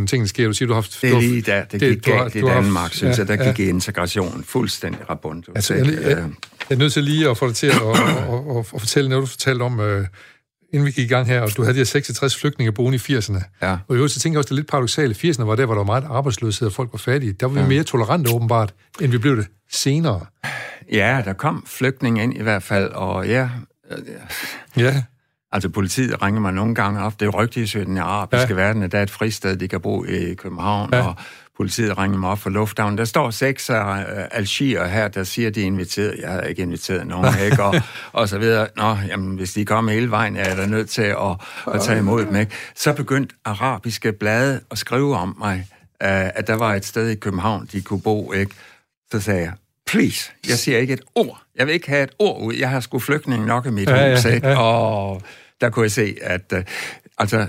2.000 0.00 0.06
ting, 0.06 0.22
der 0.22 0.28
sker. 0.28 0.46
Du 0.46 0.52
siger, 0.52 0.66
du 0.66 0.72
har 0.72 0.80
haft... 0.80 0.98
Det 1.02 1.10
er 1.10 1.20
lige 1.20 1.42
der, 1.42 1.64
det, 1.64 1.80
det 1.80 1.90
gik 1.90 2.02
galt 2.02 2.34
i 2.34 2.40
Danmark, 2.40 2.94
synes 2.94 3.18
ja, 3.18 3.24
jeg. 3.24 3.38
Der 3.38 3.52
gik 3.52 3.66
ja. 3.66 3.70
integrationen 3.70 4.44
fuldstændig 4.44 5.10
rabundt. 5.10 5.48
Altså, 5.54 5.74
jeg, 5.74 5.86
jeg, 5.86 6.24
jeg, 6.70 6.74
er 6.74 6.78
nødt 6.78 6.92
til 6.92 7.04
lige 7.04 7.30
at 7.30 7.38
få 7.38 7.46
dig 7.46 7.56
til 7.56 7.66
at, 7.66 7.82
og, 7.82 7.96
og, 8.28 8.48
og, 8.48 8.66
og 8.72 8.80
fortælle 8.80 9.10
noget, 9.10 9.22
du 9.22 9.26
fortalte 9.26 9.62
om, 9.62 9.80
øh, 9.80 10.06
inden 10.72 10.86
vi 10.86 10.90
gik 10.90 11.04
i 11.04 11.08
gang 11.08 11.26
her, 11.26 11.40
og 11.40 11.56
du 11.56 11.62
havde 11.62 11.74
de 11.74 11.78
her 11.78 11.84
66 11.84 12.36
flygtninge 12.36 12.72
boende 12.72 12.96
i 12.96 13.16
80'erne. 13.16 13.42
Ja. 13.62 13.78
Og 13.88 13.94
i 13.94 13.96
øvrigt, 13.96 14.12
så 14.12 14.20
tænker 14.20 14.34
jeg 14.34 14.38
også, 14.38 14.48
det 14.48 14.52
er 14.52 14.56
lidt 14.56 14.68
paradoxalt. 14.68 15.24
80'erne 15.24 15.42
var 15.42 15.56
der, 15.56 15.66
hvor 15.66 15.74
der 15.74 15.80
var 15.80 15.86
meget 15.86 16.04
arbejdsløshed, 16.04 16.66
og 16.68 16.72
folk 16.72 16.92
var 16.92 16.98
fattige. 16.98 17.32
Der 17.32 17.46
var 17.46 17.54
vi 17.54 17.60
ja. 17.60 17.66
mere 17.66 17.82
tolerante 17.82 18.30
åbenbart, 18.30 18.74
end 19.00 19.10
vi 19.10 19.18
blev 19.18 19.36
det 19.36 19.46
senere. 19.72 20.26
Ja, 20.92 21.22
der 21.24 21.32
kom 21.32 21.64
flygtninge 21.66 22.22
ind 22.22 22.36
i 22.36 22.42
hvert 22.42 22.62
fald, 22.62 22.90
og 22.90 23.26
ja... 23.28 23.50
ja. 24.76 25.02
Altså 25.52 25.68
politiet 25.68 26.22
ringer 26.22 26.40
mig 26.40 26.52
nogle 26.52 26.74
gange 26.74 27.02
op. 27.02 27.20
Det 27.20 27.26
er 27.26 27.30
rygtigt 27.30 27.74
i 27.74 27.84
den 27.84 27.98
arabiske 27.98 28.48
ja. 28.48 28.54
verden, 28.54 28.82
at 28.82 28.92
der 28.92 28.98
er 28.98 29.02
et 29.02 29.10
fristed, 29.10 29.56
de 29.56 29.68
kan 29.68 29.80
bo 29.80 30.04
i 30.04 30.34
København, 30.34 30.90
ja. 30.92 31.06
og 31.06 31.14
politiet 31.56 31.98
ringer 31.98 32.18
mig 32.18 32.30
op 32.30 32.38
fra 32.38 32.50
lufthavnen. 32.50 32.98
Der 32.98 33.04
står 33.04 33.30
seks 33.30 33.70
af 33.70 33.98
uh, 33.98 34.24
algier 34.30 34.86
her, 34.86 35.08
der 35.08 35.24
siger, 35.24 35.50
de 35.50 35.62
er 35.62 35.66
inviteret. 35.66 36.14
Jeg 36.20 36.30
har 36.30 36.40
ikke 36.40 36.62
inviteret 36.62 37.06
nogen, 37.06 37.34
ikke? 37.50 37.62
Og, 37.62 37.74
og 38.12 38.28
så 38.28 38.38
videre. 38.38 38.68
Nå, 38.76 38.96
jamen, 39.08 39.36
hvis 39.36 39.52
de 39.52 39.64
kommer 39.64 39.92
hele 39.92 40.10
vejen, 40.10 40.36
er 40.36 40.48
jeg 40.48 40.56
da 40.56 40.66
nødt 40.66 40.90
til 40.90 41.02
at, 41.02 41.16
at 41.74 41.80
tage 41.80 41.98
imod 41.98 42.26
dem, 42.26 42.36
ikke? 42.36 42.52
Så 42.74 42.92
begyndte 42.92 43.34
arabiske 43.44 44.12
blade 44.12 44.60
at 44.70 44.78
skrive 44.78 45.16
om 45.16 45.36
mig, 45.38 45.66
uh, 46.04 46.08
at 46.10 46.46
der 46.46 46.54
var 46.54 46.74
et 46.74 46.84
sted 46.84 47.08
i 47.08 47.14
København, 47.14 47.68
de 47.72 47.80
kunne 47.80 48.02
bo, 48.02 48.32
ikke? 48.32 48.54
Så 49.12 49.20
sagde 49.20 49.40
jeg, 49.40 49.52
please, 49.86 50.30
jeg 50.48 50.58
siger 50.58 50.78
ikke 50.78 50.92
et 50.92 51.02
ord. 51.14 51.42
Jeg 51.56 51.66
vil 51.66 51.74
ikke 51.74 51.88
have 51.88 52.02
et 52.02 52.12
ord 52.18 52.42
ud. 52.42 52.54
Jeg 52.54 52.70
har 52.70 52.80
sgu 52.80 52.98
flygtning 52.98 53.46
nok 53.46 53.66
i 53.66 53.70
mit 53.70 53.90
ja, 53.90 54.14
hus, 54.14 54.24
ja, 54.24 54.30
ikke? 54.30 54.48
Ja. 54.48 54.58
Og 54.58 55.22
der 55.60 55.70
kunne 55.70 55.82
jeg 55.82 55.92
se, 55.92 56.16
at 56.22 56.52
uh, 56.52 56.58
altså, 57.18 57.46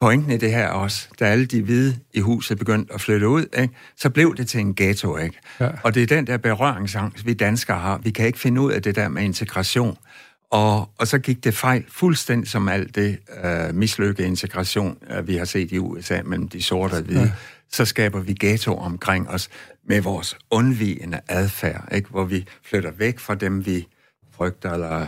pointen 0.00 0.30
i 0.30 0.36
det 0.36 0.50
her 0.50 0.68
også, 0.68 1.08
da 1.20 1.24
alle 1.24 1.46
de 1.46 1.62
hvide 1.62 1.98
i 2.14 2.20
huset 2.20 2.58
begyndte 2.58 2.94
at 2.94 3.00
flytte 3.00 3.28
ud, 3.28 3.46
ikke, 3.58 3.74
så 3.96 4.10
blev 4.10 4.36
det 4.36 4.48
til 4.48 4.60
en 4.60 4.74
ghetto. 4.74 5.16
Ikke? 5.16 5.38
Ja. 5.60 5.68
Og 5.82 5.94
det 5.94 6.02
er 6.02 6.06
den 6.06 6.26
der 6.26 6.36
berøringsangst, 6.36 7.26
vi 7.26 7.34
danskere 7.34 7.78
har. 7.78 7.98
Vi 7.98 8.10
kan 8.10 8.26
ikke 8.26 8.38
finde 8.38 8.60
ud 8.60 8.72
af 8.72 8.82
det 8.82 8.96
der 8.96 9.08
med 9.08 9.22
integration. 9.22 9.98
Og, 10.50 10.90
og 10.98 11.06
så 11.06 11.18
gik 11.18 11.44
det 11.44 11.54
fejl 11.54 11.84
fuldstændig 11.88 12.50
som 12.50 12.68
alt 12.68 12.94
det 12.94 13.18
uh, 13.44 13.74
mislykkede 13.74 14.28
integration, 14.28 14.98
uh, 15.18 15.28
vi 15.28 15.36
har 15.36 15.44
set 15.44 15.72
i 15.72 15.78
USA 15.78 16.22
mellem 16.24 16.48
de 16.48 16.62
sorte 16.62 16.92
og 16.92 17.02
hvide. 17.02 17.20
Ja. 17.20 17.32
Så 17.72 17.84
skaber 17.84 18.20
vi 18.20 18.34
ghetto 18.40 18.74
omkring 18.74 19.28
os 19.28 19.48
med 19.88 20.00
vores 20.00 20.36
undvigende 20.50 21.20
adfærd, 21.28 21.88
ikke? 21.92 22.10
hvor 22.10 22.24
vi 22.24 22.46
flytter 22.64 22.90
væk 22.90 23.18
fra 23.18 23.34
dem, 23.34 23.66
vi 23.66 23.86
frygter 24.36 24.72
eller 24.72 25.06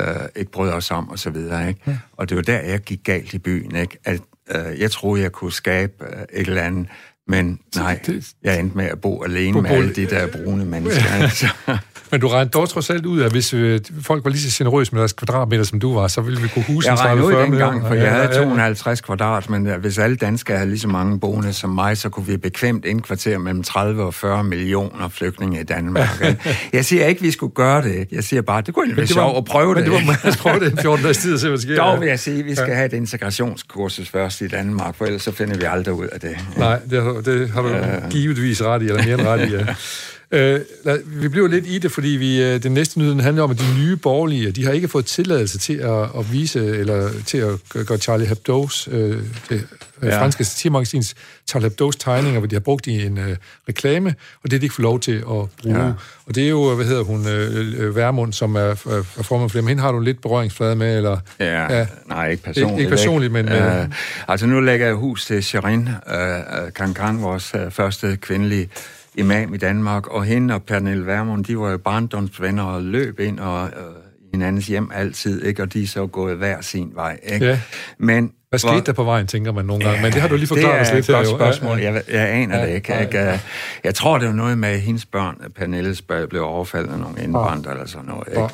øh, 0.00 0.06
ikke 0.36 0.50
bryder 0.50 0.74
os 0.74 0.90
om 0.90 1.08
og 1.08 1.18
så 1.18 1.30
videre. 1.30 1.68
Ikke? 1.68 1.80
Ja. 1.86 1.98
Og 2.12 2.28
det 2.28 2.36
var 2.36 2.42
der, 2.42 2.60
jeg 2.60 2.80
gik 2.80 3.00
galt 3.04 3.34
i 3.34 3.38
byen. 3.38 3.76
Ikke? 3.76 3.98
At, 4.04 4.20
øh, 4.54 4.80
jeg 4.80 4.90
troede, 4.90 5.22
jeg 5.22 5.32
kunne 5.32 5.52
skabe 5.52 6.04
øh, 6.04 6.22
et 6.32 6.46
eller 6.46 6.62
andet, 6.62 6.88
men 7.28 7.58
nej, 7.76 8.00
jeg 8.42 8.60
endte 8.60 8.76
med 8.76 8.84
at 8.84 9.00
bo 9.00 9.24
alene 9.24 9.62
med 9.62 9.70
alle 9.70 9.94
de 9.94 10.06
der 10.06 10.26
brune 10.26 10.64
mennesker. 10.64 11.04
Altså. 11.10 11.46
Men 12.10 12.20
du 12.20 12.28
regnede 12.28 12.50
dog 12.50 12.68
trods 12.68 12.90
alt 12.90 13.06
ud, 13.06 13.22
at 13.22 13.32
hvis 13.32 13.54
øh, 13.54 13.80
folk 14.02 14.24
var 14.24 14.30
lige 14.30 14.50
så 14.50 14.58
generøse 14.58 14.92
med 14.92 15.00
deres 15.00 15.12
kvadratmeter, 15.12 15.64
som 15.64 15.80
du 15.80 15.94
var, 15.94 16.08
så 16.08 16.20
ville 16.20 16.40
vi 16.40 16.48
kunne 16.48 16.64
huse 16.64 16.90
Jeg 16.90 16.98
regnede 17.00 17.26
ud 17.26 17.32
dengang, 17.32 17.86
for 17.86 17.94
jeg 17.94 18.12
havde 18.12 18.34
250 18.34 19.00
kvadrat, 19.00 19.50
men 19.50 19.66
uh, 19.66 19.74
hvis 19.74 19.98
alle 19.98 20.16
danskere 20.16 20.56
havde 20.56 20.70
lige 20.70 20.80
så 20.80 20.88
mange 20.88 21.20
boende 21.20 21.52
som 21.52 21.70
mig, 21.70 21.96
så 21.96 22.08
kunne 22.08 22.26
vi 22.26 22.36
bekvemt 22.36 22.84
indkvartere 22.84 23.38
mellem 23.38 23.62
30 23.62 24.02
og 24.02 24.14
40 24.14 24.44
millioner 24.44 25.08
flygtninge 25.08 25.60
i 25.60 25.64
Danmark. 25.64 26.24
jeg 26.72 26.84
siger 26.84 27.06
ikke, 27.06 27.18
at 27.18 27.22
vi 27.22 27.30
skulle 27.30 27.54
gøre 27.54 27.82
det. 27.82 28.08
Jeg 28.12 28.24
siger 28.24 28.42
bare, 28.42 28.62
det 28.62 28.74
kunne 28.74 28.96
være 28.96 29.06
sjovt 29.06 29.36
at 29.36 29.44
prøve 29.44 29.74
det. 29.74 29.84
Men 29.84 29.98
det 29.98 30.06
var 30.06 30.28
at 30.28 30.36
prøve 30.42 30.60
det 30.60 30.72
i 30.72 30.82
14 30.82 31.02
dages 31.02 31.18
tid 31.18 31.34
og 31.34 31.40
se, 31.40 31.48
hvad 31.48 31.56
der 31.58 31.62
sker. 31.62 31.76
Dog 31.76 32.00
vil 32.00 32.08
jeg 32.08 32.18
sige, 32.18 32.38
at 32.38 32.44
vi 32.44 32.54
skal 32.54 32.74
have 32.74 32.86
et 32.86 32.92
integrationskursus 32.92 34.08
først 34.08 34.40
i 34.40 34.48
Danmark, 34.48 34.94
for 34.94 35.04
ellers 35.04 35.22
så 35.22 35.32
finder 35.32 35.56
vi 35.58 35.64
aldrig 35.64 35.94
ud 35.94 36.06
af 36.06 36.20
det. 36.20 36.36
Nej, 36.56 36.78
det 36.90 37.02
har, 37.02 37.15
det 37.24 37.50
har 37.50 37.62
du 37.62 37.68
uh, 37.68 38.08
givetvis 38.10 38.62
ret 38.62 38.82
i, 38.82 38.86
eller 38.86 39.04
mere 39.04 39.18
end 39.18 39.26
ret 39.26 39.48
i, 39.48 39.52
ja. 39.52 39.74
Øh, 40.30 40.60
vi 41.06 41.28
bliver 41.28 41.48
lidt 41.48 41.66
i 41.66 41.78
det, 41.78 41.92
fordi 41.92 42.08
vi, 42.08 42.42
øh, 42.42 42.62
den 42.62 42.72
næste 42.72 42.98
nyhed 42.98 43.20
handler 43.20 43.42
om, 43.42 43.50
at 43.50 43.58
de 43.58 43.78
nye 43.78 43.96
borgerlige, 43.96 44.50
de 44.50 44.64
har 44.64 44.72
ikke 44.72 44.88
fået 44.88 45.04
tilladelse 45.04 45.58
til 45.58 45.74
at, 45.74 46.02
at 46.18 46.32
vise, 46.32 46.66
eller 46.66 47.10
til 47.26 47.38
at 47.38 47.86
gøre 47.86 47.98
Charlie 47.98 48.26
Hebdo's, 48.26 48.94
øh, 48.94 49.22
det 49.48 49.66
øh, 50.02 50.08
ja. 50.08 50.20
franske 50.20 50.44
satiremagasins 50.44 51.14
Charlie 51.48 51.70
Hebdo's 51.70 51.96
tegninger, 51.98 52.38
hvor 52.38 52.46
de 52.46 52.54
har 52.54 52.60
brugt 52.60 52.86
i 52.86 53.06
en 53.06 53.18
øh, 53.18 53.36
reklame, 53.68 54.14
og 54.42 54.50
det 54.50 54.56
er 54.56 54.60
de 54.60 54.66
ikke 54.66 54.74
fået 54.74 54.82
lov 54.82 55.00
til 55.00 55.12
at 55.12 55.22
bruge. 55.62 55.84
Ja. 55.84 55.92
Og 56.26 56.34
det 56.34 56.44
er 56.44 56.48
jo, 56.48 56.74
hvad 56.74 56.86
hedder 56.86 57.02
hun, 57.02 57.28
øh, 57.28 57.74
øh 57.78 57.96
Værmund, 57.96 58.32
som 58.32 58.56
er, 58.56 58.60
er 58.60 59.22
formand 59.22 59.50
for 59.50 59.58
dem. 59.58 59.66
Hende 59.66 59.82
har 59.82 59.92
du 59.92 60.00
lidt 60.00 60.22
berøringsflade 60.22 60.76
med, 60.76 60.96
eller? 60.96 61.18
Ja, 61.40 61.78
ja 61.78 61.86
nej, 62.06 62.30
ikke 62.30 62.42
personligt. 62.42 62.70
Ikke, 62.70 62.82
ikke 62.82 62.90
personligt, 62.90 63.32
men... 63.32 63.48
Øh, 63.48 63.80
øh, 63.80 63.86
altså, 64.28 64.46
nu 64.46 64.60
lægger 64.60 64.86
jeg 64.86 64.94
hus 64.94 65.26
til 65.26 65.44
Sherin 65.44 65.88
øh, 65.88 66.72
Kankan, 66.74 67.22
vores 67.22 67.52
øh, 67.54 67.70
første 67.70 68.16
kvindelige 68.16 68.68
imam 69.16 69.54
i 69.54 69.56
Danmark, 69.56 70.06
og 70.06 70.24
hende 70.24 70.54
og 70.54 70.62
Pernille 70.62 71.06
Vermund, 71.06 71.44
de 71.44 71.58
var 71.58 71.70
jo 71.70 71.78
barndomsvenner 71.78 72.62
og 72.62 72.82
løb 72.82 73.20
ind 73.20 73.40
og 73.40 73.66
øh, 73.66 73.82
i 74.20 74.28
hinandens 74.32 74.66
hjem 74.66 74.90
altid, 74.94 75.44
ikke? 75.44 75.62
og 75.62 75.72
de 75.72 75.82
er 75.82 75.86
så 75.86 76.06
gået 76.06 76.36
hver 76.36 76.60
sin 76.60 76.90
vej. 76.94 77.18
Ikke? 77.22 77.46
Ja. 77.46 77.60
Men 77.98 78.32
hvad 78.48 78.58
skete 78.58 78.80
der 78.80 78.92
på 78.92 79.04
vejen, 79.04 79.26
tænker 79.26 79.52
man 79.52 79.64
nogle 79.64 79.84
gange? 79.84 80.02
Men 80.02 80.12
det 80.12 80.20
har 80.20 80.28
du 80.28 80.36
lige 80.36 80.46
forklaret 80.46 80.80
os 80.80 80.92
lidt 80.92 81.06
her. 81.06 81.16
Det 81.18 81.28
er 81.28 81.32
et 81.32 81.38
godt 81.38 81.54
spørgsmål. 81.54 81.78
Jeg, 81.78 82.02
jeg 82.08 82.28
aner 82.28 82.58
ja, 82.58 82.66
det 82.66 82.74
ikke. 82.74 82.92
Jeg, 82.92 83.14
jeg, 83.14 83.40
jeg 83.84 83.94
tror, 83.94 84.18
det 84.18 84.28
var 84.28 84.34
noget 84.34 84.58
med, 84.58 84.68
at 84.68 84.80
hendes 84.80 85.06
børn, 85.06 85.36
Pernilles 85.56 86.02
børn, 86.02 86.28
blev 86.28 86.42
overfaldet 86.44 86.92
af 86.92 86.98
nogle 86.98 87.22
indvandrere 87.22 87.74
eller 87.74 87.86
sådan 87.86 88.06
noget. 88.06 88.28
Ikke? 88.28 88.48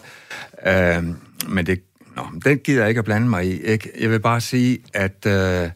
Ja. 0.65 0.97
Øhm, 0.97 1.17
men 1.49 1.67
det, 1.67 1.81
nå, 2.17 2.23
den 2.45 2.59
gider 2.59 2.81
jeg 2.81 2.89
ikke 2.89 2.99
at 2.99 3.05
blande 3.05 3.29
mig 3.29 3.47
i. 3.47 3.61
Ikke? 3.63 3.91
Jeg 4.01 4.11
vil 4.11 4.21
bare 4.21 4.41
sige, 4.41 4.79
at 4.95 5.27
øh, 5.27 5.71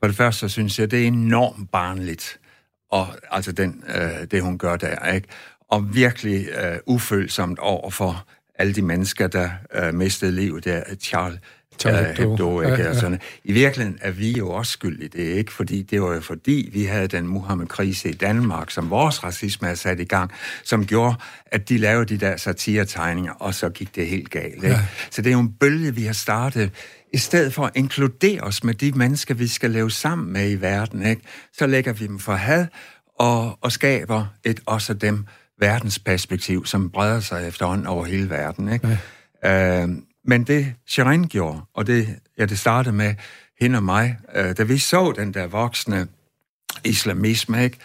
for 0.00 0.06
det 0.06 0.16
første, 0.16 0.40
så 0.40 0.48
synes 0.48 0.78
jeg, 0.78 0.90
det 0.90 1.02
er 1.02 1.06
enormt 1.06 1.70
barnligt 1.72 2.38
og 2.94 3.06
altså 3.30 3.52
den, 3.52 3.84
øh, 3.88 4.26
det, 4.30 4.42
hun 4.42 4.58
gør 4.58 4.76
der, 4.76 5.12
ikke? 5.12 5.28
Og 5.68 5.94
virkelig 5.94 6.48
øh, 6.48 6.78
ufølsomt 6.86 7.58
over 7.58 7.90
for 7.90 8.26
alle 8.58 8.74
de 8.74 8.82
mennesker, 8.82 9.26
der 9.26 9.50
øh, 9.74 9.94
mistede 9.94 10.32
livet 10.32 10.64
der, 10.64 10.82
Charles 11.00 11.38
Charlie 11.78 12.04
Hebdo, 12.04 12.30
Hebdo 12.30 12.60
ikke? 12.60 12.82
Ja, 12.82 12.88
ja. 12.88 12.94
Sådan. 12.94 13.20
I 13.44 13.52
virkeligheden 13.52 13.98
er 14.02 14.10
vi 14.10 14.32
jo 14.32 14.50
også 14.50 14.72
skyld 14.72 15.00
i 15.02 15.08
det, 15.08 15.24
ikke? 15.24 15.52
Fordi 15.52 15.82
det 15.82 16.02
var 16.02 16.14
jo 16.14 16.20
fordi, 16.20 16.70
vi 16.72 16.84
havde 16.84 17.08
den 17.08 17.26
Muhammed-krise 17.26 18.08
i 18.08 18.12
Danmark, 18.12 18.70
som 18.70 18.90
vores 18.90 19.24
racisme 19.24 19.68
er 19.68 19.74
sat 19.74 20.00
i 20.00 20.04
gang, 20.04 20.30
som 20.64 20.86
gjorde, 20.86 21.14
at 21.46 21.68
de 21.68 21.78
lavede 21.78 22.06
de 22.06 22.16
der 22.26 22.36
satiretegninger, 22.36 23.32
og 23.32 23.54
så 23.54 23.68
gik 23.68 23.96
det 23.96 24.06
helt 24.06 24.30
galt. 24.30 24.54
Ikke? 24.54 24.68
Ja. 24.68 24.80
Så 25.10 25.22
det 25.22 25.30
er 25.30 25.34
jo 25.34 25.40
en 25.40 25.52
bølge, 25.52 25.94
vi 25.94 26.04
har 26.04 26.12
startet 26.12 26.70
i 27.12 27.18
stedet 27.18 27.54
for 27.54 27.64
at 27.66 27.72
inkludere 27.74 28.40
os 28.40 28.64
med 28.64 28.74
de 28.74 28.92
mennesker, 28.92 29.34
vi 29.34 29.46
skal 29.46 29.70
leve 29.70 29.90
sammen 29.90 30.32
med 30.32 30.50
i 30.50 30.54
verden, 30.54 31.06
ikke? 31.06 31.22
så 31.52 31.66
lægger 31.66 31.92
vi 31.92 32.06
dem 32.06 32.18
for 32.18 32.34
had 32.34 32.66
og, 33.18 33.58
og 33.60 33.72
skaber 33.72 34.26
et 34.44 34.60
også 34.66 34.94
dem 34.94 35.26
verdensperspektiv, 35.58 36.66
som 36.66 36.90
breder 36.90 37.20
sig 37.20 37.48
efterhånden 37.48 37.86
over 37.86 38.04
hele 38.04 38.30
verden. 38.30 38.72
Ikke? 38.72 38.98
Ja. 39.42 39.82
Øh, 39.82 39.88
men 40.24 40.44
det 40.44 40.74
Shirin 40.86 41.24
gjorde, 41.24 41.60
og 41.74 41.86
det, 41.86 42.18
ja, 42.38 42.46
det 42.46 42.58
startede 42.58 42.94
med 42.94 43.14
hende 43.60 43.76
og 43.76 43.82
mig, 43.82 44.18
øh, 44.34 44.56
da 44.56 44.62
vi 44.62 44.78
så 44.78 45.12
den 45.16 45.34
der 45.34 45.46
voksne 45.46 46.08
islamisme, 46.84 47.64
ikke? 47.64 47.78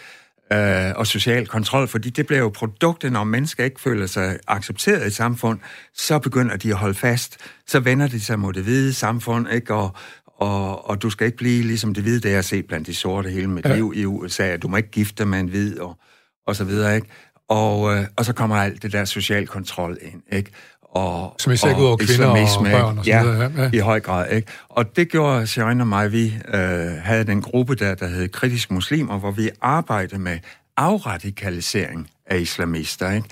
øh, 0.52 0.92
og 0.96 1.06
social 1.06 1.46
kontrol, 1.46 1.88
fordi 1.88 2.10
det 2.10 2.26
bliver 2.26 2.40
jo 2.40 2.48
produktet, 2.48 3.12
når 3.12 3.24
mennesker 3.24 3.64
ikke 3.64 3.80
føler 3.80 4.06
sig 4.06 4.38
accepteret 4.48 5.06
i 5.06 5.10
samfund, 5.10 5.58
så 5.94 6.18
begynder 6.18 6.56
de 6.56 6.68
at 6.68 6.76
holde 6.76 6.94
fast, 6.94 7.36
så 7.66 7.80
vender 7.80 8.08
de 8.08 8.20
sig 8.20 8.38
mod 8.38 8.52
det 8.52 8.62
hvide 8.62 8.94
samfund, 8.94 9.48
ikke? 9.52 9.74
Og, 9.74 9.94
og, 10.26 10.88
og 10.88 11.02
du 11.02 11.10
skal 11.10 11.26
ikke 11.26 11.38
blive 11.38 11.62
ligesom 11.62 11.94
det 11.94 12.02
hvide, 12.02 12.20
det 12.20 12.30
jeg 12.30 12.44
set 12.44 12.66
blandt 12.66 12.86
de 12.86 12.94
sorte 12.94 13.30
hele 13.30 13.46
mit 13.46 13.64
ja. 13.64 13.74
liv 13.74 13.92
i 13.96 14.04
USA, 14.04 14.56
du 14.56 14.68
må 14.68 14.76
ikke 14.76 14.90
gifte 14.90 15.14
dig 15.18 15.28
med 15.28 15.40
en 15.40 15.48
hvid, 15.48 15.78
og, 15.78 15.98
og 16.46 16.56
så 16.56 16.64
videre, 16.64 16.96
ikke? 16.96 17.08
Og, 17.48 17.96
øh, 17.96 18.06
og 18.16 18.24
så 18.24 18.32
kommer 18.32 18.56
alt 18.56 18.82
det 18.82 18.92
der 18.92 19.04
social 19.04 19.46
kontrol 19.46 19.98
ind, 20.02 20.22
ikke? 20.32 20.50
Og, 20.90 21.34
Som 21.38 21.52
især 21.52 21.76
ud 21.76 21.84
over 21.84 21.96
kvinder 21.96 22.26
og 22.26 22.64
børn 22.64 22.98
og 22.98 23.06
ja, 23.06 23.22
videre. 23.22 23.52
Ja, 23.56 23.62
ja, 23.62 23.70
i 23.72 23.78
høj 23.78 24.00
grad. 24.00 24.30
Ikke? 24.30 24.48
Og 24.68 24.96
det 24.96 25.10
gjorde 25.10 25.46
Sharon 25.46 25.80
og 25.80 25.86
mig, 25.86 26.12
vi 26.12 26.34
øh, 26.54 26.60
havde 27.02 27.24
den 27.24 27.42
gruppe 27.42 27.74
der, 27.74 27.94
der 27.94 28.06
hed 28.06 28.28
Kritisk 28.28 28.70
Muslimer, 28.70 29.18
hvor 29.18 29.30
vi 29.30 29.50
arbejdede 29.60 30.20
med 30.20 30.38
afradikalisering 30.76 32.10
af 32.26 32.38
islamister. 32.38 33.10
Ikke? 33.10 33.28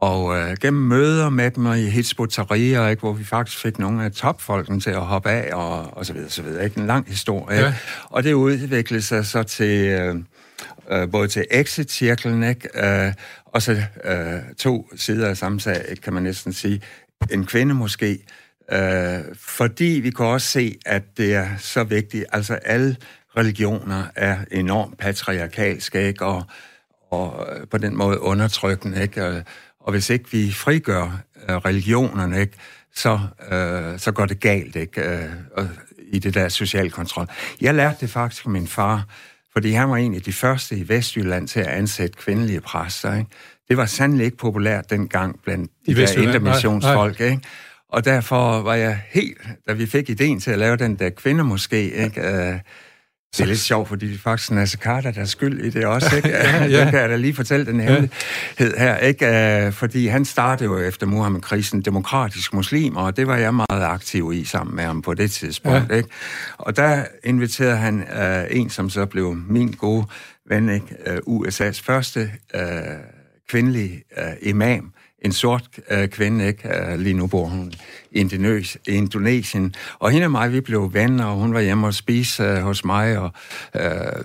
Og 0.00 0.38
øh, 0.38 0.56
gennem 0.60 0.82
møder 0.82 1.30
med 1.30 1.50
dem 1.50 1.66
i 1.72 1.88
Hizb 1.90 2.20
ikke, 2.20 2.96
hvor 3.00 3.12
vi 3.12 3.24
faktisk 3.24 3.58
fik 3.58 3.78
nogle 3.78 4.04
af 4.04 4.12
topfolkene 4.12 4.80
til 4.80 4.90
at 4.90 5.00
hoppe 5.00 5.30
af, 5.30 5.54
og, 5.54 5.96
og 5.96 6.06
så 6.06 6.12
videre, 6.12 6.30
så 6.30 6.42
videre. 6.42 6.64
Ikke? 6.64 6.80
En 6.80 6.86
lang 6.86 7.08
historie. 7.08 7.60
Ja. 7.60 7.74
Og 8.04 8.24
det 8.24 8.32
udviklede 8.32 9.02
sig 9.02 9.26
så 9.26 9.42
til... 9.42 9.86
Øh, 9.86 10.16
øh, 10.90 11.10
både 11.10 11.28
til 11.28 11.44
exit-cirklen, 11.50 12.42
ikke? 12.42 12.68
Øh, 12.74 13.12
og 13.52 13.62
så 13.62 13.82
øh, 14.04 14.54
to 14.58 14.88
sider 14.96 15.28
af 15.28 15.36
samme 15.36 15.60
sag, 15.60 15.96
kan 16.02 16.12
man 16.12 16.22
næsten 16.22 16.52
sige. 16.52 16.80
En 17.30 17.46
kvinde 17.46 17.74
måske, 17.74 18.18
øh, 18.72 19.20
fordi 19.36 19.84
vi 19.84 20.10
kan 20.10 20.26
også 20.26 20.46
se, 20.46 20.78
at 20.86 21.02
det 21.16 21.34
er 21.34 21.48
så 21.58 21.84
vigtigt. 21.84 22.24
Altså 22.32 22.54
alle 22.54 22.96
religioner 23.36 24.04
er 24.16 24.36
enormt 24.50 24.98
patriarkalske, 24.98 26.06
ikke? 26.06 26.24
Og, 26.24 26.44
og 27.10 27.46
øh, 27.52 27.66
på 27.66 27.78
den 27.78 27.96
måde 27.96 28.20
undertrykkende, 28.20 29.02
ikke? 29.02 29.26
Og, 29.26 29.42
og 29.80 29.92
hvis 29.92 30.10
ikke 30.10 30.30
vi 30.30 30.52
frigør 30.52 31.22
øh, 31.48 31.56
religionerne, 31.56 32.40
ikke? 32.40 32.56
Så, 32.94 33.20
øh, 33.52 33.98
så 33.98 34.12
går 34.12 34.26
det 34.26 34.40
galt, 34.40 34.76
ikke? 34.76 35.00
Øh, 35.00 35.30
i 36.12 36.18
det 36.18 36.34
der 36.34 36.48
social 36.48 36.90
kontrol. 36.90 37.26
Jeg 37.60 37.74
lærte 37.74 37.96
det 38.00 38.10
faktisk 38.10 38.44
af 38.44 38.50
min 38.50 38.66
far, 38.66 39.06
fordi 39.52 39.70
han 39.70 39.90
var 39.90 39.96
en 39.96 40.14
af 40.14 40.22
de 40.22 40.32
første 40.32 40.76
i 40.76 40.88
Vestjylland 40.88 41.48
til 41.48 41.60
at 41.60 41.66
ansætte 41.66 42.18
kvindelige 42.18 42.60
præster. 42.60 43.14
Ikke? 43.14 43.30
Det 43.68 43.76
var 43.76 43.86
sandelig 43.86 44.24
ikke 44.24 44.36
populært 44.36 44.90
dengang 44.90 45.40
blandt 45.44 45.70
de 45.86 45.94
der 45.94 46.22
intermissionsfolk. 46.22 47.20
Ikke? 47.20 47.40
Og 47.88 48.04
derfor 48.04 48.62
var 48.62 48.74
jeg 48.74 49.02
helt, 49.10 49.38
da 49.68 49.72
vi 49.72 49.86
fik 49.86 50.10
ideen 50.10 50.40
til 50.40 50.50
at 50.50 50.58
lave 50.58 50.76
den 50.76 50.96
der 50.96 51.10
kvinde 51.10 51.44
måske, 51.44 51.92
ikke? 51.92 52.60
Øh, 53.34 53.38
det 53.38 53.44
er 53.44 53.48
lidt 53.48 53.60
sjovt, 53.60 53.88
fordi 53.88 54.08
det 54.08 54.14
er 54.14 54.18
faktisk 54.18 54.50
Nasser 54.50 54.78
Carter, 54.78 55.10
der 55.10 55.20
er 55.20 55.24
skyld 55.24 55.64
i 55.64 55.70
det 55.70 55.86
også, 55.86 56.16
ikke? 56.16 56.28
ja, 56.38 56.64
ja. 56.64 56.90
kan 56.90 57.00
jeg 57.00 57.08
da 57.08 57.16
lige 57.16 57.34
fortælle 57.34 57.66
den 57.66 57.80
hemmelighed 57.80 58.76
her, 58.78 58.96
ikke? 58.96 59.66
Uh, 59.66 59.72
fordi 59.72 60.06
han 60.06 60.24
startede 60.24 60.70
jo 60.70 60.78
efter 60.78 61.06
Muhammed-krisen 61.06 61.82
demokratisk 61.82 62.54
muslim, 62.54 62.96
og 62.96 63.16
det 63.16 63.26
var 63.26 63.36
jeg 63.36 63.54
meget 63.54 63.66
aktiv 63.70 64.32
i 64.34 64.44
sammen 64.44 64.76
med 64.76 64.84
ham 64.84 65.02
på 65.02 65.14
det 65.14 65.30
tidspunkt, 65.30 65.90
ja. 65.90 65.96
ikke? 65.96 66.08
Og 66.58 66.76
der 66.76 67.04
inviterede 67.24 67.76
han 67.76 67.94
uh, 67.94 68.56
en, 68.56 68.70
som 68.70 68.90
så 68.90 69.06
blev 69.06 69.34
min 69.48 69.72
gode 69.72 70.04
ven, 70.48 70.68
ikke? 70.68 71.20
Uh, 71.26 71.46
USA's 71.46 71.82
første 71.84 72.30
uh, 72.54 72.60
kvindelige 73.48 74.02
uh, 74.16 74.48
imam, 74.48 74.91
en 75.24 75.32
sort 75.32 75.68
uh, 75.92 76.06
kvinde, 76.06 76.46
ikke? 76.46 76.68
Uh, 76.68 77.00
lige 77.00 77.14
nu 77.14 77.26
bor 77.26 77.46
hun 77.46 77.72
i 78.10 78.18
Indonøs, 78.18 78.78
Indonesien. 78.88 79.74
Og 79.98 80.10
hende 80.10 80.24
og 80.24 80.30
mig, 80.30 80.52
vi 80.52 80.60
blev 80.60 80.94
venner, 80.94 81.24
og 81.24 81.36
hun 81.36 81.54
var 81.54 81.60
hjemme 81.60 81.86
og 81.86 81.94
spise 81.94 82.52
uh, 82.52 82.58
hos 82.58 82.84
mig, 82.84 83.18
og 83.18 83.30
uh, 83.74 84.24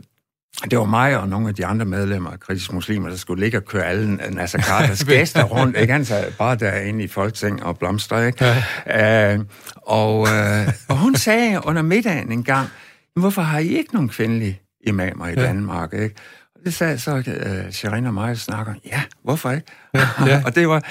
det 0.72 0.78
var 0.78 0.86
mig 0.86 1.18
og 1.18 1.30
nogle 1.30 1.48
af 1.50 1.56
de 1.56 1.66
andre 1.66 1.86
medlemmer 1.86 2.30
af 2.30 2.40
Kritisk 2.40 2.74
Muslimer, 2.74 3.10
der 3.10 3.16
skulle 3.16 3.44
ligge 3.44 3.58
og 3.58 3.66
køre 3.66 3.86
alle 3.86 4.16
Nasser 4.16 4.62
Carters 4.62 5.04
gæster 5.14 5.44
rundt. 5.44 5.78
Ikke? 5.78 5.94
Han 5.94 6.06
sad 6.06 6.32
bare 6.32 6.56
derinde 6.56 7.04
i 7.04 7.08
Folketing 7.08 7.64
og 7.64 7.80
blomster. 7.80 8.22
Ikke? 8.22 8.46
Ja. 8.86 9.34
Øh, 9.34 9.40
og, 9.76 10.28
øh, 10.28 10.68
og 10.88 10.98
hun 10.98 11.16
sagde 11.16 11.62
under 11.64 11.82
middagen 11.82 12.32
en 12.32 12.44
gang, 12.44 12.70
hvorfor 13.16 13.42
har 13.42 13.60
I 13.60 13.68
ikke 13.68 13.94
nogen 13.94 14.10
kvindelige 14.10 14.62
imamer 14.88 15.28
i. 15.28 15.36
Danmark? 15.36 15.94
Ikke? 15.94 16.16
Og 16.60 16.66
det 16.66 16.74
sagde 16.74 17.00
så 17.00 17.16
uh, 17.16 17.72
Shirin 17.72 18.06
og 18.06 18.14
mig 18.14 18.38
snakker, 18.38 18.74
ja, 18.86 19.02
hvorfor 19.24 19.52
ikke? 19.52 19.68
Ja, 19.94 20.08
ja. 20.26 20.42
og 20.46 20.56
det 20.56 20.68
var, 20.68 20.84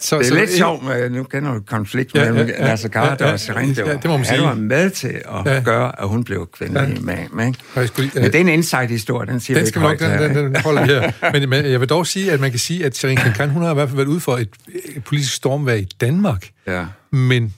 så, 0.00 0.18
det 0.18 0.24
er 0.24 0.28
så, 0.28 0.34
lidt 0.34 0.50
sjovt, 0.50 0.84
med, 0.84 1.10
nu 1.10 1.22
kender 1.22 1.54
du 1.54 1.60
konflikt 1.60 2.14
ja, 2.14 2.32
mellem 2.32 2.48
ja, 2.48 2.62
ja, 2.62 2.68
Nasser 2.68 2.88
Carter 2.88 3.24
ja, 3.24 3.26
ja, 3.26 3.32
og 3.32 3.40
Shirin. 3.40 3.68
Det 3.68 3.84
var, 3.84 3.90
ja, 3.90 3.96
det 3.96 4.04
må 4.04 4.16
man 4.16 4.26
sige. 4.26 4.38
Han 4.38 4.48
var 4.48 4.54
med 4.54 4.90
til 4.90 5.08
at 5.08 5.54
ja. 5.54 5.62
gøre, 5.64 6.00
at 6.02 6.08
hun 6.08 6.24
blev 6.24 6.48
kvindelig 6.52 7.02
ja. 7.06 7.24
imam. 7.24 7.40
Ikke? 7.40 7.86
Skulle, 7.86 8.10
Men 8.14 8.24
det 8.24 8.34
er 8.34 8.40
en 8.40 8.48
inside-historie, 8.48 9.26
den 9.26 9.40
siger 9.40 9.58
den 9.58 9.66
skal 9.66 9.82
vi 9.82 9.86
nok, 9.86 9.98
den, 9.98 10.20
den, 10.20 10.36
den 10.36 10.56
holder 10.56 10.84
her. 10.84 11.12
Men, 11.32 11.48
men 11.48 11.64
jeg 11.64 11.80
vil 11.80 11.88
dog 11.88 12.06
sige, 12.06 12.32
at 12.32 12.40
man 12.40 12.50
kan 12.50 12.58
sige, 12.58 12.84
at 12.86 12.96
Shirin 12.96 13.16
Khan, 13.16 13.50
hun 13.50 13.62
har 13.62 13.70
i 13.70 13.74
hvert 13.74 13.88
fald 13.88 13.96
været 13.96 14.08
ude 14.08 14.20
for 14.20 14.36
et, 14.36 14.48
et 14.96 15.04
politisk 15.04 15.34
stormvær 15.34 15.74
i 15.74 15.88
Danmark. 16.00 16.48
Ja. 16.66 16.84
Men 17.10 17.54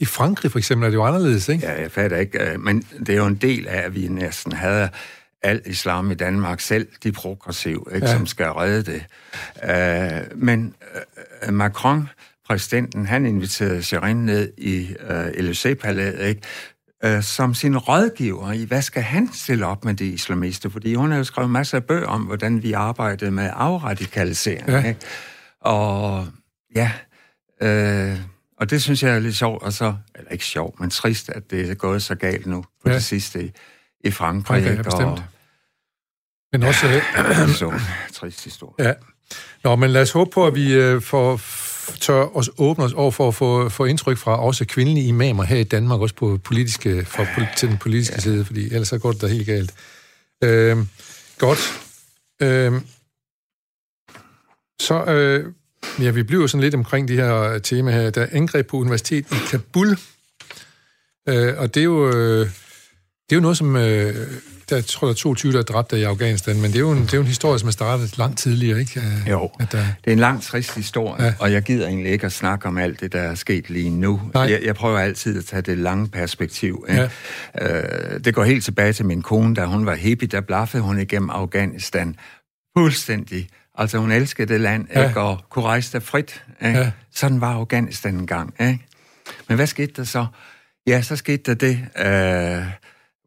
i 0.00 0.04
Frankrig 0.04 0.52
for 0.52 0.58
eksempel 0.58 0.86
er 0.86 0.90
det 0.90 0.96
jo 0.96 1.04
anderledes, 1.04 1.48
ikke? 1.48 1.66
Ja, 1.66 1.80
jeg 1.82 1.90
fatter 1.90 2.16
ikke. 2.16 2.52
Øh, 2.52 2.60
men 2.60 2.82
det 3.06 3.08
er 3.08 3.16
jo 3.16 3.26
en 3.26 3.34
del 3.34 3.68
af, 3.68 3.82
at 3.86 3.94
vi 3.94 4.08
næsten 4.08 4.52
havde 4.52 4.88
al 5.46 5.62
islam 5.66 6.10
i 6.10 6.14
Danmark 6.14 6.60
selv, 6.60 6.88
de 7.02 7.12
progressive, 7.12 7.84
ikke, 7.94 8.06
ja. 8.06 8.12
som 8.12 8.26
skal 8.26 8.46
redde 8.46 8.92
det. 8.92 9.04
Uh, 9.62 10.42
men 10.42 10.74
uh, 11.48 11.54
Macron, 11.54 12.08
præsidenten, 12.46 13.06
han 13.06 13.26
inviterede 13.26 13.82
Shirin 13.82 14.16
ned 14.16 14.52
i 14.58 14.94
uh, 15.10 15.26
Élysée-palæet, 15.26 16.22
ikke, 16.22 16.40
uh, 17.06 17.22
som 17.22 17.54
sin 17.54 17.78
rådgiver 17.78 18.52
i, 18.52 18.64
hvad 18.64 18.82
skal 18.82 19.02
han 19.02 19.32
stille 19.32 19.66
op 19.66 19.84
med 19.84 19.94
de 19.94 20.06
islamister? 20.06 20.68
Fordi 20.68 20.94
hun 20.94 21.10
har 21.10 21.18
jo 21.18 21.24
skrevet 21.24 21.50
masser 21.50 21.78
af 21.78 21.84
bøger 21.84 22.06
om, 22.06 22.22
hvordan 22.22 22.62
vi 22.62 22.72
arbejdede 22.72 23.30
med 23.30 23.50
afradikalisering. 23.52 24.68
Ja. 24.68 24.84
Ikke? 24.84 25.00
Og 25.60 26.26
ja, 26.74 26.90
uh, 27.64 28.18
og 28.60 28.70
det 28.70 28.82
synes 28.82 29.02
jeg 29.02 29.14
er 29.14 29.18
lidt 29.18 29.36
sjovt, 29.36 29.62
og 29.62 29.72
så, 29.72 29.94
eller 30.14 30.30
ikke 30.30 30.44
sjovt, 30.44 30.80
men 30.80 30.90
trist, 30.90 31.28
at 31.28 31.50
det 31.50 31.70
er 31.70 31.74
gået 31.74 32.02
så 32.02 32.14
galt 32.14 32.46
nu 32.46 32.64
på 32.82 32.88
ja. 32.88 32.94
det 32.94 33.04
sidste 33.04 33.44
i, 33.44 33.52
i 34.04 34.10
Frankrig. 34.10 34.46
Frankrig, 34.46 34.76
ja, 34.76 34.82
bestemt. 34.82 35.08
Og, 35.08 35.22
men 36.58 36.68
også... 36.68 36.86
Ja, 36.86 37.46
så 37.46 37.72
trist 38.14 38.44
historie. 38.44 38.88
Ja. 38.88 38.92
Nå, 39.64 39.76
men 39.76 39.90
lad 39.90 40.02
os 40.02 40.10
håbe 40.10 40.30
på, 40.30 40.46
at 40.46 40.54
vi 40.54 40.74
øh, 40.74 41.02
får 41.02 41.40
tør 42.00 42.36
os 42.36 42.50
åbne 42.58 42.84
os 42.84 42.92
over 42.92 43.10
for 43.10 43.28
at 43.28 43.34
få, 43.34 43.68
få 43.68 43.84
indtryk 43.84 44.18
fra 44.18 44.40
også 44.40 44.64
kvindelige 44.64 45.06
imamer 45.06 45.44
her 45.44 45.56
i 45.56 45.64
Danmark, 45.64 46.00
også 46.00 46.14
på 46.14 46.38
politiske, 46.44 47.04
fra, 47.04 47.26
til 47.56 47.68
den 47.68 47.78
politiske 47.78 48.14
ja. 48.14 48.20
side, 48.20 48.44
fordi 48.44 48.64
ellers 48.64 48.88
så 48.88 48.98
går 48.98 49.12
det 49.12 49.20
da 49.20 49.26
helt 49.26 49.46
galt. 49.46 49.74
Øh, 50.44 50.76
godt. 51.38 51.58
Øh, 52.42 52.72
så 54.80 55.04
øh, 55.04 55.52
Ja, 56.00 56.10
vi 56.10 56.22
bliver 56.22 56.46
sådan 56.46 56.62
lidt 56.62 56.74
omkring 56.74 57.08
de 57.08 57.14
her 57.14 57.58
tema 57.58 57.90
her. 57.90 58.10
Der 58.10 58.22
er 58.22 58.28
angreb 58.32 58.66
på 58.66 58.76
universitet 58.76 59.32
i 59.32 59.34
Kabul, 59.50 59.98
øh, 61.28 61.58
og 61.58 61.74
det 61.74 61.80
er 61.80 61.84
jo, 61.84 62.10
øh, 62.10 62.48
det 63.30 63.32
er 63.32 63.36
jo 63.36 63.40
noget, 63.40 63.56
som... 63.56 63.76
Øh, 63.76 64.14
der 64.70 64.80
tror 64.80 65.06
jeg, 65.06 65.08
der 65.08 65.12
er 65.12 65.22
22, 65.22 65.52
der 65.52 65.58
er 65.58 65.62
dræbt 65.62 65.92
i 65.92 66.02
Afghanistan, 66.02 66.60
men 66.60 66.64
det 66.64 66.76
er 66.76 66.80
jo 66.80 66.92
en, 66.92 67.02
det 67.02 67.12
er 67.12 67.16
jo 67.16 67.20
en 67.20 67.26
historie, 67.26 67.58
som 67.58 67.68
er 67.68 67.72
startet 67.72 68.18
langt 68.18 68.38
tidligere, 68.38 68.80
ikke? 68.80 69.02
Jo, 69.30 69.50
at 69.60 69.72
der... 69.72 69.78
det 69.78 70.10
er 70.10 70.12
en 70.12 70.18
lang, 70.18 70.42
trist 70.42 70.74
historie, 70.74 71.24
ja. 71.24 71.34
og 71.38 71.52
jeg 71.52 71.62
gider 71.62 71.86
egentlig 71.86 72.12
ikke 72.12 72.26
at 72.26 72.32
snakke 72.32 72.68
om 72.68 72.78
alt 72.78 73.00
det, 73.00 73.12
der 73.12 73.20
er 73.20 73.34
sket 73.34 73.70
lige 73.70 73.90
nu. 73.90 74.20
Jeg, 74.34 74.60
jeg 74.64 74.74
prøver 74.74 74.98
altid 74.98 75.38
at 75.38 75.44
tage 75.44 75.62
det 75.62 75.78
lange 75.78 76.08
perspektiv. 76.08 76.86
Ikke? 76.88 77.10
Ja. 77.60 78.12
Øh, 78.14 78.24
det 78.24 78.34
går 78.34 78.44
helt 78.44 78.64
tilbage 78.64 78.92
til 78.92 79.06
min 79.06 79.22
kone, 79.22 79.54
da 79.54 79.64
hun 79.64 79.86
var 79.86 79.94
hippie, 79.94 80.28
der 80.28 80.40
blaffede 80.40 80.82
hun 80.82 80.98
igennem 80.98 81.30
Afghanistan 81.30 82.16
fuldstændig 82.76 83.48
Altså, 83.78 83.98
hun 83.98 84.12
elskede 84.12 84.52
det 84.52 84.60
land, 84.60 84.86
ja. 84.94 85.08
ikke? 85.08 85.20
og 85.20 85.38
kunne 85.50 85.64
rejse 85.64 85.92
der 85.92 86.00
frit. 86.00 86.44
Ikke? 86.66 86.78
Ja. 86.78 86.90
Sådan 87.14 87.40
var 87.40 87.54
Afghanistan 87.54 88.14
engang. 88.14 88.54
Ikke? 88.60 88.86
Men 89.48 89.56
hvad 89.56 89.66
skete 89.66 89.92
der 89.96 90.04
så? 90.04 90.26
Ja, 90.86 91.02
så 91.02 91.16
skete 91.16 91.54
der 91.54 91.54
det. 91.54 91.78
Uh, 92.60 92.66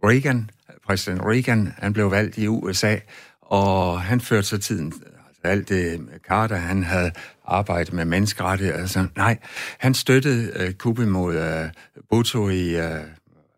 Reagan, 0.03 0.49
præsident 0.85 1.21
Reagan, 1.25 1.73
han 1.77 1.93
blev 1.93 2.12
valgt 2.12 2.38
i 2.38 2.47
USA, 2.47 2.95
og 3.41 4.01
han 4.01 4.21
førte 4.21 4.47
så 4.47 4.57
tiden, 4.57 4.93
altså 5.27 5.41
alt 5.43 5.69
det 5.69 6.01
Carter, 6.27 6.55
han 6.55 6.83
havde 6.83 7.12
arbejdet 7.45 7.93
med 7.93 8.05
menneskerettigheder, 8.05 8.79
altså, 8.79 9.07
nej, 9.15 9.38
han 9.77 9.93
støttede 9.93 10.67
uh, 10.67 10.73
kuppet 10.73 11.07
mod 11.07 11.35
uh, 11.35 11.69
Bhutto 12.09 12.49
i... 12.49 12.75
Uh, 12.79 12.99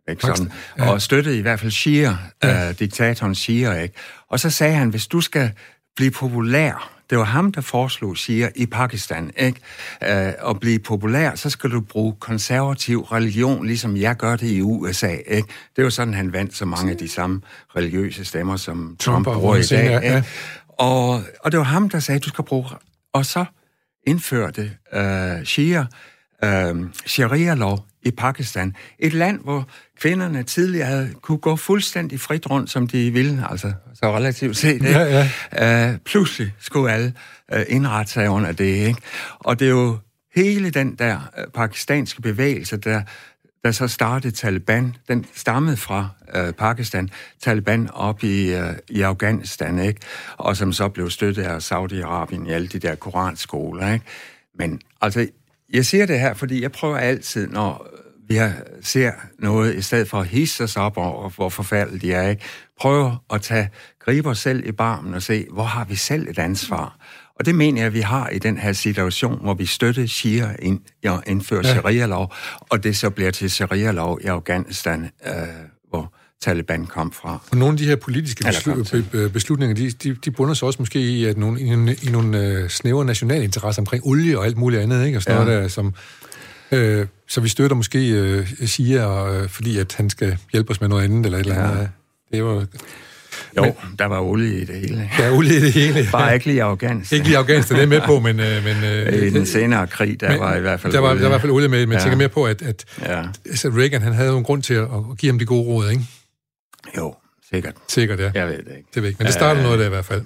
ikke 0.10 0.21
sådan, 0.21 0.51
ja. 0.77 0.91
og 0.91 1.01
støttede 1.01 1.38
i 1.38 1.41
hvert 1.41 1.60
fald 1.60 1.71
Shia, 1.71 2.17
ja. 2.43 2.69
uh, 2.69 2.75
diktatoren 2.80 3.36
Shia, 3.36 3.73
ikke? 3.73 3.95
Og 4.27 4.39
så 4.39 4.49
sagde 4.49 4.73
han, 4.73 4.89
hvis 4.89 5.08
du 5.08 5.21
skal 5.21 5.51
blive 5.95 6.12
populær. 6.12 7.01
Det 7.12 7.19
var 7.19 7.26
ham, 7.26 7.52
der 7.52 7.62
foreslog, 7.62 8.17
siger, 8.17 8.50
i 8.56 8.65
Pakistan, 8.65 9.32
ikke? 9.38 9.60
Uh, 10.02 10.50
at 10.50 10.60
blive 10.60 10.80
populær, 10.80 11.36
så 11.36 11.50
skal 11.50 11.71
du 11.71 11.82
bruge 11.82 12.13
konservativ 12.19 13.02
religion, 13.02 13.65
ligesom 13.65 13.97
jeg 13.97 14.15
gør 14.15 14.36
det 14.36 14.47
i 14.47 14.62
USA, 14.62 15.15
ikke? 15.28 15.47
Det 15.76 15.84
var 15.84 15.89
sådan, 15.89 16.13
han 16.13 16.34
vandt 16.34 16.56
så 16.56 16.65
mange 16.65 16.91
af 16.91 16.97
de 16.97 17.10
samme 17.10 17.41
religiøse 17.76 18.26
stemmer, 18.26 18.56
som 18.56 18.95
Trump, 19.00 19.26
Trump 19.26 19.39
bruger 19.39 19.56
i 19.56 19.63
dag, 19.63 20.02
ja. 20.04 20.24
Og, 20.67 21.24
og 21.43 21.52
det 21.52 21.58
var 21.58 21.63
ham, 21.63 21.89
der 21.89 22.00
sagde, 22.00 22.19
du 22.19 22.30
skal 22.30 22.43
bruge... 22.43 22.65
Og 23.13 23.26
så 23.26 23.45
indførte 24.08 24.71
uh, 24.93 25.43
Shia 25.43 25.86
uh, 26.43 26.86
sharia-lov 27.06 27.86
i 28.04 28.12
Pakistan. 28.12 28.76
Et 29.00 29.14
land, 29.14 29.40
hvor 29.40 29.68
kvinderne 30.00 30.44
tidligere 30.44 30.88
havde 30.88 31.14
kunne 31.22 31.38
gå 31.38 31.56
fuldstændig 31.56 32.20
frit 32.20 32.50
rundt, 32.50 32.70
som 32.70 32.88
de 32.88 33.12
ville, 33.12 33.46
altså 33.50 33.74
så 33.94 34.16
relativt 34.18 34.58
set. 34.58 34.74
Ikke? 34.74 34.90
Ja, 34.90 35.28
ja. 35.54 35.92
Uh, 35.92 35.98
pludselig 36.06 36.54
skulle 36.60 36.92
alle 36.92 37.14
uh, 37.56 37.62
indrette 37.68 38.12
sig 38.12 38.30
under 38.30 38.52
det. 38.52 38.66
Ikke? 38.88 39.02
Og 39.40 39.60
det 39.60 39.66
er 39.66 39.70
jo 39.70 39.98
hele 40.36 40.70
den 40.70 40.96
der 40.96 41.16
uh, 41.16 41.52
pakistanske 41.54 42.22
bevægelse, 42.22 42.78
der, 42.78 43.02
der 43.64 43.72
så 43.72 43.88
startede 43.88 44.36
Taliban, 44.36 44.96
den 45.08 45.26
stammede 45.36 45.78
fra 45.78 46.10
uh, 46.36 46.52
Pakistan, 46.52 47.10
Taliban 47.42 47.90
op 47.94 48.24
i, 48.24 48.56
uh, 48.56 48.62
i 48.90 49.02
Afghanistan, 49.02 49.80
ikke? 49.80 50.02
og 50.38 50.58
som 50.58 50.74
så 50.74 50.90
blev 50.90 51.10
støttet 51.10 51.44
af 51.44 51.72
Saudi-Arabien 51.72 52.50
i 52.50 52.52
alle 52.52 52.68
de 52.68 52.80
der 52.80 52.96
koranskoler. 52.96 53.94
Ikke? 53.94 54.06
Men 54.56 54.82
altså, 55.02 55.28
jeg 55.74 55.86
siger 55.86 56.06
det 56.06 56.20
her, 56.20 56.34
fordi 56.34 56.62
jeg 56.62 56.72
prøver 56.72 56.98
altid, 56.98 57.48
når 57.48 57.88
vi 58.32 58.39
ser 58.82 59.12
noget, 59.39 59.76
i 59.76 59.82
stedet 59.82 60.10
for 60.10 60.20
at 60.20 60.28
hisse 60.28 60.63
os 60.63 60.78
op 60.78 60.98
over, 60.98 61.30
hvor 61.30 61.50
forfærdeligt 61.50 62.02
de 62.02 62.13
er, 62.13 62.30
ikke? 62.30 62.44
prøver 62.80 63.24
at 63.34 63.41
tage, 63.41 63.70
gribe 64.06 64.30
os 64.30 64.39
selv 64.39 64.67
i 64.67 64.72
barmen 64.72 65.13
og 65.13 65.22
se, 65.22 65.46
hvor 65.54 65.63
har 65.63 65.86
vi 65.86 65.96
selv 65.96 66.28
et 66.30 66.39
ansvar? 66.39 66.98
Og 67.39 67.46
det 67.46 67.56
mener 67.56 67.82
jeg, 67.82 67.88
at 67.88 67.94
vi 67.94 68.02
har 68.02 68.30
i 68.30 68.39
den 68.39 68.58
her 68.58 68.74
situation, 68.74 69.41
hvor 69.41 69.54
vi 69.54 69.65
støtter 69.65 70.08
Shia 70.08 70.56
ind, 70.60 70.80
ja, 71.04 71.17
indfører 71.28 71.62
ja. 71.67 71.74
sharia-lov, 71.74 72.34
og 72.60 72.84
det 72.84 72.98
så 72.98 73.10
bliver 73.10 73.32
til 73.32 73.52
sharia-lov 73.52 74.20
i 74.24 74.26
Afghanistan, 74.26 75.10
øh, 75.28 75.34
hvor 75.89 76.13
Taliban 76.41 76.86
kom 76.86 77.12
fra. 77.12 77.39
Og 77.52 77.58
nogle 77.58 77.74
af 77.74 77.78
de 77.78 77.86
her 77.86 77.96
politiske 77.96 78.48
beslu- 78.48 79.28
beslutninger, 79.28 79.76
de, 79.76 79.91
de, 79.91 80.15
de 80.26 80.32
bunder 80.32 80.54
sig 80.54 80.65
også 80.65 80.82
måske 80.82 81.00
i, 81.00 81.26
at 81.26 81.38
nogle, 81.38 81.62
i, 81.62 81.65
i 82.08 82.12
nogle 82.12 82.62
uh, 82.63 82.70
snævre 82.70 83.06
nationale 83.06 83.44
interesser 83.44 83.82
omkring 83.82 84.06
olie 84.06 84.39
og 84.39 84.46
alt 84.46 84.58
muligt 84.58 84.82
andet, 84.82 85.06
ikke? 85.06 85.17
Og 85.17 85.24
sådan 85.24 85.39
ja. 85.39 85.46
noget 85.46 85.62
der, 85.62 85.67
som... 85.67 85.94
Øh, 86.72 87.08
så 87.28 87.42
vi 87.42 87.50
støtter 87.50 87.76
måske 87.76 88.10
øh, 88.10 88.48
Shia, 88.66 89.34
øh, 89.34 89.50
fordi 89.50 89.80
at 89.80 89.94
han 89.98 90.10
skal 90.10 90.38
hjælpe 90.52 90.72
os 90.72 90.82
med 90.82 90.90
noget 90.90 91.04
andet, 91.04 91.26
eller 91.26 91.40
et 91.40 91.46
ja. 91.46 91.52
eller 91.52 91.72
andet. 91.72 91.90
Det 92.32 92.44
var... 92.44 92.66
Jo, 93.58 93.64
men, 93.64 93.76
der 94.00 94.06
var 94.06 94.20
olie 94.20 94.62
i 94.62 94.66
det 94.66 94.76
hele. 94.76 95.10
Der 95.18 95.24
er 95.24 95.32
olie 95.32 95.58
i 95.58 95.60
det 95.60 95.74
hele. 95.74 96.08
Bare 96.12 96.34
ikke 96.34 96.46
lige 96.46 96.64
Afghanistan. 96.64 97.16
ikke 97.16 97.28
lige 97.28 97.38
Afghanistan, 97.38 97.78
det 97.78 97.84
er 97.84 97.88
med 97.88 98.02
på, 98.02 98.20
men... 98.20 98.40
Øh, 98.40 98.64
men 98.64 98.78
I 99.24 99.30
den 99.30 99.46
senere 99.46 99.88
krig, 99.88 100.22
der 100.22 100.30
men, 100.30 100.40
var 100.40 100.56
i 100.56 100.60
hvert 100.60 100.80
fald 100.80 100.94
der 100.94 101.00
var, 101.00 101.10
olie. 101.10 101.24
Der 101.24 101.24
var 101.24 101.30
i 101.30 101.32
hvert 101.32 101.42
fald 101.42 101.52
olie 101.52 101.68
med, 101.68 101.86
men 101.86 101.98
ja. 101.98 102.00
tænker 102.00 102.18
mere 102.18 102.30
på, 102.30 102.46
at, 102.46 102.62
at 102.62 102.86
ja. 103.02 103.24
altså 103.46 103.70
Reagan 103.70 104.02
han 104.02 104.14
havde 104.14 104.30
jo 104.30 104.38
en 104.38 104.44
grund 104.44 104.64
til 104.64 104.74
at, 104.74 104.84
at 104.84 105.18
give 105.18 105.32
ham 105.32 105.40
de 105.40 105.46
gode 105.46 105.64
råd, 105.64 105.90
ikke? 105.90 106.04
Jo, 106.98 107.16
sikkert. 107.54 107.74
Sikkert, 107.88 108.20
ja. 108.20 108.32
Jeg 108.34 108.48
ved 108.48 108.58
det 108.58 108.72
ikke. 108.78 108.90
Det 108.96 109.02
ved 109.02 109.10
ikke, 109.10 109.18
men 109.18 109.26
det 109.26 109.34
startede 109.34 109.64
noget 109.64 109.80
der 109.80 109.86
i 109.86 109.90
hvert 109.90 110.06
fald. 110.06 110.22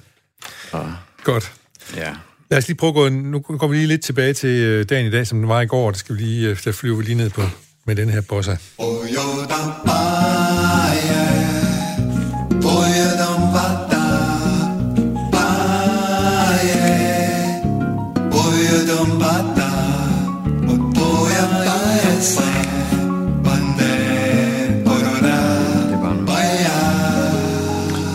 Ja. 0.74 0.80
Godt. 1.24 1.54
Ja. 1.96 2.14
Lad 2.50 2.58
os 2.58 2.68
lige 2.68 2.78
prøve 2.78 2.90
at 2.90 2.96
gå... 2.96 3.10
Nu 3.10 3.40
går 3.40 3.68
vi 3.68 3.76
lige 3.76 3.88
lidt 3.88 4.02
tilbage 4.02 4.34
til 4.34 4.50
øh, 4.50 4.86
dagen 4.90 5.08
i 5.08 5.12
dag, 5.12 5.28
som 5.28 5.38
den 5.38 5.50
var 5.50 5.62
i 5.62 5.66
går, 5.66 5.92
det 5.92 6.00
skal 6.00 6.16
vi 6.16 6.22
lige, 6.22 6.50
øh, 6.50 6.58
der 6.66 6.72
flyver 6.72 6.98
vi 6.98 7.04
lige 7.04 7.16
ned 7.16 7.30
på 7.30 7.42
med 7.86 7.96
den 7.96 8.10
her 8.10 8.22
bossa. 8.22 8.56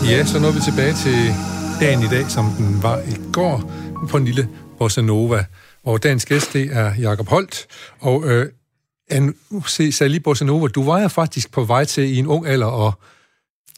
Ja, 0.09 0.25
så 0.25 0.39
nåede 0.39 0.55
vi 0.55 0.61
tilbage 0.61 0.93
til 0.93 1.33
dagen 1.79 2.03
i 2.03 2.07
dag, 2.07 2.25
som 2.29 2.45
den 2.57 2.83
var 2.83 2.97
i 2.97 3.31
går, 3.33 3.80
på 4.09 4.17
en 4.17 4.25
lille 4.25 4.49
bossa 4.77 5.01
nova. 5.01 5.45
Og 5.83 6.03
dagens 6.03 6.25
gæst, 6.25 6.53
det 6.53 6.69
er 6.71 6.93
Jakob 6.95 7.27
Holt. 7.27 7.67
Og 7.99 8.25
øh, 8.25 8.49
en, 9.11 9.35
se, 9.67 9.91
Sally 9.91 10.17
Bossa 10.17 10.45
Nova, 10.45 10.67
du 10.67 10.83
var 10.83 11.01
jo 11.01 11.07
faktisk 11.07 11.51
på 11.51 11.63
vej 11.63 11.85
til 11.85 12.03
i 12.03 12.17
en 12.17 12.27
ung 12.27 12.47
alder 12.47 12.65
og 12.65 12.93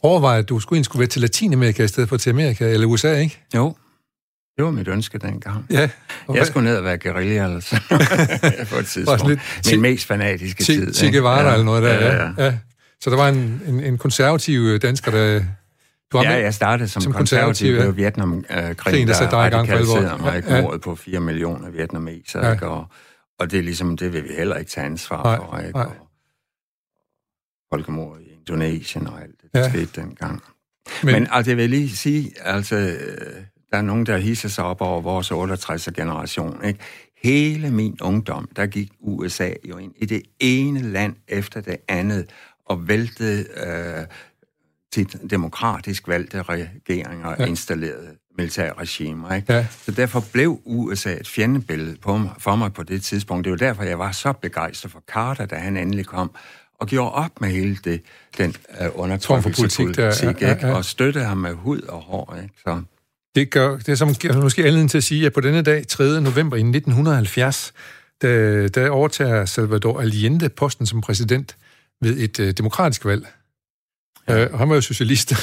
overvejet, 0.02 0.42
at 0.42 0.48
du 0.48 0.60
skulle, 0.60 0.84
skulle 0.84 1.00
være 1.00 1.08
til 1.08 1.20
Latinamerika 1.20 1.84
i 1.84 1.88
stedet 1.88 2.08
for 2.08 2.16
til 2.16 2.30
Amerika 2.30 2.70
eller 2.70 2.86
USA, 2.86 3.18
ikke? 3.18 3.40
Jo, 3.54 3.74
det 4.56 4.64
var 4.64 4.70
mit 4.70 4.88
ønske 4.88 5.18
dengang. 5.18 5.66
Ja. 5.70 5.88
Og 6.26 6.36
jeg 6.36 6.46
skulle 6.46 6.68
ned 6.68 6.76
og 6.76 6.84
være 6.84 6.98
guerilla, 6.98 7.54
altså. 7.54 7.80
på 8.70 8.76
et 8.76 8.86
tidspunkt. 8.86 9.28
Lidt 9.28 9.40
Min 9.70 9.80
mest 9.80 10.06
fanatiske 10.06 10.64
tid. 10.64 10.94
Che 10.94 11.10
Guevara 11.10 11.46
ja. 11.46 11.52
eller 11.52 11.64
noget 11.64 11.82
der, 11.82 11.94
ja, 11.94 12.24
ja. 12.24 12.44
ja. 12.44 12.54
Så 13.00 13.10
der 13.10 13.16
var 13.16 13.28
en, 13.28 13.62
en, 13.66 13.80
en 13.80 13.98
konservativ 13.98 14.78
dansker, 14.78 15.10
der... 15.10 15.40
Du 16.12 16.22
ja, 16.22 16.30
jeg 16.30 16.54
startede 16.54 16.88
som, 16.88 17.02
som 17.02 17.12
konservativ, 17.12 17.46
konservativ 17.46 17.86
ja. 17.86 17.90
Vietnamkrigen, 17.90 19.08
der, 19.08 19.30
der 19.30 19.36
radikaliserede 19.36 20.22
mig 20.22 20.44
ja. 20.48 20.62
mordet 20.62 20.80
på 20.80 20.94
4 20.94 21.20
millioner 21.20 21.70
vietnameser, 21.70 22.48
ja. 22.48 22.66
og, 22.66 22.86
og 23.38 23.50
det 23.50 23.58
er 23.58 23.62
ligesom, 23.62 23.96
det 23.96 24.12
vil 24.12 24.24
vi 24.24 24.28
heller 24.36 24.56
ikke 24.56 24.70
tage 24.70 24.86
ansvar 24.86 25.22
nej, 25.22 25.36
for, 25.36 25.58
ikke? 25.58 25.78
Nej. 25.78 25.86
Og 25.86 26.08
folkemord 27.72 28.20
i 28.20 28.32
Indonesien 28.32 29.06
og 29.06 29.22
alt 29.22 29.42
det, 29.42 29.50
der 29.54 29.60
ja. 29.60 29.68
skete 29.68 30.00
dengang. 30.00 30.42
Men, 31.02 31.14
Men 31.14 31.26
altså, 31.30 31.50
jeg 31.50 31.56
vil 31.56 31.70
lige 31.70 31.96
sige, 31.96 32.32
altså, 32.40 32.76
der 33.70 33.78
er 33.78 33.82
nogen, 33.82 34.06
der 34.06 34.18
hisser 34.18 34.48
sig 34.48 34.64
op 34.64 34.80
over 34.80 35.00
vores 35.00 35.30
68'er 35.32 35.90
generation, 35.90 36.64
ikke? 36.64 36.80
Hele 37.22 37.70
min 37.70 37.98
ungdom, 38.00 38.48
der 38.56 38.66
gik 38.66 38.90
USA 39.00 39.50
jo 39.68 39.78
ind 39.78 39.92
i 39.96 40.06
det 40.06 40.22
ene 40.40 40.82
land 40.82 41.16
efter 41.28 41.60
det 41.60 41.76
andet, 41.88 42.30
og 42.66 42.88
væltede 42.88 43.46
øh, 43.66 44.06
til 44.94 45.30
demokratisk 45.30 46.08
valgte 46.08 46.42
regeringer 46.42 47.26
og 47.26 47.36
ja. 47.38 47.44
installerede 47.44 48.08
militære 48.38 48.72
regimer. 48.78 49.34
Ikke? 49.34 49.52
Ja. 49.52 49.66
Så 49.84 49.90
derfor 49.90 50.24
blev 50.32 50.60
USA 50.64 51.12
et 51.12 51.28
fjendebillede 51.28 51.96
på 52.02 52.16
mig, 52.16 52.30
for 52.38 52.56
mig 52.56 52.72
på 52.72 52.82
det 52.82 53.02
tidspunkt. 53.02 53.44
Det 53.44 53.50
var 53.50 53.56
derfor, 53.56 53.82
jeg 53.82 53.98
var 53.98 54.12
så 54.12 54.32
begejstret 54.32 54.92
for 54.92 55.02
Carter, 55.12 55.46
da 55.46 55.56
han 55.56 55.76
endelig 55.76 56.06
kom, 56.06 56.30
og 56.80 56.86
gjorde 56.86 57.12
op 57.12 57.40
med 57.40 57.48
hele 57.48 57.76
det, 57.84 58.00
den 58.38 58.54
uh, 58.80 59.00
undertrykkelsespolitik, 59.00 59.98
ja, 59.98 60.12
ja, 60.40 60.56
ja. 60.62 60.74
og 60.74 60.84
støttede 60.84 61.24
ham 61.24 61.36
med 61.36 61.52
hud 61.52 61.80
og 61.80 62.00
hår. 62.00 62.38
Ikke? 62.42 62.54
Så. 62.66 62.82
Det, 63.34 63.50
gør, 63.50 63.76
det 63.76 63.88
er 63.88 63.94
som 63.94 64.08
måske 64.42 64.62
anledning 64.62 64.90
til 64.90 64.98
at 64.98 65.04
sige, 65.04 65.26
at 65.26 65.32
på 65.32 65.40
denne 65.40 65.62
dag, 65.62 65.86
3. 65.86 66.20
november 66.20 66.56
i 66.56 66.60
1970, 66.60 67.72
der, 68.22 68.68
der 68.68 68.90
overtager 68.90 69.44
Salvador 69.44 70.00
Allende 70.00 70.48
posten 70.48 70.86
som 70.86 71.00
præsident 71.00 71.56
ved 72.00 72.18
et 72.18 72.38
uh, 72.38 72.48
demokratisk 72.48 73.04
valg. 73.04 73.26
Ja. 74.28 74.46
Og 74.52 74.58
han 74.58 74.68
var 74.68 74.74
jo 74.74 74.80
socialist. 74.80 75.34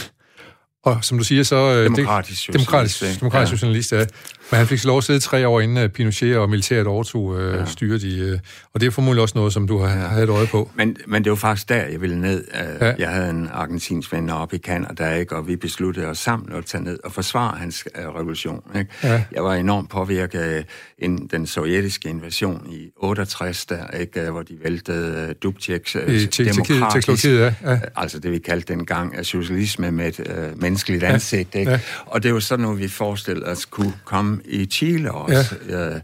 Og 0.83 1.03
som 1.03 1.17
du 1.17 1.23
siger, 1.23 1.43
så... 1.43 1.83
Demokratisk 1.83 2.41
socialist. 2.41 2.67
Demokratisk, 2.71 3.19
demokratisk 3.19 3.51
ja. 3.51 3.57
socialist, 3.57 3.91
ja. 3.91 4.05
Men 4.51 4.57
han 4.57 4.67
fik 4.67 4.83
lov 4.83 4.97
at 4.97 5.03
sidde 5.03 5.19
tre 5.19 5.47
år 5.47 5.61
inden 5.61 5.89
Pinochet 5.89 6.37
og 6.37 6.49
militæret 6.49 6.87
overtog 6.87 7.39
øh, 7.39 7.57
ja. 7.57 7.65
styret 7.65 8.03
i... 8.03 8.21
Øh, 8.21 8.39
og 8.73 8.81
det 8.81 8.87
er 8.87 8.91
formodentlig 8.91 9.21
også 9.21 9.37
noget, 9.37 9.53
som 9.53 9.67
du 9.67 9.77
har, 9.77 9.89
ja. 9.89 10.07
havde 10.07 10.23
et 10.23 10.29
øje 10.29 10.47
på. 10.47 10.71
Men, 10.75 10.97
men 11.07 11.23
det 11.23 11.29
var 11.29 11.35
faktisk 11.35 11.69
der, 11.69 11.75
jeg 11.75 12.01
ville 12.01 12.21
ned. 12.21 12.47
Ja. 12.81 12.93
Jeg 12.99 13.09
havde 13.09 13.29
en 13.29 13.49
argentinsk 13.51 14.11
ven 14.13 14.29
oppe 14.29 14.55
i 14.55 14.59
Canada, 14.59 15.13
ikke? 15.13 15.35
og 15.35 15.47
vi 15.47 15.55
besluttede 15.55 16.07
os 16.07 16.17
sammen 16.17 16.53
at 16.53 16.65
tage 16.65 16.83
ned 16.83 16.99
og 17.03 17.11
forsvare 17.11 17.57
hans 17.57 17.87
øh, 17.95 18.07
revolution. 18.07 18.63
Ikke? 18.75 18.91
Ja. 19.03 19.23
Jeg 19.31 19.43
var 19.43 19.53
enormt 19.53 19.89
påvirket 19.89 20.39
af 20.39 20.65
en, 20.97 21.27
den 21.31 21.47
sovjetiske 21.47 22.09
invasion 22.09 22.67
i 22.69 22.89
68, 22.97 23.65
der, 23.65 23.87
ikke? 23.87 24.29
hvor 24.29 24.41
de 24.41 24.57
væltede 24.63 25.27
uh, 25.27 25.35
Dubčeks 25.43 25.95
uh, 25.95 26.01
demokratisk... 26.45 27.25
Ja. 27.25 27.53
Ja. 27.63 27.79
Altså 27.95 28.19
det, 28.19 28.31
vi 28.31 28.39
kaldte 28.39 28.73
dengang 28.73 29.25
socialisme 29.25 29.91
med 29.91 30.07
et 30.07 30.19
uh, 30.19 30.61
menneskeligt 30.61 31.03
ansigt. 31.03 31.55
Ja. 31.55 31.59
Ikke? 31.59 31.71
Ja. 31.71 31.79
Og 32.05 32.23
det 32.23 32.33
var 32.33 32.39
sådan 32.39 32.63
noget, 32.63 32.79
vi 32.79 32.87
forestillede 32.87 33.45
os 33.45 33.65
kunne 33.65 33.93
komme 34.05 34.40
i 34.45 34.65
Chile 34.65 35.11
også. 35.11 35.55
Ja. 35.69 35.95
Øh, 35.95 36.01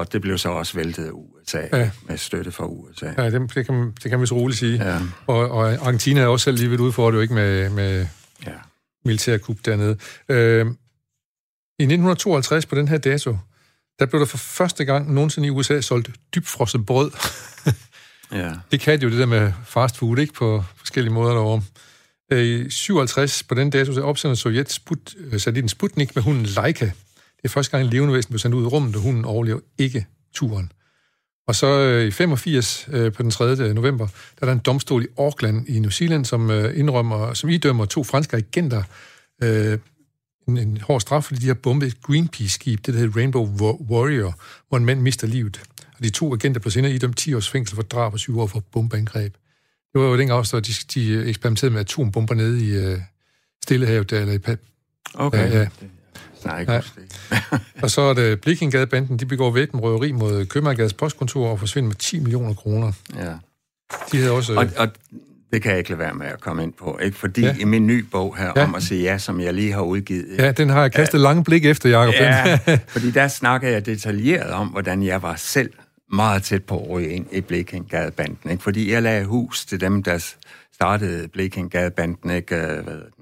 og 0.00 0.12
det 0.12 0.20
blev 0.20 0.38
så 0.38 0.48
også 0.48 0.74
væltet 0.74 1.04
af 1.04 1.10
USA, 1.12 1.60
ja. 1.72 1.90
med 2.08 2.16
støtte 2.16 2.52
fra 2.52 2.66
USA. 2.66 3.12
Ja, 3.18 3.30
det, 3.30 3.54
det, 3.54 3.66
kan, 3.66 3.92
det 4.02 4.10
kan 4.10 4.18
man 4.18 4.26
så 4.26 4.34
roligt 4.34 4.58
sige. 4.58 4.84
Ja. 4.84 4.98
Og, 5.26 5.50
og 5.50 5.72
Argentina 5.72 6.20
er 6.20 6.26
også 6.26 6.44
selv 6.44 6.56
lige 6.56 6.70
ved 6.70 6.78
udfordret, 6.78 7.22
ikke 7.22 7.34
med, 7.34 7.70
med 7.70 8.06
ja. 8.46 8.52
militærkup 9.04 9.56
dernede. 9.64 9.96
Øh, 10.28 10.66
I 11.78 11.82
1952, 11.82 12.66
på 12.66 12.74
den 12.74 12.88
her 12.88 12.98
dato, 12.98 13.36
der 13.98 14.06
blev 14.06 14.20
der 14.20 14.26
for 14.26 14.38
første 14.38 14.84
gang 14.84 15.14
nogensinde 15.14 15.48
i 15.48 15.50
USA 15.50 15.80
solgt 15.80 16.10
dybfrosset 16.34 16.86
brød. 16.86 17.10
ja. 18.40 18.52
Det 18.70 18.80
kan 18.80 19.02
jo 19.02 19.10
det 19.10 19.18
der 19.18 19.26
med 19.26 19.52
fast 19.66 19.96
food, 19.96 20.18
ikke? 20.18 20.34
På 20.34 20.64
forskellige 20.76 21.14
måder 21.14 21.32
derovre. 21.32 21.62
Øh, 22.32 22.66
I 22.66 22.70
57, 22.70 23.42
på 23.42 23.54
den 23.54 23.70
dato, 23.70 23.92
så 23.92 24.02
opsender 24.02 24.34
Sovjet 24.34 24.72
sput, 24.72 25.14
øh, 25.18 25.40
sat 25.40 25.56
i 25.56 25.60
en 25.60 25.68
Sputnik 25.68 26.14
med 26.14 26.22
hunden 26.22 26.46
Leica. 26.46 26.92
Det 27.42 27.48
er 27.48 27.48
første 27.48 27.70
gang, 27.70 27.84
en 27.84 27.90
levende 27.90 28.14
væsen 28.14 28.30
blev 28.30 28.38
sendt 28.38 28.54
ud 28.56 28.62
i 28.62 28.66
rummet, 28.66 28.96
og 28.96 29.02
hunden 29.02 29.24
overlever 29.24 29.60
ikke 29.78 30.06
turen. 30.34 30.72
Og 31.46 31.54
så 31.54 31.66
øh, 31.66 32.06
i 32.06 32.10
85, 32.10 32.88
øh, 32.92 33.12
på 33.12 33.22
den 33.22 33.30
3. 33.30 33.74
november, 33.74 34.06
der 34.06 34.42
er 34.42 34.46
der 34.46 34.52
en 34.52 34.58
domstol 34.58 35.04
i 35.04 35.06
Auckland 35.18 35.68
i 35.68 35.78
New 35.78 35.90
Zealand, 35.90 36.24
som 36.24 36.50
øh, 36.50 36.78
indrømmer, 36.78 37.34
som 37.34 37.50
idømmer 37.50 37.84
to 37.84 38.04
franske 38.04 38.36
agenter 38.36 38.82
øh, 39.42 39.78
en, 40.48 40.58
en 40.58 40.80
hård 40.80 41.00
straf, 41.00 41.24
fordi 41.24 41.40
de 41.40 41.46
har 41.46 41.54
bombet 41.54 41.86
et 41.86 42.02
Greenpeace-skib, 42.02 42.86
det 42.86 42.94
der 42.94 43.00
hedder 43.00 43.16
Rainbow 43.16 43.46
Warrior, 43.90 44.34
hvor 44.68 44.78
en 44.78 44.84
mand 44.84 45.00
mister 45.00 45.26
livet. 45.26 45.60
Og 45.98 46.04
de 46.04 46.10
to 46.10 46.34
agenter 46.34 46.60
blev 46.60 46.70
senere 46.70 46.92
idømt 46.92 47.16
10 47.16 47.34
års 47.34 47.50
fængsel 47.50 47.74
for 47.76 47.82
drab 47.82 48.12
og 48.12 48.18
7 48.18 48.40
år 48.40 48.46
for 48.46 48.60
bombeangreb. 48.72 49.34
Det 49.92 50.00
var 50.00 50.06
jo 50.06 50.18
dengang 50.18 50.38
også, 50.38 50.60
de, 50.60 50.72
de 50.94 51.28
eksperimenterede 51.28 51.72
med 51.72 51.80
atombomber 51.80 52.34
nede 52.34 52.64
i 52.64 52.70
øh, 52.70 52.98
Stillehavet, 53.62 54.10
der, 54.10 54.20
eller 54.20 54.34
i 54.52 54.56
Okay. 55.14 55.52
Ja, 55.52 55.58
ja. 55.58 55.68
Nej, 56.44 56.60
ikke 56.60 56.72
ja. 56.72 56.80
og 57.82 57.90
så 57.90 58.00
er 58.00 58.14
det 58.14 58.40
Blikkingadebanden, 58.40 59.16
de 59.16 59.26
begår 59.26 59.50
væbnrøveri 59.50 60.12
mod 60.12 60.46
Købmagergades 60.46 60.94
postkontor 60.94 61.48
og 61.48 61.58
forsvinder 61.58 61.88
med 61.88 61.96
10 61.96 62.20
millioner 62.20 62.54
kroner. 62.54 62.92
Ja. 63.16 63.32
De 64.12 64.16
havde 64.16 64.30
også... 64.30 64.54
Og, 64.54 64.66
og 64.76 64.88
det 65.52 65.62
kan 65.62 65.70
jeg 65.70 65.78
ikke 65.78 65.90
lade 65.90 65.98
være 65.98 66.14
med 66.14 66.26
at 66.26 66.40
komme 66.40 66.62
ind 66.62 66.72
på, 66.72 66.98
ikke? 67.02 67.16
Fordi 67.16 67.40
ja. 67.40 67.56
i 67.60 67.64
min 67.64 67.86
nye 67.86 68.04
bog 68.12 68.36
her, 68.36 68.52
ja. 68.56 68.64
om 68.64 68.74
at 68.74 68.82
sige 68.82 69.02
ja, 69.02 69.18
som 69.18 69.40
jeg 69.40 69.54
lige 69.54 69.72
har 69.72 69.82
udgivet... 69.82 70.38
Ja, 70.38 70.52
den 70.52 70.70
har 70.70 70.80
jeg 70.80 70.92
kastet 70.92 71.18
ja. 71.18 71.22
lange 71.22 71.44
blik 71.44 71.64
efter, 71.64 71.88
Jacob. 71.88 72.14
Ja, 72.14 72.58
fordi 72.94 73.10
der 73.10 73.28
snakker 73.28 73.68
jeg 73.68 73.86
detaljeret 73.86 74.50
om, 74.50 74.68
hvordan 74.68 75.02
jeg 75.02 75.22
var 75.22 75.36
selv 75.36 75.70
meget 76.12 76.42
tæt 76.42 76.64
på 76.64 76.78
at 76.78 76.90
ryge 76.90 77.08
ind 77.08 77.26
i 77.32 77.40
Blikkingadebanden, 77.40 78.50
ikke? 78.50 78.62
Fordi 78.62 78.92
jeg 78.92 79.02
lagde 79.02 79.24
hus 79.24 79.66
til 79.66 79.80
dem, 79.80 80.02
der 80.02 80.32
startede 80.74 81.28
Blikkingadebanden, 81.28 82.30
ikke? 82.30 82.56
Hvad 82.56 82.94
Øh, 82.94 83.19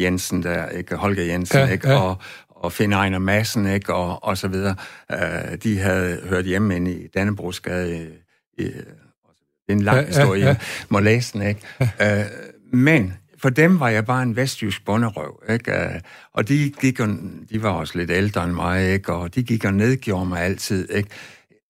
Jensen 0.00 0.42
der, 0.42 0.68
ikke? 0.68 0.96
Holger 0.96 1.24
Jensen, 1.24 1.58
ja, 1.58 1.66
ikke? 1.66 1.88
Ja. 1.88 2.00
Og, 2.00 2.16
og 2.48 2.72
Finn 2.72 2.92
Ejner 2.92 3.18
Madsen, 3.18 3.66
ikke? 3.66 3.94
Og, 3.94 4.24
og 4.24 4.38
så 4.38 4.48
videre. 4.48 4.74
Uh, 5.12 5.54
de 5.62 5.78
havde 5.78 6.20
hørt 6.28 6.44
hjemme 6.44 6.76
ind 6.76 6.88
i 6.88 7.06
Dannebrogsgade. 7.14 7.96
I, 7.96 8.62
i, 8.62 8.64
det 8.64 9.68
er 9.68 9.72
en 9.72 9.82
lang 9.82 10.00
ja, 10.00 10.06
historie, 10.06 10.42
ja, 10.42 10.48
ja. 10.48 10.56
må 10.88 11.00
læse 11.00 11.32
den, 11.32 11.42
ikke? 11.42 11.60
Ja. 12.00 12.20
Uh, 12.20 12.26
men 12.72 13.14
for 13.38 13.50
dem 13.50 13.80
var 13.80 13.88
jeg 13.88 14.06
bare 14.06 14.22
en 14.22 14.36
vestjysk 14.36 14.84
bunderøv, 14.84 15.42
ikke? 15.50 15.72
Uh, 15.72 16.00
og 16.32 16.48
de 16.48 16.72
gik 16.80 17.00
og, 17.00 17.08
de 17.50 17.62
var 17.62 17.70
også 17.70 17.98
lidt 17.98 18.10
ældre 18.10 18.44
end 18.44 18.52
mig, 18.52 18.92
ikke? 18.92 19.12
Og 19.12 19.34
de 19.34 19.42
gik 19.42 19.64
og 19.64 19.74
nedgjorde 19.74 20.26
mig 20.26 20.42
altid, 20.42 20.88
ikke? 20.90 21.08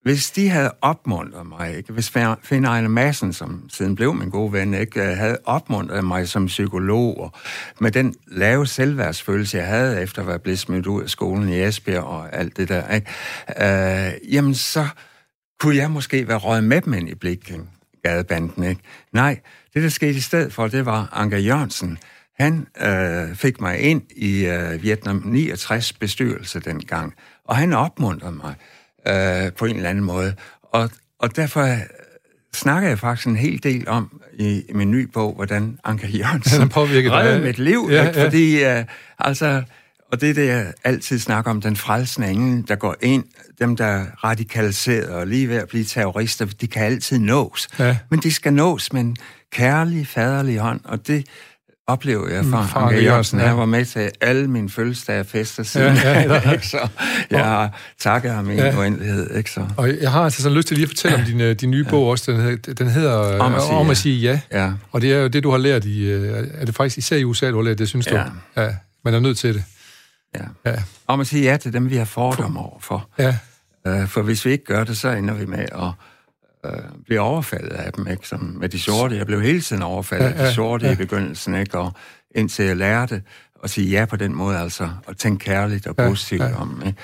Hvis 0.02 0.30
de 0.30 0.48
havde 0.48 0.70
opmuntret 0.80 1.46
mig, 1.46 1.76
ikke? 1.76 1.92
hvis 1.92 2.12
Finn 2.42 2.64
Ejner 2.64 2.88
Madsen, 2.88 3.32
som 3.32 3.68
siden 3.68 3.94
blev 3.94 4.14
min 4.14 4.30
gode 4.30 4.52
ven, 4.52 4.74
ikke? 4.74 5.00
Øh, 5.00 5.16
havde 5.16 5.38
opmuntret 5.44 6.04
mig 6.04 6.28
som 6.28 6.46
psykolog, 6.46 7.20
og 7.20 7.32
med 7.80 7.90
den 7.90 8.14
lave 8.26 8.66
selvværdsfølelse, 8.66 9.58
jeg 9.58 9.66
havde 9.66 10.02
efter 10.02 10.22
at 10.22 10.28
være 10.28 10.38
blevet 10.38 10.58
smidt 10.58 10.86
ud 10.86 11.02
af 11.02 11.10
skolen 11.10 11.48
i 11.48 11.62
Esbjerg 11.62 12.04
og 12.04 12.36
alt 12.36 12.56
det 12.56 12.68
der, 12.68 12.94
ikke? 12.94 13.10
Øh, 14.18 14.34
jamen 14.34 14.54
så 14.54 14.86
kunne 15.60 15.76
jeg 15.76 15.90
måske 15.90 16.28
være 16.28 16.38
røget 16.38 16.64
med 16.64 16.80
dem 16.80 16.94
ind 16.94 17.08
i 17.08 17.14
blikken, 17.14 17.68
gadebanden, 18.04 18.64
ikke? 18.64 18.82
Nej, 19.12 19.40
det 19.74 19.82
der 19.82 19.88
skete 19.88 20.18
i 20.18 20.20
stedet 20.20 20.52
for, 20.52 20.68
det 20.68 20.86
var 20.86 21.08
Anker 21.12 21.38
Jørgensen. 21.38 21.98
Han 22.38 22.66
øh, 22.82 23.36
fik 23.36 23.60
mig 23.60 23.78
ind 23.78 24.02
i 24.16 24.46
øh, 24.46 24.82
Vietnam 24.82 25.22
69 25.24 25.92
bestyrelse 25.92 26.60
dengang, 26.60 27.14
og 27.44 27.56
han 27.56 27.72
opmuntrede 27.72 28.32
mig 28.32 28.54
øh, 29.08 29.52
på 29.52 29.64
en 29.64 29.76
eller 29.76 29.90
anden 29.90 30.04
måde. 30.04 30.34
Og, 30.62 30.90
og 31.18 31.36
derfor 31.36 31.76
snakker 32.54 32.88
jeg 32.88 32.98
faktisk 32.98 33.26
en 33.26 33.36
hel 33.36 33.62
del 33.62 33.88
om 33.88 34.20
i, 34.38 34.62
i 34.68 34.72
min 34.72 34.90
nye 34.90 35.06
bog, 35.06 35.34
hvordan 35.34 35.78
Anker 35.84 36.08
Jørgensen 36.08 36.76
reddede 36.76 37.40
mit 37.40 37.58
liv. 37.58 37.88
Ja, 37.90 38.04
ja. 38.04 38.24
Fordi, 38.24 38.64
øh, 38.64 38.84
altså, 39.18 39.62
og 40.12 40.20
det 40.20 40.30
er 40.30 40.34
det, 40.34 40.46
jeg 40.46 40.72
altid 40.84 41.18
snakker 41.18 41.50
om, 41.50 41.60
den 41.60 41.76
frelsende 41.76 42.30
engel, 42.30 42.68
der 42.68 42.76
går 42.76 42.96
ind, 43.00 43.24
dem, 43.58 43.76
der 43.76 43.84
er 43.84 44.06
radikaliseret 44.24 45.08
og 45.08 45.26
lige 45.26 45.48
ved 45.48 45.56
at 45.56 45.68
blive 45.68 45.84
terrorister, 45.84 46.46
de 46.46 46.66
kan 46.66 46.82
altid 46.82 47.18
nås. 47.18 47.68
Ja. 47.78 47.96
Men 48.10 48.20
de 48.20 48.32
skal 48.32 48.52
nås 48.52 48.92
med 48.92 49.00
en 49.00 49.16
kærlig, 49.52 50.06
faderlig 50.06 50.58
hånd, 50.58 50.80
og 50.84 51.06
det 51.06 51.26
oplever 51.92 52.28
jeg 52.28 52.44
fra 52.44 52.80
mm, 52.80 52.84
Anke 52.86 53.04
Jørgensen. 53.04 53.40
Ja. 53.40 53.46
Han 53.46 53.56
var 53.56 53.64
med 53.64 53.84
til 53.84 54.10
alle 54.20 54.48
mine 54.48 54.70
fødselsdage 54.70 55.20
og 55.20 55.26
fester 55.26 55.62
siden. 55.62 55.96
Ja, 55.96 56.20
ja, 56.20 56.34
ja. 56.34 56.50
ikke? 56.52 56.66
Så 56.66 56.88
jeg 57.30 57.44
har 57.44 57.80
takket 57.98 58.32
ham 58.32 58.50
i 58.50 58.54
ja. 58.54 58.70
en 58.70 58.78
uendelighed. 58.78 59.36
Ikke? 59.36 59.50
Så. 59.50 59.66
Og 59.76 59.88
jeg 60.00 60.12
har 60.12 60.20
altså 60.20 60.42
sådan 60.42 60.56
lyst 60.56 60.68
til 60.68 60.76
lige 60.76 60.84
at 60.84 60.88
fortælle 60.88 61.16
om 61.16 61.24
din, 61.24 61.40
øh, 61.40 61.56
din 61.56 61.70
nye 61.70 61.84
ja. 61.84 61.90
bog 61.90 62.06
også. 62.08 62.32
Den, 62.32 62.40
hedder, 62.40 62.74
den 62.74 62.88
hedder 62.88 63.38
Om 63.38 63.54
at 63.54 63.62
sige, 63.62 63.74
om 63.74 63.90
at 63.90 63.96
sige 63.96 64.16
ja. 64.20 64.40
ja. 64.52 64.72
Og 64.92 65.00
det 65.00 65.12
er 65.12 65.18
jo 65.18 65.28
det, 65.28 65.42
du 65.42 65.50
har 65.50 65.58
lært 65.58 65.84
i... 65.84 66.02
Øh, 66.04 66.48
er 66.54 66.64
det 66.64 66.74
faktisk 66.74 66.98
især 66.98 67.16
i 67.16 67.24
USA, 67.24 67.50
du 67.50 67.56
har 67.56 67.62
lært 67.62 67.78
det, 67.78 67.88
synes 67.88 68.06
ja. 68.06 68.12
du? 68.56 68.60
Ja. 68.60 68.68
Man 69.04 69.14
er 69.14 69.20
nødt 69.20 69.38
til 69.38 69.54
det. 69.54 69.64
Ja. 70.34 70.70
ja. 70.70 70.76
Om 71.06 71.20
at 71.20 71.26
sige 71.26 71.50
ja 71.50 71.56
til 71.56 71.72
dem, 71.72 71.90
vi 71.90 71.96
har 71.96 72.04
fordomme 72.04 72.60
overfor. 72.60 73.08
Ja. 73.18 73.36
Uh, 73.88 74.08
for 74.08 74.22
hvis 74.22 74.44
vi 74.44 74.50
ikke 74.50 74.64
gør 74.64 74.84
det, 74.84 74.96
så 74.96 75.08
ender 75.08 75.34
vi 75.34 75.46
med 75.46 75.58
at 75.58 75.90
øh, 76.66 76.72
bliver 77.04 77.20
overfaldet 77.20 77.72
af 77.72 77.92
dem, 77.92 78.08
ikke? 78.08 78.28
Som 78.28 78.56
med 78.60 78.68
de 78.68 78.80
sorte. 78.80 79.16
Jeg 79.16 79.26
blev 79.26 79.40
hele 79.42 79.60
tiden 79.60 79.82
overfaldet 79.82 80.26
af 80.26 80.46
de 80.48 80.54
sorte 80.54 80.86
ja. 80.86 80.92
i 80.92 80.96
begyndelsen, 80.96 81.54
ikke? 81.54 81.78
Og 81.78 81.92
indtil 82.34 82.64
jeg 82.64 82.76
lærte 82.76 83.22
at 83.62 83.70
sige 83.70 83.90
ja 83.90 84.04
på 84.04 84.16
den 84.16 84.34
måde, 84.34 84.58
altså, 84.58 84.90
og 85.06 85.16
tænke 85.16 85.44
kærligt 85.44 85.86
og 85.86 85.96
positivt 85.96 86.42
ja, 86.42 86.48
ja. 86.48 86.60
om, 86.60 86.82
ikke? 86.86 86.98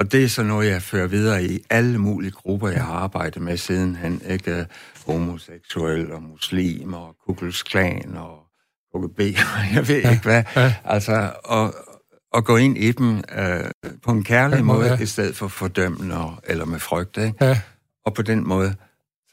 Og 0.00 0.12
det 0.12 0.24
er 0.24 0.28
så 0.28 0.42
noget, 0.42 0.70
jeg 0.70 0.82
fører 0.82 1.06
videre 1.06 1.44
i 1.44 1.64
alle 1.70 1.98
mulige 1.98 2.30
grupper, 2.30 2.68
jeg 2.68 2.84
har 2.84 2.94
arbejdet 2.94 3.42
med 3.42 3.56
siden 3.56 3.96
han, 3.96 4.20
ikke? 4.28 4.66
Homoseksuel 5.06 6.12
og 6.12 6.22
muslim 6.22 6.94
og 6.94 7.16
Kuklus 7.26 7.62
Klan 7.62 8.16
og 8.16 8.38
KGB, 8.94 9.20
jeg 9.74 9.88
ved 9.88 10.00
ja, 10.00 10.10
ikke 10.10 10.22
hvad. 10.22 10.42
Ja. 10.56 10.74
Altså, 10.84 11.32
og, 11.44 11.74
og 12.32 12.44
gå 12.44 12.56
ind 12.56 12.78
i 12.78 12.92
dem 12.92 13.16
øh, 13.16 13.70
på 14.02 14.10
en 14.10 14.24
kærlig 14.24 14.56
ja, 14.56 14.62
måde, 14.62 14.86
ja. 14.86 14.98
i 14.98 15.06
stedet 15.06 15.36
for 15.36 15.48
fordømmende 15.48 16.16
eller 16.44 16.64
med 16.64 16.78
frygt. 16.78 17.16
Ikke? 17.16 17.44
Ja. 17.44 17.60
Og 18.06 18.14
på 18.14 18.22
den 18.22 18.48
måde, 18.48 18.74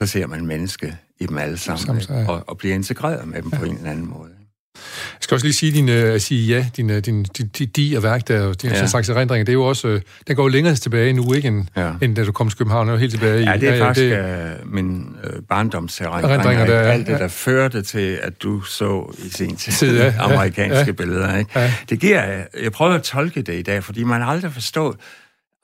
så 0.02 0.08
ser 0.08 0.28
man 0.28 0.46
menneske 0.46 0.98
i 1.20 1.26
dem 1.26 1.38
alle 1.38 1.58
sammen, 1.58 2.02
sammen 2.02 2.28
og, 2.28 2.44
og 2.48 2.58
bliver 2.58 2.76
integreret 2.76 3.28
med 3.28 3.42
dem 3.42 3.50
ja. 3.54 3.58
på 3.58 3.66
en 3.66 3.78
eller 3.78 3.92
anden 3.92 4.10
måde. 4.10 4.30
Jeg 4.76 5.20
skal 5.20 5.36
også 5.36 5.46
lige 5.46 5.54
sige, 5.54 5.72
din, 5.72 6.14
uh, 6.14 6.20
sige 6.20 6.56
ja, 6.56 6.66
din, 6.78 6.90
uh, 6.90 6.98
din, 6.98 7.24
din, 7.24 7.48
din 7.48 7.70
di 7.70 7.94
og 7.98 8.04
værk 8.04 8.28
der, 8.28 8.54
din 8.54 8.70
ja. 8.70 8.88
slags 8.88 9.10
erindringer, 9.10 9.46
det 9.46 9.52
er 9.52 9.54
jo 9.54 9.64
også, 9.64 9.88
uh, 9.88 10.00
den 10.28 10.36
går 10.36 10.44
jo 10.44 10.48
længere 10.48 10.76
tilbage 10.76 11.14
nu, 11.14 11.34
ikke, 11.34 11.48
end, 11.48 11.66
ja. 11.76 11.92
end 12.02 12.16
da 12.16 12.26
du 12.26 12.32
kom 12.32 12.50
til 12.50 12.58
København, 12.58 12.90
jo 12.90 12.96
helt 12.96 13.12
tilbage 13.12 13.42
i... 13.42 13.46
Ja, 13.46 13.58
det 13.58 13.70
er 13.70 13.76
ja, 13.76 13.86
faktisk 13.86 14.06
det, 14.06 14.60
uh, 14.64 14.74
min 14.74 15.16
uh, 15.24 15.44
barndomserindringer, 15.50 16.66
der, 16.66 16.80
alt 16.80 17.08
det, 17.08 17.20
der 17.20 17.28
førte 17.28 17.82
til, 17.82 18.20
at 18.24 18.44
du 18.44 18.62
så 18.62 19.16
i 19.26 19.30
sin 19.30 19.56
tid 19.56 19.98
ja, 19.98 20.14
amerikanske 20.26 20.86
ja, 20.86 20.92
billeder, 20.92 21.38
ikke? 21.38 21.60
Ja. 21.60 21.74
Det 21.90 22.00
giver, 22.00 22.44
jeg 22.64 22.72
prøver 22.72 22.94
at 22.94 23.04
tolke 23.04 23.42
det 23.42 23.60
i 23.60 23.62
dag, 23.62 23.84
fordi 23.84 24.04
man 24.04 24.22
aldrig 24.22 24.54
forstået, 24.54 24.98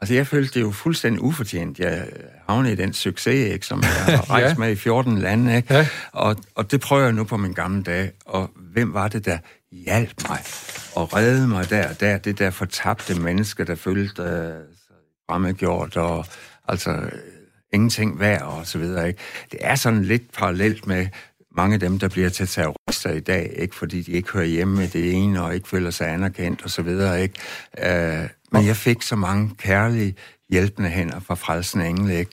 Altså, 0.01 0.13
jeg 0.13 0.27
følte 0.27 0.59
det 0.59 0.65
jo 0.65 0.71
fuldstændig 0.71 1.21
ufortjent. 1.21 1.79
Jeg 1.79 2.07
havnede 2.49 2.73
i 2.73 2.75
den 2.75 2.93
succes, 2.93 3.53
ikke, 3.53 3.65
som 3.65 3.81
jeg 3.81 3.89
har 3.89 4.29
rejst 4.33 4.53
ja. 4.53 4.59
med 4.59 4.71
i 4.71 4.75
14 4.75 5.17
lande, 5.17 5.55
ikke? 5.55 5.73
Ja. 5.73 5.87
Og, 6.11 6.35
og 6.55 6.71
det 6.71 6.81
prøver 6.81 7.03
jeg 7.03 7.13
nu 7.13 7.23
på 7.23 7.37
min 7.37 7.53
gamle 7.53 7.83
dag. 7.83 8.11
Og 8.25 8.49
hvem 8.55 8.93
var 8.93 9.07
det, 9.07 9.25
der 9.25 9.37
hjalp 9.71 10.29
mig 10.29 10.39
og 10.95 11.15
redde 11.15 11.47
mig 11.47 11.69
der 11.69 11.93
der? 11.93 12.17
Det 12.17 12.39
der 12.39 12.49
fortabte 12.49 13.19
menneske, 13.21 13.63
der 13.63 13.75
følte 13.75 14.21
uh, 14.21 14.73
fremmedgjort 15.29 15.97
og 15.97 16.25
altså 16.67 16.91
uh, 16.91 17.09
ingenting 17.73 18.19
værd 18.19 18.41
og 18.41 18.67
så 18.67 18.77
videre, 18.77 19.07
ikke? 19.07 19.19
Det 19.51 19.59
er 19.61 19.75
sådan 19.75 20.03
lidt 20.03 20.31
parallelt 20.33 20.87
med 20.87 21.07
mange 21.57 21.73
af 21.73 21.79
dem, 21.79 21.99
der 21.99 22.07
bliver 22.07 22.29
til 22.29 22.47
terrorister 22.47 23.11
i 23.11 23.19
dag, 23.19 23.53
ikke 23.57 23.75
fordi 23.75 24.01
de 24.01 24.11
ikke 24.11 24.31
hører 24.31 24.45
hjemme 24.45 24.75
med 24.75 24.87
det 24.87 25.13
ene 25.13 25.43
og 25.43 25.55
ikke 25.55 25.67
føler 25.67 25.91
sig 25.91 26.09
anerkendt 26.09 26.63
og 26.63 26.69
så 26.69 26.81
videre, 26.81 27.21
ikke? 27.21 27.39
Uh, 27.77 28.29
men 28.51 28.65
jeg 28.65 28.75
fik 28.75 29.01
så 29.01 29.15
mange 29.15 29.55
kærlige, 29.55 30.15
hjælpende 30.49 30.89
hænder 30.89 31.19
fra 31.19 31.35
frelsen 31.35 31.81
engle, 31.81 32.15
ikke? 32.15 32.31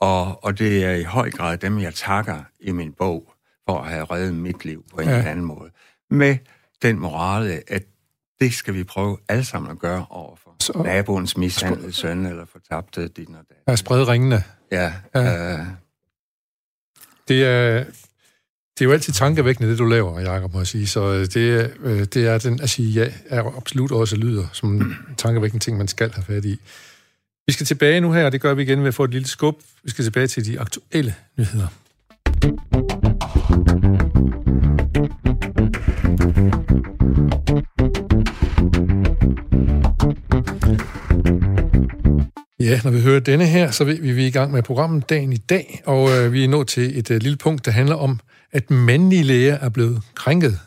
Og, 0.00 0.44
og 0.44 0.58
det 0.58 0.84
er 0.84 0.92
i 0.92 1.02
høj 1.02 1.30
grad 1.30 1.58
dem, 1.58 1.78
jeg 1.78 1.94
takker 1.94 2.42
i 2.60 2.72
min 2.72 2.92
bog 2.92 3.32
for 3.68 3.78
at 3.78 3.88
have 3.88 4.04
reddet 4.04 4.34
mit 4.34 4.64
liv 4.64 4.84
på 4.94 5.00
en 5.00 5.08
ja. 5.08 5.16
eller 5.16 5.30
anden 5.30 5.44
måde. 5.44 5.70
Med 6.10 6.36
den 6.82 6.98
morale, 6.98 7.62
at 7.66 7.82
det 8.40 8.54
skal 8.54 8.74
vi 8.74 8.84
prøve 8.84 9.18
alle 9.28 9.44
sammen 9.44 9.70
at 9.70 9.78
gøre 9.78 10.06
over 10.10 10.36
for 10.36 10.56
så, 10.60 10.82
naboens 10.84 11.36
mishandlede 11.36 11.92
søn 11.92 12.26
eller 12.26 12.44
fortabte 12.44 13.08
din 13.08 13.34
og 13.34 13.44
dat. 13.48 13.56
Ja, 13.68 13.76
sprede 13.76 14.04
ringene. 14.04 14.44
Ja. 14.72 14.92
ja. 15.14 15.58
Øh, 15.58 15.66
det 17.28 17.44
er, 17.44 17.84
det 18.78 18.84
er 18.84 18.84
jo 18.84 18.92
altid 18.92 19.12
tankevækkende, 19.12 19.70
det 19.70 19.78
du 19.78 19.84
laver, 19.84 20.20
Jacob, 20.20 20.52
må 20.52 20.60
jeg 20.60 20.66
sige. 20.66 20.86
Så 20.86 21.12
øh, 21.12 21.26
det, 21.26 21.70
øh, 21.82 21.98
det 21.98 22.16
er 22.16 22.38
den, 22.38 22.60
at 22.60 22.70
sige 22.70 22.90
ja, 22.90 23.08
er 23.26 23.56
absolut 23.56 23.92
også 23.92 24.16
lyder 24.16 24.46
som 24.52 24.74
en 24.74 24.96
tankevækkende 25.16 25.64
ting, 25.64 25.78
man 25.78 25.88
skal 25.88 26.12
have 26.12 26.24
fat 26.24 26.44
i. 26.44 26.60
Vi 27.46 27.52
skal 27.52 27.66
tilbage 27.66 28.00
nu 28.00 28.12
her, 28.12 28.24
og 28.24 28.32
det 28.32 28.40
gør 28.40 28.54
vi 28.54 28.62
igen 28.62 28.80
ved 28.80 28.88
at 28.88 28.94
få 28.94 29.04
et 29.04 29.10
lille 29.10 29.28
skub. 29.28 29.54
Vi 29.84 29.90
skal 29.90 30.04
tilbage 30.04 30.26
til 30.26 30.46
de 30.46 30.60
aktuelle 30.60 31.14
nyheder. 31.38 31.68
Ja, 42.60 42.80
når 42.84 42.90
vi 42.90 43.00
hører 43.00 43.20
denne 43.20 43.46
her, 43.46 43.70
så 43.70 43.84
ved 43.84 43.98
vi, 44.00 44.12
vi 44.12 44.22
er 44.22 44.26
i 44.26 44.30
gang 44.30 44.52
med 44.52 44.62
programmet 44.62 45.10
dagen 45.10 45.32
i 45.32 45.36
dag, 45.36 45.82
og 45.86 46.10
øh, 46.10 46.32
vi 46.32 46.44
er 46.44 46.48
nået 46.48 46.68
til 46.68 46.98
et 46.98 47.10
øh, 47.10 47.22
lille 47.22 47.36
punkt, 47.36 47.64
der 47.64 47.70
handler 47.70 47.96
om 47.96 48.20
at 48.52 48.70
mandlige 48.70 49.22
læger 49.22 49.54
er 49.54 49.68
blevet 49.68 50.02
krænket. 50.14 50.58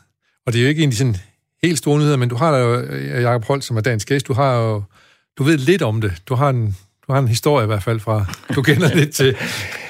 Og 0.46 0.54
det 0.54 0.60
er 0.60 0.64
jo 0.64 0.70
ikke 0.70 0.84
en 0.84 0.92
sådan 0.92 1.16
helt 1.64 1.78
store 1.78 2.00
nyheder, 2.00 2.18
men 2.18 2.30
du 2.30 2.36
har 2.36 2.58
jo, 2.58 2.80
øh, 2.80 3.22
Jacob 3.24 3.46
Holt, 3.46 3.64
som 3.64 3.78
er 3.78 3.82
dansk 3.82 4.08
gæst, 4.08 4.28
du 4.28 4.34
har 4.34 4.56
jo, 4.56 4.84
du 5.38 5.44
ved 5.44 5.58
lidt 5.58 5.82
om 5.82 6.02
det. 6.02 6.14
Du 6.30 6.36
har 6.36 6.50
en, 6.50 6.78
du 7.08 7.14
har 7.14 7.20
en 7.20 7.28
historie 7.28 7.64
i 7.64 7.68
hvert 7.68 7.84
fald 7.84 8.00
fra, 8.00 8.26
du 8.56 8.62
kender 8.62 8.96
lidt 8.96 9.12
til. 9.12 9.36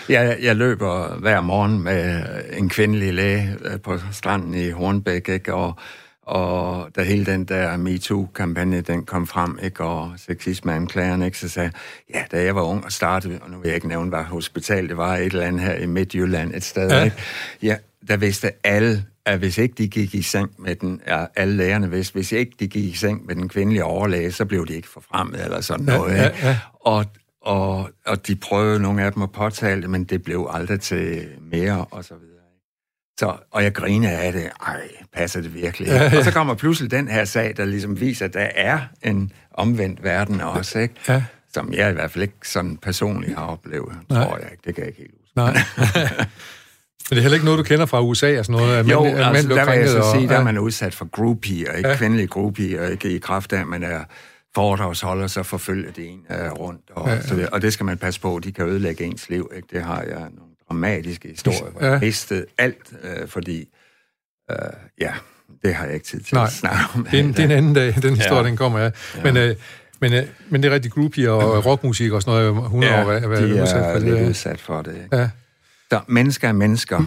Jeg, 0.09 0.37
jeg 0.41 0.55
løber 0.55 1.19
hver 1.19 1.41
morgen 1.41 1.83
med 1.83 2.25
en 2.53 2.69
kvindelig 2.69 3.13
læge 3.13 3.57
øh, 3.65 3.79
på 3.79 3.99
stranden 4.11 4.53
i 4.53 4.69
Hornbæk, 4.69 5.29
ikke? 5.29 5.53
og 5.53 5.79
og 6.25 6.89
da 6.95 7.03
hele 7.03 7.25
den 7.25 7.45
der 7.45 7.77
MeToo-kampagne, 7.77 8.81
den 8.81 9.05
kom 9.05 9.27
frem, 9.27 9.59
ikke, 9.63 9.83
og 9.83 10.13
sexisme-anklagerne, 10.17 11.25
ikke, 11.25 11.39
så 11.39 11.49
sagde 11.49 11.71
ja, 12.13 12.23
da 12.31 12.43
jeg 12.43 12.55
var 12.55 12.61
ung 12.61 12.85
og 12.85 12.91
startede, 12.91 13.39
og 13.41 13.49
nu 13.49 13.57
vil 13.57 13.67
jeg 13.67 13.75
ikke 13.75 13.87
nævne, 13.87 14.09
hvad 14.09 14.23
hospital 14.23 14.87
det 14.87 14.97
var, 14.97 15.15
et 15.15 15.25
eller 15.25 15.45
andet 15.45 15.61
her 15.61 15.75
i 15.75 15.85
Midtjylland, 15.85 16.53
et 16.55 16.63
sted, 16.63 16.89
ja. 16.89 17.03
ikke, 17.03 17.17
ja, 17.61 17.77
der 18.07 18.17
vidste 18.17 18.51
alle, 18.63 19.05
at 19.25 19.39
hvis 19.39 19.57
ikke 19.57 19.75
de 19.77 19.87
gik 19.87 20.15
i 20.15 20.21
seng 20.21 20.51
med 20.57 20.75
den, 20.75 21.01
ja, 21.07 21.25
alle 21.35 21.57
lægerne 21.57 21.91
vidste, 21.91 22.13
hvis 22.13 22.31
ikke 22.31 22.51
de 22.59 22.67
gik 22.67 22.85
i 22.85 22.95
seng 22.95 23.25
med 23.25 23.35
den 23.35 23.49
kvindelige 23.49 23.83
overlæge, 23.83 24.31
så 24.31 24.45
blev 24.45 24.67
de 24.67 24.73
ikke 24.73 24.89
forfremmet 24.89 25.43
eller 25.43 25.61
sådan 25.61 25.85
ja, 25.85 25.97
noget. 25.97 26.11
Ikke? 26.11 26.23
Ja, 26.23 26.47
ja. 26.47 26.59
Og, 26.73 27.05
og, 27.41 27.89
og 28.05 28.27
de 28.27 28.35
prøvede 28.35 28.79
nogle 28.79 29.03
af 29.03 29.13
dem 29.13 29.23
at 29.23 29.31
påtale 29.31 29.81
det, 29.81 29.89
men 29.89 30.03
det 30.03 30.23
blev 30.23 30.47
aldrig 30.51 30.79
til 30.81 31.27
mere, 31.51 31.85
og 31.91 32.03
så 32.03 32.13
videre. 32.13 32.34
Så, 33.19 33.33
og 33.51 33.63
jeg 33.63 33.73
griner 33.73 34.09
af 34.09 34.33
det. 34.33 34.49
Ej, 34.67 34.81
passer 35.13 35.41
det 35.41 35.53
virkelig? 35.53 35.87
Ja, 35.87 36.03
ja. 36.13 36.17
Og 36.17 36.23
så 36.23 36.31
kommer 36.31 36.53
pludselig 36.53 36.91
den 36.91 37.07
her 37.07 37.25
sag, 37.25 37.53
der 37.57 37.65
ligesom 37.65 37.99
viser, 37.99 38.25
at 38.25 38.33
der 38.33 38.47
er 38.55 38.79
en 39.03 39.31
omvendt 39.53 40.03
verden 40.03 40.41
også, 40.41 40.79
ikke? 40.79 40.95
Ja. 41.07 41.23
Som 41.53 41.73
jeg 41.73 41.89
i 41.89 41.93
hvert 41.93 42.11
fald 42.11 42.21
ikke 42.21 42.35
sådan 42.43 42.77
personligt 42.77 43.37
har 43.37 43.45
oplevet, 43.45 43.95
Nej. 44.09 44.23
tror 44.23 44.37
jeg 44.37 44.47
ikke. 44.51 44.63
Det 44.65 44.75
kan 44.75 44.81
jeg 44.81 44.87
ikke 44.87 44.99
helt 44.99 45.13
huske. 45.19 45.35
Nej. 45.35 45.53
Men 47.09 47.15
det 47.15 47.17
er 47.17 47.21
heller 47.21 47.35
ikke 47.35 47.45
noget, 47.45 47.57
du 47.57 47.63
kender 47.63 47.85
fra 47.85 48.01
USA 48.01 48.39
og 48.39 48.45
sådan 48.45 48.61
noget? 48.61 48.77
At 48.77 48.87
jo, 48.87 49.03
mænd, 49.03 49.17
altså, 49.17 49.49
der 49.49 49.65
vil 49.65 49.79
jeg 49.79 49.89
så 49.89 50.11
sige, 50.13 50.25
og, 50.25 50.29
der 50.29 50.39
er 50.39 50.43
man 50.43 50.57
udsat 50.57 50.93
for 50.93 51.05
groupier, 51.05 51.71
ikke 51.71 51.89
ja. 51.89 51.95
kvindelige 51.95 52.27
groupier, 52.27 52.87
ikke 52.87 53.09
i 53.09 53.17
kraft 53.17 53.53
af, 53.53 53.59
at 53.59 53.67
man 53.67 53.83
er 53.83 54.03
foredragsholder, 54.55 55.27
så 55.27 55.43
forfølger 55.43 55.91
det 55.91 56.09
en 56.09 56.19
uh, 56.29 56.59
rundt. 56.59 56.81
Og, 56.91 57.07
ja, 57.07 57.13
ja. 57.13 57.21
Så 57.21 57.35
det, 57.35 57.49
og 57.49 57.61
det 57.61 57.73
skal 57.73 57.85
man 57.85 57.97
passe 57.97 58.21
på, 58.21 58.39
de 58.43 58.51
kan 58.51 58.65
ødelægge 58.65 59.03
ens 59.03 59.29
liv. 59.29 59.51
Ikke? 59.55 59.67
Det 59.71 59.83
har 59.83 60.01
jeg 60.01 60.19
nogle 60.19 60.54
dramatiske 60.69 61.27
historie, 61.27 61.71
hvor 61.71 61.85
ja. 61.85 61.91
jeg 61.91 61.99
mistede 61.99 62.45
alt, 62.57 62.93
øh, 63.03 63.27
fordi, 63.27 63.69
øh, 64.51 64.57
ja, 65.01 65.13
det 65.63 65.75
har 65.75 65.85
jeg 65.85 65.93
ikke 65.93 66.05
tid 66.05 66.19
til 66.19 66.35
Nej, 66.35 66.43
at 66.43 66.51
snakke 66.51 66.83
om. 66.95 67.07
Det 67.11 67.19
er, 67.19 67.23
en, 67.23 67.29
det 67.29 67.39
er 67.39 67.43
en 67.43 67.51
anden 67.51 67.73
dag, 67.73 67.95
den 68.01 68.15
historie, 68.15 68.41
ja. 68.41 68.47
den 68.47 68.57
kommer 68.57 68.79
af. 68.79 68.91
Ja. 69.15 69.23
Men, 69.23 69.37
øh, 69.37 69.55
men, 70.01 70.13
øh, 70.13 70.23
men 70.49 70.63
det 70.63 70.69
er 70.69 70.73
rigtig 70.73 70.91
groupie 70.91 71.31
og 71.31 71.65
rockmusik 71.65 72.11
og 72.11 72.21
sådan 72.21 72.53
noget, 72.53 72.63
100 72.63 72.93
ja, 72.93 73.01
år, 73.01 73.05
hvad, 73.05 73.21
hvad 73.21 73.41
de 73.41 73.57
er 73.57 73.61
udsat 73.61 73.93
for 73.93 73.99
det. 73.99 74.03
lidt 74.03 74.29
udsat 74.29 74.59
for 74.61 74.81
det. 74.81 74.95
Ikke? 75.03 75.17
Ja. 75.17 75.29
Så 75.91 75.99
mennesker 76.07 76.47
er 76.47 76.53
mennesker, 76.53 77.03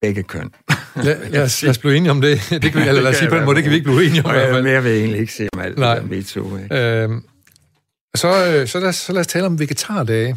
begge 0.00 0.22
køn. 0.22 0.50
lad, 0.96 1.30
lad, 1.30 1.42
os, 1.42 1.62
lad 1.62 1.70
os 1.70 1.78
blive 1.78 1.96
enige 1.96 2.10
om 2.10 2.20
det. 2.20 2.40
det 2.62 2.72
kan 2.72 2.82
vi, 2.82 2.88
eller 2.88 3.02
lad 3.02 3.10
os 3.10 3.16
sige 3.16 3.28
på 3.28 3.36
en 3.36 3.44
måde, 3.44 3.56
det 3.56 3.62
kan 3.62 3.70
vi 3.70 3.76
ikke 3.76 3.90
blive 3.90 4.06
enige 4.06 4.24
om. 4.26 4.34
Jeg, 4.34 4.62
mere 4.62 4.82
vil 4.82 4.92
jeg 4.92 5.00
egentlig 5.00 5.20
ikke 5.20 5.32
sige 5.32 5.48
om 5.52 5.60
alt 5.60 5.78
Nej. 5.78 5.94
det 5.94 6.02
der 6.02 6.16
MeToo. 6.16 6.56
Ikke? 6.56 7.02
Øhm, 7.02 7.24
så, 8.14 8.46
øh, 8.46 8.68
så, 8.68 8.80
lad 8.80 8.88
os, 8.88 8.96
så 8.96 9.12
lad 9.12 9.20
os 9.20 9.26
tale 9.26 9.46
om 9.46 9.58
vegetardage 9.58 10.36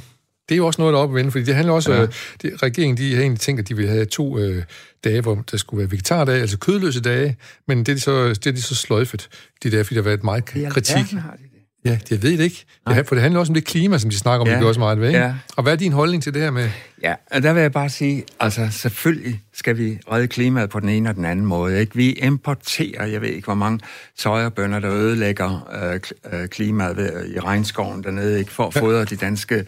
det 0.49 0.55
er 0.55 0.57
jo 0.57 0.67
også 0.67 0.81
noget, 0.81 0.93
der 0.93 0.99
er 0.99 1.03
op 1.03 1.09
at 1.09 1.15
vende, 1.15 1.31
fordi 1.31 1.45
det 1.45 1.55
handler 1.55 1.73
også... 1.73 1.93
Ja. 1.93 2.01
Øh, 2.01 2.07
det, 2.41 2.63
regeringen 2.63 2.97
de 2.97 3.13
har 3.13 3.21
egentlig 3.21 3.39
tænkt, 3.39 3.59
at 3.59 3.69
de 3.69 3.75
vil 3.75 3.87
have 3.87 4.05
to 4.05 4.39
øh, 4.39 4.63
dage, 5.03 5.21
hvor 5.21 5.43
der 5.51 5.57
skulle 5.57 5.79
være 5.79 5.91
vegetardage, 5.91 6.41
altså 6.41 6.57
kødløse 6.57 7.01
dage, 7.01 7.37
men 7.67 7.79
det 7.79 7.89
er 7.89 7.93
de 7.93 8.01
så, 8.01 8.29
det 8.29 8.47
er 8.47 8.51
de 8.51 8.61
så 8.61 8.75
sløjfet, 8.75 9.29
de 9.63 9.71
dage, 9.71 9.83
fordi 9.83 9.95
der 9.95 10.01
har 10.01 10.09
været 10.09 10.23
meget 10.23 10.45
kritik. 10.45 11.13
Ja, 11.13 11.19
har 11.19 11.35
de? 11.35 11.52
Ja, 11.85 11.99
jeg 12.09 12.23
ved 12.23 12.37
det 12.37 12.43
ikke. 12.43 12.65
Det, 12.87 13.07
for 13.07 13.15
det 13.15 13.21
handler 13.21 13.39
også 13.39 13.51
om 13.51 13.53
det 13.53 13.65
klima, 13.65 13.97
som 13.97 14.09
de 14.09 14.17
snakker 14.17 14.41
om, 14.41 14.47
ja. 14.47 14.57
det 14.57 14.67
også 14.67 14.79
meget 14.79 15.01
ved. 15.01 15.11
Ja. 15.11 15.33
Og 15.55 15.63
hvad 15.63 15.73
er 15.73 15.77
din 15.77 15.91
holdning 15.91 16.23
til 16.23 16.33
det 16.33 16.41
her 16.41 16.51
med... 16.51 16.69
Ja, 17.03 17.15
og 17.31 17.43
der 17.43 17.53
vil 17.53 17.61
jeg 17.61 17.71
bare 17.71 17.89
sige, 17.89 18.23
altså 18.39 18.67
selvfølgelig 18.71 19.41
skal 19.53 19.77
vi 19.77 19.99
redde 20.11 20.27
klimaet 20.27 20.69
på 20.69 20.79
den 20.79 20.89
ene 20.89 21.09
og 21.09 21.15
den 21.15 21.25
anden 21.25 21.45
måde. 21.45 21.79
Ikke? 21.79 21.95
Vi 21.95 22.11
importerer, 22.11 23.05
jeg 23.05 23.21
ved 23.21 23.29
ikke, 23.29 23.45
hvor 23.45 23.53
mange 23.53 23.79
sojabønder, 24.17 24.79
der 24.79 24.91
ødelægger 24.91 25.69
øh, 25.83 25.99
øh 26.33 26.47
klimaet 26.47 26.97
ved, 26.97 27.29
i 27.29 27.39
regnskoven 27.39 28.03
dernede, 28.03 28.39
ikke? 28.39 28.51
for 28.51 28.67
at 28.67 28.73
fodre 28.73 28.97
ja. 28.97 29.03
de 29.03 29.15
danske 29.15 29.65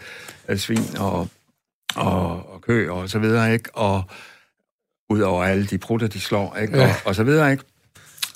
øh, 0.49 0.57
svin 0.57 0.97
og, 0.99 1.28
og, 1.95 2.53
og 2.53 2.61
kø 2.61 2.89
og 2.89 3.09
så 3.09 3.20
videre, 3.20 3.53
ikke? 3.53 3.70
Og 3.74 4.03
udover 5.09 5.43
alle 5.43 5.66
de 5.66 5.78
prutter, 5.78 6.07
de 6.07 6.20
slår, 6.20 6.57
ikke? 6.61 6.78
Ja. 6.78 6.88
Og, 6.88 6.95
og 7.05 7.16
så 7.16 7.24
videre, 7.24 7.51
ikke? 7.51 7.63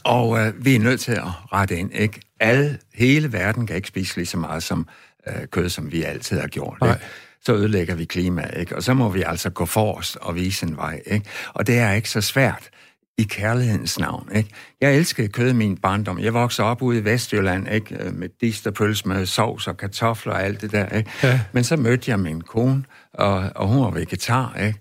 Og 0.04 0.40
øh, 0.40 0.66
vi 0.66 0.76
er 0.76 0.80
nødt 0.80 1.00
til 1.00 1.12
at 1.12 1.54
rette 1.54 1.78
ind, 1.78 1.94
ikke? 1.94 2.22
Alle, 2.40 2.78
hele 2.94 3.34
verden 3.34 3.68
kan 3.68 3.76
ikke 3.76 3.88
spise 3.88 4.16
lige 4.16 4.26
så 4.26 4.38
meget 4.38 4.64
som 4.64 4.88
øh, 5.28 5.48
kød, 5.52 5.70
som 5.70 5.92
vi 5.92 6.04
altid 6.04 6.40
har 6.40 6.48
gjort, 6.48 6.78
ikke? 6.84 7.06
så 7.42 7.54
ødelægger 7.54 7.96
vi 7.96 8.06
klimaet, 8.06 8.60
ikke? 8.60 8.76
Og 8.76 8.84
så 8.84 8.94
må 8.94 9.10
vi 9.10 9.22
altså 9.22 9.50
gå 9.50 9.66
forrest 9.66 10.18
og 10.22 10.36
vise 10.36 10.66
en 10.66 10.78
vej, 10.78 11.02
ikke? 11.06 11.30
Og 11.54 11.68
det 11.68 11.78
er 11.78 11.92
ikke 11.92 12.10
så 12.10 12.22
svært 12.22 12.70
i 13.18 13.24
kærlighedens 13.24 14.00
navn, 14.00 14.30
ikke? 14.36 14.50
Jeg 14.82 14.96
elskede 14.96 15.28
kød 15.28 15.50
i 15.50 15.54
min 15.54 15.78
barndom. 15.78 16.20
Jeg 16.20 16.34
voksede 16.34 16.68
op 16.68 16.82
ude 16.82 17.00
i 17.00 17.06
Vestjylland, 17.06 17.68
ikke? 17.68 18.12
Med 18.14 18.30
disterpøls 18.42 19.06
med 19.06 19.26
sovs 19.26 19.68
og 19.68 19.78
kartofler 19.78 20.34
og 20.34 20.44
alt 20.44 20.62
det 20.62 20.72
der, 20.72 20.90
ikke? 20.90 21.12
Ja. 21.24 21.40
Men 21.52 21.64
så 21.64 21.76
mødte 21.76 22.12
jeg 22.12 22.20
min 22.20 22.42
kone, 22.42 22.84
og, 23.14 23.52
og 23.56 23.68
hun 23.68 23.84
var 23.84 23.92
vegetar, 23.92 24.56
ikke? 24.56 24.80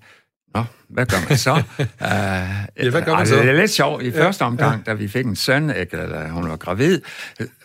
Nå, 0.59 0.65
hvad 0.89 1.07
gør 1.07 1.17
man 1.29 1.39
så? 1.39 1.53
uh, 1.53 1.81
ja, 2.85 2.91
hvad 2.91 3.03
gør 3.03 3.13
man 3.13 3.21
altså, 3.21 3.35
så? 3.35 3.43
Det 3.43 3.51
er 3.51 3.53
lidt 3.53 3.71
sjovt. 3.71 4.03
I 4.03 4.13
første 4.13 4.43
omgang, 4.43 4.83
ja. 4.87 4.93
da 4.93 4.97
vi 4.97 5.09
fik 5.09 5.27
en 5.27 5.37
søn, 5.37 5.71
ikke, 5.71 5.97
eller 5.97 6.29
hun 6.29 6.51
var 6.51 6.57
gravid, 6.57 7.01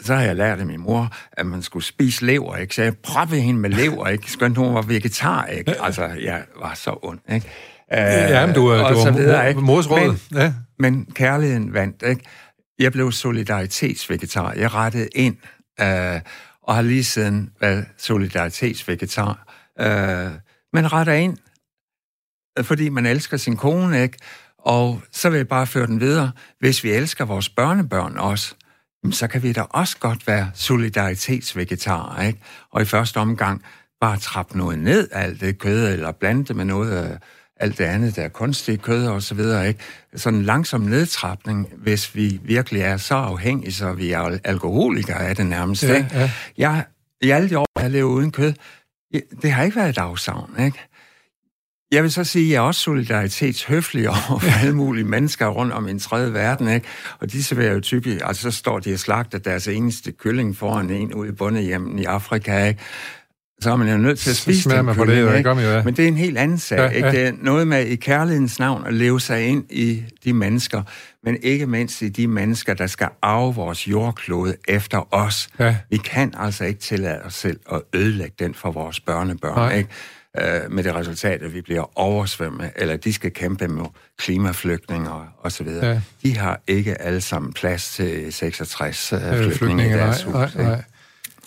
så 0.01 0.15
har 0.15 0.21
jeg 0.21 0.35
lært 0.35 0.59
af 0.59 0.65
min 0.65 0.79
mor, 0.79 1.13
at 1.31 1.45
man 1.45 1.61
skulle 1.61 1.85
spise 1.85 2.25
lever, 2.25 2.55
ikke? 2.55 2.75
Så 2.75 2.83
jeg 2.83 2.97
prøvede 2.97 3.41
hende 3.41 3.59
med 3.59 3.69
lever, 3.69 4.07
ikke? 4.07 4.31
Skønt 4.31 4.57
hun 4.57 4.75
var 4.75 4.81
vegetar, 4.81 5.45
ikke? 5.45 5.83
Altså, 5.83 6.09
jeg 6.21 6.43
var 6.59 6.73
så 6.73 6.99
ond, 7.03 7.19
ikke? 7.33 7.47
Uh, 7.91 7.97
ja, 7.97 8.45
men 8.45 8.55
du, 8.55 8.61
du 8.61 8.67
var 8.67 9.11
videre, 9.11 9.53
mors 9.53 9.89
råd. 9.89 10.17
Men, 10.31 10.41
ja. 10.41 10.53
men 10.79 11.07
kærligheden 11.13 11.73
vandt, 11.73 12.03
ikke? 12.07 12.21
Jeg 12.79 12.91
blev 12.91 13.11
solidaritetsvegetar. 13.11 14.53
Jeg 14.53 14.73
rettede 14.73 15.07
ind, 15.15 15.37
uh, 15.81 16.21
og 16.63 16.75
har 16.75 16.81
lige 16.81 17.03
siden 17.03 17.49
været 17.61 17.85
solidaritetsvegetar. 17.97 19.53
Uh, 19.79 19.85
man 20.73 20.93
retter 20.93 21.13
ind, 21.13 21.37
fordi 22.61 22.89
man 22.89 23.05
elsker 23.05 23.37
sin 23.37 23.57
kone, 23.57 24.03
ikke? 24.03 24.17
Og 24.57 25.01
så 25.11 25.29
vil 25.29 25.37
jeg 25.37 25.47
bare 25.47 25.67
føre 25.67 25.87
den 25.87 25.99
videre. 25.99 26.31
Hvis 26.59 26.83
vi 26.83 26.91
elsker 26.91 27.25
vores 27.25 27.49
børnebørn 27.49 28.17
også, 28.17 28.55
så 29.11 29.27
kan 29.27 29.43
vi 29.43 29.53
da 29.53 29.61
også 29.61 29.97
godt 29.99 30.27
være 30.27 30.51
solidaritetsvegetarer, 30.53 32.21
ikke? 32.21 32.39
Og 32.71 32.81
i 32.81 32.85
første 32.85 33.17
omgang 33.17 33.63
bare 34.01 34.17
trappe 34.17 34.57
noget 34.57 34.79
ned, 34.79 35.09
alt 35.11 35.41
det 35.41 35.59
kød, 35.59 35.93
eller 35.93 36.11
blande 36.11 36.45
det 36.45 36.55
med 36.55 36.65
noget 36.65 36.91
af 36.91 37.17
alt 37.57 37.77
det 37.77 37.83
andet, 37.83 38.15
der 38.15 38.21
er 38.21 38.29
kunstigt 38.29 38.81
kød 38.81 39.07
og 39.07 39.23
så 39.23 39.35
videre, 39.35 39.67
ikke? 39.67 39.79
Sådan 40.15 40.39
en 40.39 40.45
langsom 40.45 40.81
nedtrapning, 40.81 41.69
hvis 41.77 42.15
vi 42.15 42.39
virkelig 42.43 42.81
er 42.81 42.97
så 42.97 43.15
afhængige, 43.15 43.73
så 43.73 43.93
vi 43.93 44.11
er 44.11 44.37
alkoholikere 44.43 45.27
af 45.27 45.35
det 45.35 45.45
nærmest, 45.45 45.83
ja, 45.83 45.95
ikke? 45.95 46.09
Ja. 46.13 46.31
Jeg, 46.57 46.85
I 47.21 47.29
alle 47.29 47.49
de 47.49 47.57
år, 47.57 47.81
jeg 47.81 47.91
lever 47.91 48.09
uden 48.09 48.31
kød, 48.31 48.53
det 49.41 49.51
har 49.51 49.63
ikke 49.63 49.75
været 49.75 49.89
et 49.89 49.97
afsavn, 49.97 50.55
ikke? 50.59 50.79
Jeg 51.93 52.03
vil 52.03 52.11
så 52.11 52.23
sige, 52.23 52.45
at 52.45 52.51
jeg 52.51 52.57
er 52.57 52.61
også 52.61 52.81
solidaritetshøflig 52.81 54.09
over 54.09 54.39
for 54.39 54.61
alle 54.61 54.75
mulige 54.75 55.03
mennesker 55.05 55.47
rundt 55.47 55.73
om 55.73 55.87
en 55.87 55.99
tredje 55.99 56.33
verden, 56.33 56.67
ikke? 56.67 56.87
Og 57.19 57.31
de 57.31 57.43
serverer 57.43 57.73
jo 57.73 57.79
typisk, 57.79 58.21
altså 58.25 58.41
så 58.41 58.57
står 58.57 58.79
de 58.79 58.93
og 58.93 58.99
slagter 58.99 59.37
deres 59.37 59.67
eneste 59.67 60.11
kylling 60.11 60.57
foran 60.57 60.89
en 60.89 61.13
ude 61.13 61.29
i 61.29 61.31
bondehjemmen 61.31 61.99
i 61.99 62.03
Afrika, 62.03 62.67
ikke? 62.67 62.81
Så 63.61 63.71
er 63.71 63.75
man 63.75 63.89
jo 63.89 63.97
nødt 63.97 64.19
til 64.19 64.29
at 64.29 64.35
spise 64.35 64.69
den 64.69 64.77
kylling, 64.77 64.95
på 64.95 65.05
det, 65.05 65.17
ikke? 65.17 65.43
Gør 65.43 65.53
man 65.53 65.63
jo, 65.63 65.69
ja. 65.69 65.83
Men 65.83 65.95
det 65.95 66.03
er 66.03 66.07
en 66.07 66.17
helt 66.17 66.37
anden 66.37 66.57
sag, 66.57 66.77
ja, 66.77 66.89
ikke? 66.89 67.11
Det 67.11 67.27
er 67.27 67.31
noget 67.41 67.67
med 67.67 67.85
i 67.85 67.95
kærlighedens 67.95 68.59
navn 68.59 68.87
at 68.87 68.93
leve 68.93 69.21
sig 69.21 69.47
ind 69.47 69.63
i 69.69 70.03
de 70.23 70.33
mennesker, 70.33 70.81
men 71.23 71.37
ikke 71.41 71.67
mindst 71.67 72.01
i 72.01 72.09
de 72.09 72.27
mennesker, 72.27 72.73
der 72.73 72.87
skal 72.87 73.07
arve 73.21 73.55
vores 73.55 73.87
jordklode 73.87 74.55
efter 74.67 75.13
os. 75.13 75.49
Ja. 75.59 75.75
Vi 75.89 75.97
kan 75.97 76.33
altså 76.37 76.65
ikke 76.65 76.79
tillade 76.79 77.21
os 77.21 77.33
selv 77.33 77.59
at 77.71 77.81
ødelægge 77.93 78.35
den 78.39 78.53
for 78.53 78.71
vores 78.71 78.99
børnebørn, 78.99 79.57
Nej. 79.57 79.77
ikke? 79.77 79.89
Øh, 80.41 80.71
med 80.71 80.83
det 80.83 80.95
resultat, 80.95 81.41
at 81.41 81.53
vi 81.53 81.61
bliver 81.61 81.99
oversvømmet, 81.99 82.71
eller 82.75 82.97
de 82.97 83.13
skal 83.13 83.31
kæmpe 83.31 83.67
med 83.67 83.85
klimaflygtninger 84.17 85.33
osv. 85.43 85.67
Ja. 85.67 86.01
De 86.23 86.37
har 86.37 86.61
ikke 86.67 87.01
alle 87.01 87.21
sammen 87.21 87.53
plads 87.53 87.93
til 87.93 88.33
66 88.33 89.13
øh, 89.13 89.19
flygtninge, 89.19 89.55
flygtninge 89.55 89.89
i 89.89 89.93
deres 89.93 90.25
nej, 90.25 90.45
hus. 90.45 90.55
Nej, 90.55 90.63
nej. 90.63 90.83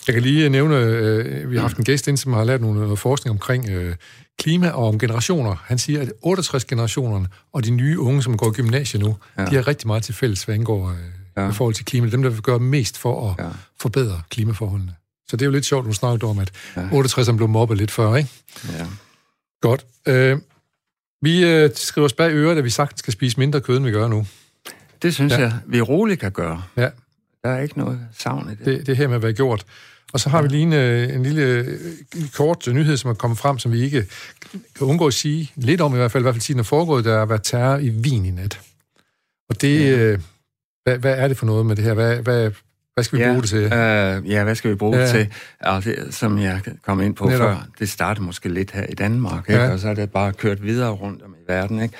Jeg 0.07 0.13
kan 0.13 0.23
lige 0.23 0.49
nævne, 0.49 0.75
øh, 0.75 1.51
vi 1.51 1.55
har 1.55 1.61
haft 1.61 1.77
en 1.77 1.83
gæst 1.83 2.07
ind, 2.07 2.17
som 2.17 2.33
har 2.33 2.43
lavet 2.43 2.61
noget, 2.61 2.77
noget 2.77 2.99
forskning 2.99 3.31
omkring 3.31 3.69
øh, 3.69 3.95
klima 4.39 4.69
og 4.69 4.87
om 4.87 4.99
generationer. 4.99 5.55
Han 5.65 5.77
siger, 5.77 6.01
at 6.01 6.11
68-generationerne 6.25 7.27
og 7.53 7.65
de 7.65 7.71
nye 7.71 7.99
unge, 7.99 8.23
som 8.23 8.37
går 8.37 8.49
i 8.49 8.53
gymnasiet 8.53 9.03
nu, 9.03 9.17
ja. 9.37 9.45
de 9.45 9.55
har 9.55 9.67
rigtig 9.67 9.87
meget 9.87 10.03
til 10.03 10.13
fælles, 10.13 10.43
hvad 10.43 10.55
angår 10.55 10.89
øh, 10.89 10.95
ja. 11.37 11.49
i 11.49 11.53
forhold 11.53 11.73
til 11.73 11.85
klima. 11.85 12.09
Dem, 12.09 12.21
der 12.23 12.29
vil 12.29 12.41
gøre 12.41 12.59
mest 12.59 12.97
for 12.97 13.29
at 13.31 13.45
ja. 13.45 13.49
forbedre 13.79 14.21
klimaforholdene. 14.29 14.93
Så 15.29 15.37
det 15.37 15.41
er 15.41 15.45
jo 15.45 15.51
lidt 15.51 15.65
sjovt, 15.65 15.85
du 15.85 15.93
snakkede 15.93 16.29
om, 16.29 16.39
at 16.39 16.51
ja. 16.75 16.81
68'erne 16.81 17.35
blev 17.35 17.47
mobbet 17.47 17.77
lidt 17.77 17.91
før, 17.91 18.15
ikke? 18.15 18.29
Ja. 18.77 18.85
Godt. 19.61 19.85
Øh, 20.07 20.37
vi 21.21 21.45
øh, 21.45 21.69
skriver 21.75 22.05
os 22.05 22.13
bag 22.13 22.31
øret, 22.31 22.57
at 22.57 22.63
vi 22.63 22.69
sagtens 22.69 22.99
skal 22.99 23.13
spise 23.13 23.39
mindre 23.39 23.61
kød, 23.61 23.77
end 23.77 23.85
vi 23.85 23.91
gør 23.91 24.07
nu. 24.07 24.27
Det 25.01 25.13
synes 25.13 25.33
ja. 25.33 25.39
jeg, 25.39 25.53
vi 25.65 25.81
roligt 25.81 26.19
kan 26.19 26.31
gøre. 26.31 26.63
Ja. 26.77 26.89
Der 27.43 27.49
er 27.49 27.59
ikke 27.59 27.77
noget 27.77 27.99
savn 28.17 28.49
i 28.51 28.55
det. 28.55 28.65
Det, 28.65 28.87
det 28.87 28.97
her 28.97 29.07
med 29.07 29.15
at 29.15 29.23
være 29.23 29.33
gjort. 29.33 29.65
Og 30.13 30.19
så 30.19 30.29
har 30.29 30.41
vi 30.41 30.47
lige 30.47 30.63
en, 30.63 30.73
øh, 30.73 31.15
en 31.15 31.23
lille 31.23 31.59
en 32.15 32.29
kort 32.33 32.67
nyhed, 32.67 32.97
som 32.97 33.09
er 33.09 33.13
kommet 33.13 33.39
frem, 33.39 33.59
som 33.59 33.71
vi 33.71 33.81
ikke 33.81 34.05
kan 34.51 34.87
undgå 34.87 35.07
at 35.07 35.13
sige 35.13 35.51
lidt 35.55 35.81
om, 35.81 35.93
i 35.93 35.97
hvert 35.97 36.11
fald, 36.11 36.21
i 36.21 36.25
hvert 36.25 36.35
fald 36.35 36.41
sige, 36.41 36.53
den 36.53 36.59
er 36.59 36.63
foregået, 36.63 37.05
der 37.05 37.17
har 37.17 37.25
været 37.25 37.43
terror 37.43 37.77
i 37.77 37.89
Wien 37.89 38.25
i 38.25 38.31
nat. 38.31 38.59
Og 39.49 39.61
det, 39.61 39.79
ja. 39.79 39.97
øh, 39.97 40.19
hvad, 40.83 40.97
hvad 40.97 41.17
er 41.17 41.27
det 41.27 41.37
for 41.37 41.45
noget 41.45 41.65
med 41.65 41.75
det 41.75 41.83
her? 41.83 41.93
Hvad, 41.93 42.17
hvad, 42.17 42.51
hvad 42.97 43.03
skal 43.03 43.19
vi 43.19 43.23
ja, 43.23 43.29
bruge 43.29 43.41
det 43.41 43.49
til? 43.49 43.63
Øh, 43.63 44.31
ja, 44.31 44.43
hvad 44.43 44.55
skal 44.55 44.71
vi 44.71 44.75
bruge 44.75 44.97
ja. 44.97 45.03
det 45.03 45.09
til? 45.09 45.33
Altså, 45.59 45.95
som 46.09 46.39
jeg 46.39 46.61
kom 46.85 47.01
ind 47.01 47.15
på 47.15 47.25
Netop. 47.25 47.39
før, 47.39 47.67
det 47.79 47.89
startede 47.89 48.25
måske 48.25 48.49
lidt 48.49 48.71
her 48.71 48.83
i 48.83 48.93
Danmark, 48.93 49.49
ikke? 49.49 49.61
Ja. 49.61 49.71
og 49.71 49.79
så 49.79 49.89
er 49.89 49.93
det 49.93 50.11
bare 50.11 50.33
kørt 50.33 50.63
videre 50.63 50.91
rundt 50.91 51.21
om 51.21 51.35
i 51.41 51.51
verden, 51.51 51.81
ikke? 51.81 51.95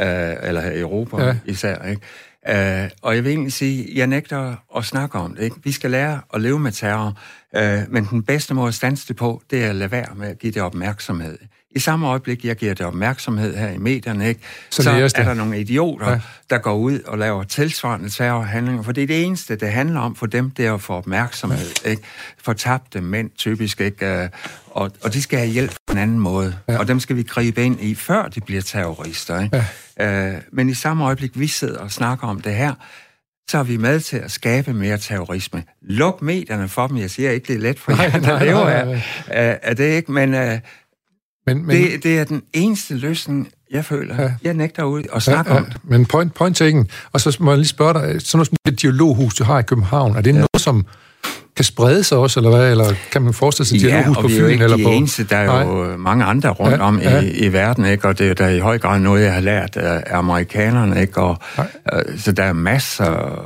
Øh, 0.00 0.36
eller 0.48 0.60
her 0.60 0.70
i 0.70 0.80
Europa 0.80 1.24
ja. 1.24 1.36
især. 1.44 1.84
Ikke? 1.84 2.82
Øh, 2.82 2.90
og 3.02 3.14
jeg 3.14 3.24
vil 3.24 3.30
egentlig 3.30 3.52
sige, 3.52 3.88
jeg 3.94 4.06
nægter 4.06 4.54
at 4.76 4.84
snakke 4.84 5.18
om 5.18 5.34
det. 5.34 5.42
Ikke? 5.42 5.56
Vi 5.64 5.72
skal 5.72 5.90
lære 5.90 6.20
at 6.34 6.40
leve 6.40 6.58
med 6.58 6.72
terror, 6.72 7.18
øh, 7.56 7.78
men 7.88 8.04
den 8.04 8.22
bedste 8.22 8.54
måde 8.54 8.68
at 8.68 8.74
stanse 8.74 9.08
det 9.08 9.16
på, 9.16 9.42
det 9.50 9.64
er 9.64 9.68
at 9.68 9.74
lade 9.74 9.90
være 9.90 10.14
med 10.16 10.28
at 10.28 10.38
give 10.38 10.52
det 10.52 10.62
opmærksomhed. 10.62 11.38
I 11.74 11.78
samme 11.78 12.06
øjeblik, 12.06 12.44
jeg 12.44 12.56
giver 12.56 12.74
det 12.74 12.86
opmærksomhed 12.86 13.56
her 13.56 13.68
i 13.68 13.78
medierne, 13.78 14.28
ikke, 14.28 14.40
så, 14.70 14.82
så 14.82 14.90
er 15.16 15.24
der 15.24 15.34
nogle 15.34 15.60
idioter, 15.60 16.10
ja. 16.10 16.20
der 16.50 16.58
går 16.58 16.74
ud 16.74 17.00
og 17.00 17.18
laver 17.18 17.42
tilsvarende 17.42 18.10
terrorhandlinger, 18.10 18.82
for 18.82 18.92
det 18.92 19.02
er 19.02 19.06
det 19.06 19.24
eneste, 19.24 19.56
det 19.56 19.68
handler 19.68 20.00
om 20.00 20.16
for 20.16 20.26
dem, 20.26 20.50
det 20.50 20.66
er 20.66 20.74
at 20.74 20.80
få 20.80 20.92
opmærksomhed. 20.92 21.66
Ja. 21.84 21.90
Ikke? 21.90 22.02
Fortabte 22.42 23.00
mænd 23.00 23.30
typisk, 23.36 23.80
ikke? 23.80 24.06
Øh, 24.06 24.28
og, 24.70 24.90
og 25.02 25.14
de 25.14 25.22
skal 25.22 25.38
have 25.38 25.50
hjælp 25.50 25.74
på 25.86 25.92
en 25.92 25.98
anden 25.98 26.18
måde, 26.18 26.56
ja. 26.68 26.78
og 26.78 26.88
dem 26.88 27.00
skal 27.00 27.16
vi 27.16 27.22
gribe 27.22 27.64
ind 27.64 27.80
i, 27.80 27.94
før 27.94 28.28
de 28.28 28.40
bliver 28.40 28.62
terrorister. 28.62 29.40
Ikke? 29.42 29.64
Ja. 29.98 30.34
Øh, 30.34 30.40
men 30.52 30.68
i 30.68 30.74
samme 30.74 31.04
øjeblik, 31.04 31.30
vi 31.34 31.46
sidder 31.46 31.78
og 31.78 31.90
snakker 31.90 32.26
om 32.26 32.40
det 32.40 32.54
her, 32.54 32.74
så 33.48 33.58
er 33.58 33.62
vi 33.62 33.76
med 33.76 34.00
til 34.00 34.16
at 34.16 34.30
skabe 34.30 34.72
mere 34.72 34.98
terrorisme. 34.98 35.64
Luk 35.82 36.22
medierne 36.22 36.68
for 36.68 36.86
dem. 36.86 36.96
Jeg 36.96 37.10
siger 37.10 37.30
ikke, 37.30 37.46
det 37.46 37.56
er 37.56 37.60
let 37.60 37.78
for 37.78 38.02
jer, 38.02 38.20
der 38.20 38.44
lever 38.44 38.66
af, 39.26 39.58
af 39.62 39.76
det, 39.76 39.84
ikke? 39.84 40.12
Men, 40.12 40.34
uh, 40.34 40.58
men, 41.46 41.66
men, 41.66 41.76
det, 41.76 42.02
det 42.02 42.18
er 42.18 42.24
den 42.24 42.42
eneste 42.52 42.94
løsning, 42.94 43.48
jeg 43.70 43.84
føler. 43.84 44.22
Ja. 44.22 44.32
Jeg 44.44 44.54
nægter 44.54 44.82
ud 44.82 45.02
og 45.10 45.22
snakke 45.22 45.50
ja, 45.50 45.56
ja. 45.56 45.62
om 45.62 45.66
det. 45.66 45.76
Men 45.84 46.06
point, 46.06 46.34
point 46.34 46.56
taken. 46.56 46.88
Og 47.12 47.20
så 47.20 47.36
må 47.40 47.50
jeg 47.50 47.58
lige 47.58 47.68
spørge 47.68 47.94
dig, 47.94 48.02
sådan 48.02 48.38
noget 48.38 48.46
som 48.46 48.56
det 48.66 48.82
dialoghus, 48.82 49.34
du 49.34 49.44
har 49.44 49.58
i 49.58 49.62
København, 49.62 50.16
er 50.16 50.20
det 50.20 50.30
ja. 50.30 50.36
noget, 50.36 50.48
som 50.56 50.86
kan 51.56 51.64
sprede 51.64 52.04
sig 52.04 52.18
også, 52.18 52.40
eller 52.40 52.50
hvad? 52.50 52.70
Eller 52.70 52.94
kan 53.12 53.22
man 53.22 53.34
forestille 53.34 53.68
sig 53.68 53.78
ja, 53.78 53.86
dialoghus 53.86 54.16
på 54.16 54.28
Fyn? 54.28 54.28
Ja, 54.28 54.42
og 54.42 54.48
vi 54.48 54.54
er 54.54 54.58
jo 54.58 54.66
ikke 54.66 54.76
de 54.76 54.82
på... 54.82 54.90
eneste. 54.90 55.24
Der 55.24 55.36
er 55.36 55.46
Nej. 55.46 55.62
jo 55.62 55.96
mange 55.96 56.24
andre 56.24 56.50
rundt 56.50 56.76
ja, 56.76 56.82
om 56.82 57.00
ja. 57.00 57.20
I, 57.20 57.30
i 57.30 57.52
verden, 57.52 57.84
ikke? 57.84 58.08
Og 58.08 58.18
det 58.18 58.30
er 58.30 58.34
der 58.34 58.48
i 58.48 58.58
høj 58.58 58.78
grad 58.78 59.00
noget, 59.00 59.22
jeg 59.22 59.34
har 59.34 59.40
lært 59.40 59.76
af 59.76 60.18
amerikanerne, 60.18 61.00
ikke? 61.00 61.20
Og, 61.20 61.38
uh, 61.58 62.18
så 62.18 62.32
der 62.32 62.44
er 62.44 62.52
masser 62.52 63.42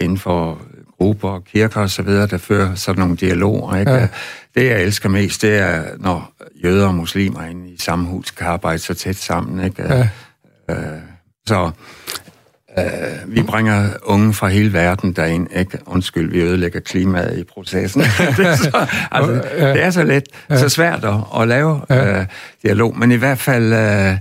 inden 0.00 0.18
for 0.18 0.58
grupper, 0.98 1.40
kirker 1.52 1.80
og 1.80 1.90
så 1.90 2.02
videre, 2.02 2.26
der 2.26 2.38
fører 2.38 2.74
sådan 2.74 3.00
nogle 3.00 3.16
dialoger. 3.16 3.76
Ikke? 3.76 3.92
Ja. 3.92 4.08
Det, 4.54 4.66
jeg 4.66 4.82
elsker 4.82 5.08
mest, 5.08 5.42
det 5.42 5.58
er, 5.58 5.82
når 5.98 6.32
jøder 6.64 6.86
og 6.86 6.94
muslimer 6.94 7.44
inde 7.44 7.70
i 7.70 7.78
samme 7.78 8.06
hus 8.06 8.30
kan 8.30 8.46
arbejde 8.46 8.78
så 8.78 8.94
tæt 8.94 9.16
sammen. 9.16 9.64
Ikke? 9.64 9.82
Ja. 9.82 10.08
Øh, 10.70 10.98
så 11.46 11.70
øh, 12.78 12.84
vi 13.26 13.42
bringer 13.42 13.88
unge 14.02 14.34
fra 14.34 14.48
hele 14.48 14.72
verden 14.72 15.12
derind. 15.12 15.48
Ikke? 15.56 15.78
Undskyld, 15.86 16.30
vi 16.30 16.40
ødelægger 16.40 16.80
klimaet 16.80 17.38
i 17.38 17.44
processen. 17.44 18.02
det, 18.36 18.46
er 18.46 18.56
så, 18.56 18.86
altså, 19.10 19.32
ja. 19.58 19.72
det 19.72 19.82
er 19.82 19.90
så 19.90 20.04
let, 20.04 20.24
ja. 20.50 20.58
så 20.58 20.68
svært 20.68 21.04
at, 21.04 21.14
at 21.40 21.48
lave 21.48 21.80
ja. 21.90 22.20
øh, 22.20 22.26
dialog, 22.62 22.98
men 22.98 23.12
i 23.12 23.16
hvert 23.16 23.38
fald... 23.38 23.72
Øh, 23.72 24.18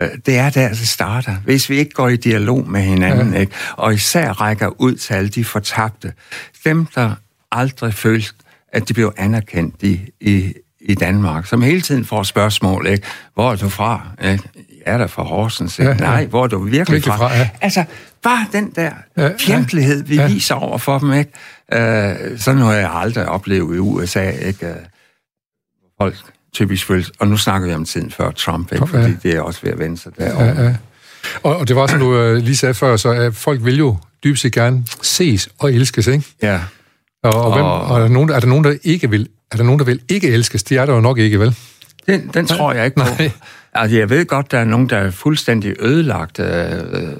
Øh, 0.00 0.08
det 0.26 0.36
er 0.36 0.50
der, 0.50 0.68
det 0.68 0.88
starter. 0.88 1.36
Hvis 1.44 1.70
vi 1.70 1.76
ikke 1.76 1.90
går 1.90 2.08
i 2.08 2.16
dialog 2.16 2.70
med 2.70 2.80
hinanden, 2.80 3.32
ja. 3.32 3.40
ikke? 3.40 3.52
og 3.72 3.94
især 3.94 4.32
rækker 4.32 4.80
ud 4.80 4.94
til 4.94 5.14
alle 5.14 5.28
de 5.28 5.44
fortabte, 5.44 6.12
dem, 6.64 6.86
der 6.86 7.14
aldrig 7.52 7.94
følte, 7.94 8.34
at 8.72 8.88
de 8.88 8.94
blev 8.94 9.12
anerkendt 9.16 9.82
i, 9.82 10.00
i, 10.20 10.52
i 10.88 10.94
Danmark, 10.94 11.46
som 11.46 11.62
hele 11.62 11.80
tiden 11.80 12.04
får 12.04 12.22
spørgsmål, 12.22 12.86
ikke? 12.86 13.06
hvor 13.34 13.52
er 13.52 13.56
du 13.56 13.68
fra? 13.68 14.00
Ikke? 14.24 14.42
Er 14.86 14.98
der 14.98 15.06
fra 15.06 15.22
Horsens? 15.22 15.78
Ikke? 15.78 15.90
Ja, 15.90 15.96
ja. 15.96 16.00
Nej, 16.00 16.26
hvor 16.26 16.44
er 16.44 16.48
du 16.48 16.58
virkelig 16.58 17.04
fra? 17.04 17.16
fra 17.16 17.34
ja. 17.34 17.48
Altså, 17.60 17.84
bare 18.22 18.46
den 18.52 18.70
der 18.70 18.90
ja, 19.16 19.30
fjendtlighed, 19.40 20.04
vi 20.04 20.16
ja. 20.16 20.26
viser 20.26 20.54
over 20.54 20.78
for 20.78 20.98
dem, 20.98 21.12
ikke? 21.12 21.30
Uh, 21.72 22.38
sådan 22.38 22.60
har 22.60 22.72
jeg 22.72 22.90
aldrig 22.94 23.28
oplevet 23.28 23.76
i 23.76 23.78
USA, 23.78 24.30
ikke? 24.30 24.66
Uh, 24.66 24.76
folk 26.00 26.16
typisk 26.52 26.86
følelse. 26.86 27.12
Og 27.18 27.28
nu 27.28 27.36
snakker 27.36 27.68
vi 27.68 27.74
om 27.74 27.84
tiden 27.84 28.10
før 28.10 28.30
Trump, 28.30 28.72
ikke? 28.72 28.86
fordi 28.86 29.04
ja. 29.04 29.16
det 29.22 29.36
er 29.36 29.40
også 29.40 29.60
ved 29.62 29.72
at 29.72 29.78
vende 29.78 29.98
sig 29.98 30.12
derovre. 30.18 30.44
Ja, 30.44 30.62
ja. 30.62 30.76
Og, 31.42 31.56
og 31.56 31.68
det 31.68 31.76
var, 31.76 31.86
som 31.86 31.98
du 31.98 32.30
uh, 32.30 32.36
lige 32.36 32.56
sagde 32.56 32.74
før, 32.74 32.96
så 32.96 33.10
at 33.10 33.34
folk 33.34 33.64
vil 33.64 33.78
jo 33.78 33.96
dybest 34.24 34.42
set 34.42 34.52
gerne 34.52 34.84
ses 35.02 35.48
og 35.58 35.72
elskes, 35.72 36.06
ikke? 36.06 36.24
Ja. 36.42 36.60
Og, 37.26 37.44
og, 37.44 37.52
hvem, 37.54 37.64
og 37.64 37.96
er, 37.96 38.02
der 38.02 38.08
nogen, 38.08 38.30
er 38.30 38.40
der 38.40 38.46
nogen, 38.46 38.64
der 38.64 38.74
ikke 38.84 39.10
vil, 39.10 39.28
er 39.52 39.56
der 39.56 39.64
nogen, 39.64 39.78
der 39.78 39.84
vil 39.84 40.00
ikke 40.08 40.28
elskes? 40.28 40.62
Det 40.62 40.78
er 40.78 40.86
der 40.86 40.94
jo 40.94 41.00
nok 41.00 41.18
ikke, 41.18 41.40
vel? 41.40 41.56
Den, 42.06 42.30
den 42.34 42.46
tror 42.46 42.72
jeg 42.72 42.84
ikke 42.84 42.96
på. 42.96 43.04
Nej. 43.18 43.30
Altså, 43.74 43.96
jeg 43.96 44.10
ved 44.10 44.26
godt, 44.26 44.50
der 44.50 44.58
er 44.58 44.64
nogen, 44.64 44.88
der 44.88 44.96
er 44.96 45.10
fuldstændig 45.10 45.74
ødelagt. 45.80 46.38
Øh, 46.38 46.46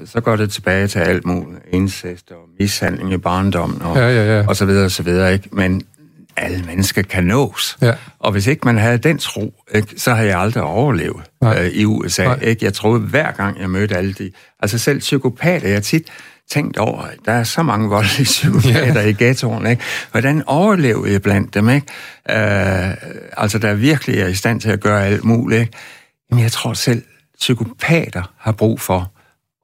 så 0.06 0.20
går 0.20 0.36
det 0.36 0.50
tilbage 0.50 0.86
til 0.86 0.98
alt 0.98 1.26
muligt. 1.26 1.62
Incest 1.72 2.30
og 2.30 2.36
mishandling 2.60 3.12
i 3.12 3.16
barndommen 3.16 3.82
og, 3.82 3.96
ja, 3.96 4.08
ja, 4.08 4.36
ja. 4.36 4.46
og 4.48 4.56
så 4.56 4.64
videre 4.64 4.84
og 4.84 4.90
så 4.90 5.02
videre. 5.02 5.32
Ikke? 5.32 5.48
Men 5.52 5.82
alle 6.36 6.64
mennesker 6.66 7.02
kan 7.02 7.24
nås. 7.24 7.76
Ja. 7.82 7.92
Og 8.18 8.32
hvis 8.32 8.46
ikke 8.46 8.62
man 8.64 8.78
havde 8.78 8.98
den 8.98 9.18
tro, 9.18 9.54
ikke, 9.74 9.94
så 9.96 10.14
havde 10.14 10.28
jeg 10.28 10.38
aldrig 10.38 10.62
overlevet 10.62 11.22
øh, 11.44 11.66
i 11.66 11.84
USA. 11.84 12.24
Nej. 12.24 12.38
Ikke? 12.42 12.64
Jeg 12.64 12.74
troede 12.74 13.00
hver 13.00 13.32
gang, 13.32 13.60
jeg 13.60 13.70
mødte 13.70 13.96
alle 13.96 14.12
de... 14.12 14.30
Altså 14.60 14.78
selv 14.78 14.98
psykopater, 14.98 15.68
jeg 15.68 15.82
tit 15.82 16.08
tænkt 16.50 16.78
over, 16.78 17.02
at 17.02 17.18
der 17.24 17.32
er 17.32 17.44
så 17.44 17.62
mange 17.62 17.88
voldelige 17.88 18.24
psykopater 18.24 19.00
ja. 19.00 19.06
i 19.08 19.12
ghettoen, 19.12 19.66
ikke? 19.66 19.82
Hvordan 20.10 20.42
overlever 20.46 21.06
jeg 21.06 21.22
blandt 21.22 21.54
dem, 21.54 21.68
ikke? 21.68 21.86
Øh, 22.30 22.94
altså, 23.36 23.58
der 23.58 23.74
virkelig 23.74 24.20
er 24.20 24.26
i 24.26 24.34
stand 24.34 24.60
til 24.60 24.70
at 24.70 24.80
gøre 24.80 25.06
alt 25.06 25.24
muligt, 25.24 25.60
ikke? 25.60 25.72
Jamen, 26.30 26.42
jeg 26.42 26.52
tror 26.52 26.72
selv, 26.72 27.02
psykopater 27.38 28.32
har 28.38 28.52
brug 28.52 28.80
for 28.80 29.12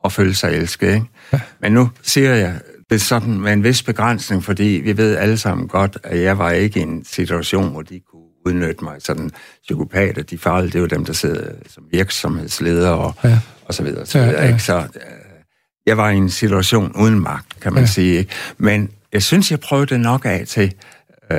at 0.05 0.13
føle 0.13 0.35
sig 0.35 0.53
elsket, 0.53 0.95
ikke? 0.95 1.07
Ja. 1.33 1.41
Men 1.61 1.73
nu 1.73 1.91
siger 2.03 2.35
jeg 2.35 2.55
det 2.91 3.03
sådan 3.03 3.41
med 3.41 3.53
en 3.53 3.65
vis 3.65 3.83
begrænsning, 3.83 4.45
fordi 4.45 4.81
vi 4.85 4.97
ved 4.97 5.17
alle 5.17 5.39
sammen 5.39 5.69
godt, 5.69 5.99
at 6.03 6.23
jeg 6.23 6.39
var 6.39 6.51
ikke 6.51 6.81
i 6.81 6.83
en 6.83 7.05
situation, 7.05 7.71
hvor 7.71 7.83
de 7.83 8.01
kunne 8.11 8.23
udnytte 8.47 8.85
mig. 8.85 8.97
Sådan 8.99 9.31
psykopater, 9.63 10.23
de 10.23 10.39
farlige, 10.39 10.69
det 10.69 10.75
er 10.75 10.81
jo 10.81 10.87
dem, 10.87 11.05
der 11.05 11.13
sidder 11.13 11.53
som 11.67 11.85
virksomhedsledere 11.91 12.93
og, 12.93 13.15
ja. 13.25 13.39
og 13.65 13.75
så 13.75 13.83
videre. 13.83 14.07
Så, 14.07 14.19
videre 14.19 14.35
ja, 14.35 14.43
ja. 14.43 14.49
Ikke? 14.49 14.63
så 14.63 14.79
øh, 14.79 15.22
jeg 15.87 15.97
var 15.97 16.11
i 16.11 16.17
en 16.17 16.31
situation 16.31 16.93
uden 16.93 17.21
magt, 17.21 17.61
kan 17.61 17.73
man 17.73 17.83
ja. 17.83 17.87
sige. 17.87 18.19
Ikke? 18.19 18.31
Men 18.59 18.91
jeg 19.13 19.23
synes, 19.23 19.51
jeg 19.51 19.61
prøvede 19.61 19.99
nok 19.99 20.25
af 20.25 20.45
til 20.49 20.73
øh, 21.33 21.39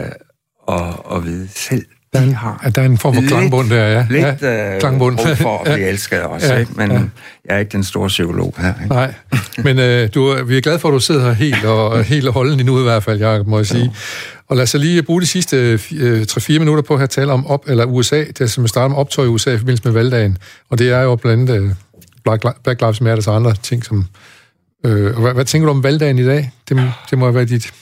at, 0.68 0.82
at 1.16 1.26
vide 1.26 1.48
selv, 1.56 1.86
der 2.14 2.20
er, 2.20 2.34
har 2.34 2.60
at 2.64 2.76
der 2.76 2.82
er 2.82 2.86
en 2.86 2.98
form 2.98 3.16
for 3.16 3.22
klangbund 3.22 3.70
der, 3.70 3.88
ja. 3.88 4.08
Lidt 4.10 4.42
ja, 4.42 4.80
klangbund. 4.80 5.20
Øh, 5.30 5.38
for 5.38 5.58
at 5.58 5.64
blive 5.74 5.88
elsket 5.88 6.22
også, 6.22 6.54
ja, 6.54 6.60
ikke? 6.60 6.72
men 6.76 6.92
ja. 6.92 6.98
jeg 7.46 7.56
er 7.56 7.58
ikke 7.58 7.72
den 7.72 7.84
store 7.84 8.08
psykolog 8.08 8.56
her. 8.58 8.74
Ikke? 8.84 8.94
Nej, 8.94 9.14
men 9.64 9.80
øh, 9.80 10.10
du, 10.14 10.44
vi 10.44 10.58
er 10.58 10.62
glade 10.62 10.80
for, 10.80 10.90
at 10.90 10.94
du 10.94 11.00
sidder 11.00 11.26
her 11.26 11.34
helt 11.34 11.66
og, 11.66 12.04
helt 12.14 12.28
og 12.28 12.34
holden 12.34 12.66
nu 12.66 12.80
i 12.80 12.84
hvert 12.84 13.04
fald, 13.04 13.20
Jacob, 13.20 13.48
må 13.48 13.58
jeg 13.58 13.66
sige. 13.66 13.84
Ja. 13.84 13.90
Og 14.48 14.56
lad 14.56 14.64
os 14.64 14.74
lige 14.74 15.04
bruge 15.04 15.22
de 15.22 15.26
sidste 15.26 15.80
øh, 15.96 16.22
3-4 16.22 16.60
minutter 16.60 16.84
på 16.84 16.96
at 16.96 17.10
tale 17.10 17.32
om 17.32 17.48
op, 17.48 17.64
eller 17.68 17.86
USA, 17.86 18.24
det 18.38 18.52
som 18.52 18.68
starter 18.68 18.88
med 18.88 18.98
optøj 18.98 19.26
i 19.26 19.28
USA 19.28 19.54
i 19.54 19.58
forbindelse 19.58 19.84
med 19.84 19.94
valgdagen. 19.94 20.38
Og 20.70 20.80
det 20.80 20.90
er 20.90 21.02
jo 21.02 21.16
blandt 21.16 21.50
andet 21.50 21.64
øh, 21.64 21.76
Black, 22.24 22.64
Black 22.64 22.82
Lives 22.82 23.02
Matter 23.02 23.32
og 23.32 23.36
andre 23.36 23.56
ting, 23.64 23.86
som... 23.86 24.08
Øh, 24.86 25.20
hvad, 25.20 25.34
hvad 25.34 25.46
tænker 25.46 25.66
du 25.66 25.72
om 25.72 25.84
valgdagen 25.84 26.20
i 26.20 26.26
dag? 26.26 26.52
Det, 26.70 26.94
det 27.10 27.18
må 27.18 27.32
være 27.32 27.46
dit 27.46 27.74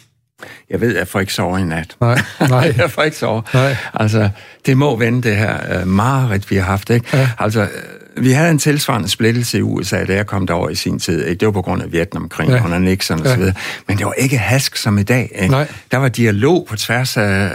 jeg 0.70 0.82
ved, 0.82 0.97
jeg 0.97 1.08
får 1.08 1.20
ikke 1.20 1.34
sove 1.34 1.60
i 1.60 1.64
nat. 1.64 1.95
Nej, 2.02 2.22
nej. 2.49 2.74
jeg 2.78 2.91
får 2.91 3.04
ikke 3.04 3.18
sove. 3.18 3.43
Nej. 3.54 3.76
Altså, 3.93 4.30
det 4.66 4.78
må 4.78 4.95
vende 4.95 5.30
det 5.30 5.38
her 5.38 5.82
uh, 5.82 5.88
mareridt, 5.88 6.52
vi 6.52 6.56
har 6.56 6.64
haft, 6.64 6.89
ikke? 6.89 7.18
Ja. 7.18 7.30
Altså, 7.39 7.62
uh, 7.62 8.24
vi 8.24 8.32
havde 8.32 8.52
en 8.52 8.60
tilsvarende 8.60 9.10
splittelse 9.10 9.58
i 9.58 9.62
USA, 9.62 10.06
da 10.06 10.14
jeg 10.14 10.28
kom 10.28 10.47
derover 10.47 10.70
i 10.70 10.76
sin 10.76 10.99
tid. 10.99 11.26
Ikke? 11.26 11.39
Det 11.39 11.45
var 11.45 11.52
på 11.52 11.62
grund 11.62 11.82
af 11.82 11.91
Vietnamkrigen 11.91 12.54
ja. 12.54 12.66
under 12.66 12.80
Nixon 12.80 13.20
og 13.20 13.26
ja. 13.26 13.32
så 13.32 13.38
videre. 13.38 13.54
Men 13.88 13.97
det 13.97 14.06
var 14.06 14.14
ikke 14.14 14.38
hask 14.38 14.76
som 14.76 14.97
i 14.97 15.04
dag. 15.04 15.32
Ikke? 15.36 15.52
Nej. 15.52 15.68
Der 15.91 15.97
var 15.97 16.08
dialog 16.08 16.66
på 16.70 16.76
tværs 16.76 17.18
af 17.18 17.52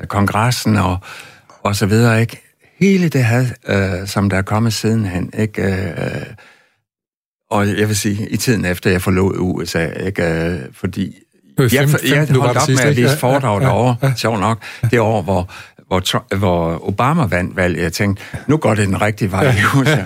uh, 0.00 0.06
kongressen 0.06 0.76
og, 0.76 0.98
og 1.62 1.76
så 1.76 1.86
videre, 1.86 2.20
ikke? 2.20 2.42
Hele 2.80 3.08
det 3.08 3.24
had, 3.24 3.46
uh, 3.68 4.08
som 4.08 4.30
der 4.30 4.36
er 4.36 4.42
kommet 4.42 4.72
sidenhen, 4.72 5.30
ikke? 5.38 5.62
Uh, 5.62 6.22
og 7.50 7.68
jeg 7.68 7.88
vil 7.88 7.96
sige, 7.96 8.28
i 8.30 8.36
tiden 8.36 8.64
efter 8.64 8.90
jeg 8.90 9.02
forlod 9.02 9.36
USA, 9.38 9.86
ikke? 9.86 10.22
Uh, 10.22 10.74
fordi 10.74 11.14
jeg, 11.58 11.70
jeg, 11.72 12.28
holdt 12.30 12.58
op 12.58 12.68
med 12.68 12.80
at 12.80 12.96
læse 12.96 13.18
foredrag 13.18 13.60
ja, 13.60 13.66
derovre, 13.66 13.96
ja, 14.02 14.06
ja. 14.06 14.14
sjov 14.14 14.38
nok, 14.38 14.58
det 14.90 15.00
år, 15.00 15.22
hvor, 15.22 15.50
hvor, 15.86 16.36
hvor 16.36 16.88
Obama 16.88 17.26
vandt 17.26 17.56
valget. 17.56 17.82
Jeg 17.82 17.92
tænkte, 17.92 18.22
nu 18.46 18.56
går 18.56 18.74
det 18.74 18.86
den 18.86 19.02
rigtige 19.02 19.32
vej. 19.32 19.44
Ja. 19.44 19.52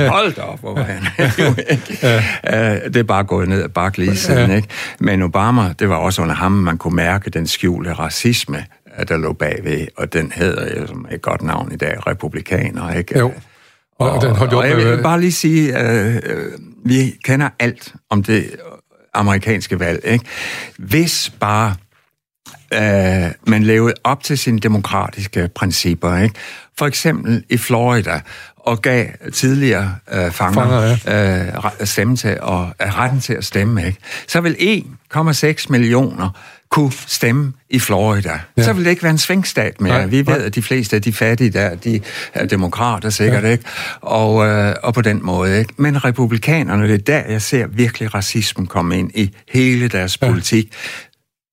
Hold 0.16 0.32
da 0.32 0.41
op, 0.41 0.61
hvor 0.61 0.76
han. 0.76 1.03
ja. 2.03 2.88
det 2.88 2.97
er 2.97 3.03
bare 3.03 3.24
gået 3.24 3.49
ned 3.49 3.62
og 3.62 3.72
bare 3.72 3.93
lige 3.97 4.16
siden. 4.16 4.51
Ikke? 4.51 4.68
Men 5.01 5.22
Obama, 5.22 5.74
det 5.78 5.88
var 5.88 5.97
også 5.97 6.22
under 6.22 6.34
ham, 6.34 6.53
man 6.53 6.78
kunne 6.78 6.97
mærke 6.97 7.30
den 7.30 7.47
skjulte 7.47 7.93
racisme, 7.93 8.64
der 9.09 9.16
lå 9.16 9.32
bagved, 9.32 9.86
og 9.97 10.12
den 10.12 10.32
hedder 10.34 10.80
jo 10.80 10.86
som 10.86 11.07
et 11.11 11.22
godt 11.22 11.43
navn 11.43 11.72
i 11.72 11.76
dag, 11.76 12.07
republikaner. 12.07 12.93
Ikke? 12.93 13.18
Jo. 13.18 13.32
Og, 14.01 14.11
og, 14.11 14.22
den 14.22 14.36
holdt 14.36 14.53
og 14.53 14.68
jeg 14.68 14.76
vil 14.76 15.03
bare 15.03 15.20
lige 15.20 15.32
sige, 15.32 15.80
øh, 15.80 16.14
øh, 16.14 16.53
vi 16.84 17.14
kender 17.24 17.48
alt 17.59 17.94
om 18.11 18.22
det 18.22 18.57
amerikanske 19.14 19.80
valg. 19.80 20.01
Ikke? 20.05 20.24
Hvis 20.78 21.32
bare 21.40 21.74
øh, 22.74 23.30
man 23.46 23.62
levede 23.62 23.94
op 24.05 24.22
til 24.22 24.38
sine 24.38 24.59
demokratiske 24.59 25.48
principper, 25.55 26.16
ikke? 26.16 26.34
for 26.78 26.86
eksempel 26.86 27.44
i 27.51 27.57
Florida, 27.57 28.20
og 28.57 28.82
gav 28.82 29.07
tidligere 29.32 29.94
øh, 30.12 30.30
fanger, 30.30 30.55
fanger 30.55 30.96
ja. 31.07 31.46
øh, 31.46 31.86
stemme 31.86 32.16
til 32.16 32.40
og 32.40 32.72
retten 32.80 33.20
til 33.20 33.34
at 33.34 33.44
stemme, 33.44 33.86
ikke? 33.86 33.98
så 34.26 34.40
vil 34.40 34.82
1,6 35.14 35.66
millioner 35.68 36.30
kunne 36.71 36.93
stemme 37.07 37.53
i 37.71 37.79
Florida. 37.79 38.41
Ja. 38.57 38.62
Så 38.62 38.73
vil 38.73 38.85
det 38.85 38.91
ikke 38.91 39.03
være 39.03 39.12
en 39.12 39.18
svingstat 39.18 39.81
mere. 39.81 39.93
Nej, 39.93 40.07
Vi 40.07 40.16
ved, 40.16 40.25
nej. 40.25 40.47
at 40.47 40.55
de 40.55 40.62
fleste 40.62 40.97
af 40.97 41.03
de 41.03 41.12
fattige 41.12 41.51
der, 41.51 41.75
de 41.75 42.01
er 42.35 42.47
demokrater 42.47 43.11
sikkert, 43.11 43.45
ja. 43.45 43.49
ikke? 43.49 43.64
Og, 44.01 44.47
øh, 44.47 44.75
og 44.83 44.95
på 44.95 45.03
den 45.03 45.21
måde, 45.23 45.59
ikke? 45.59 45.75
Men 45.77 46.05
republikanerne, 46.05 46.89
det 46.89 46.95
er 46.95 46.99
der, 46.99 47.31
jeg 47.33 47.43
ser 47.43 47.66
virkelig 47.66 48.14
racismen 48.14 48.66
komme 48.66 48.99
ind 48.99 49.11
i 49.14 49.35
hele 49.49 49.89
deres 49.89 50.18
ja. 50.23 50.27
politik. 50.27 50.75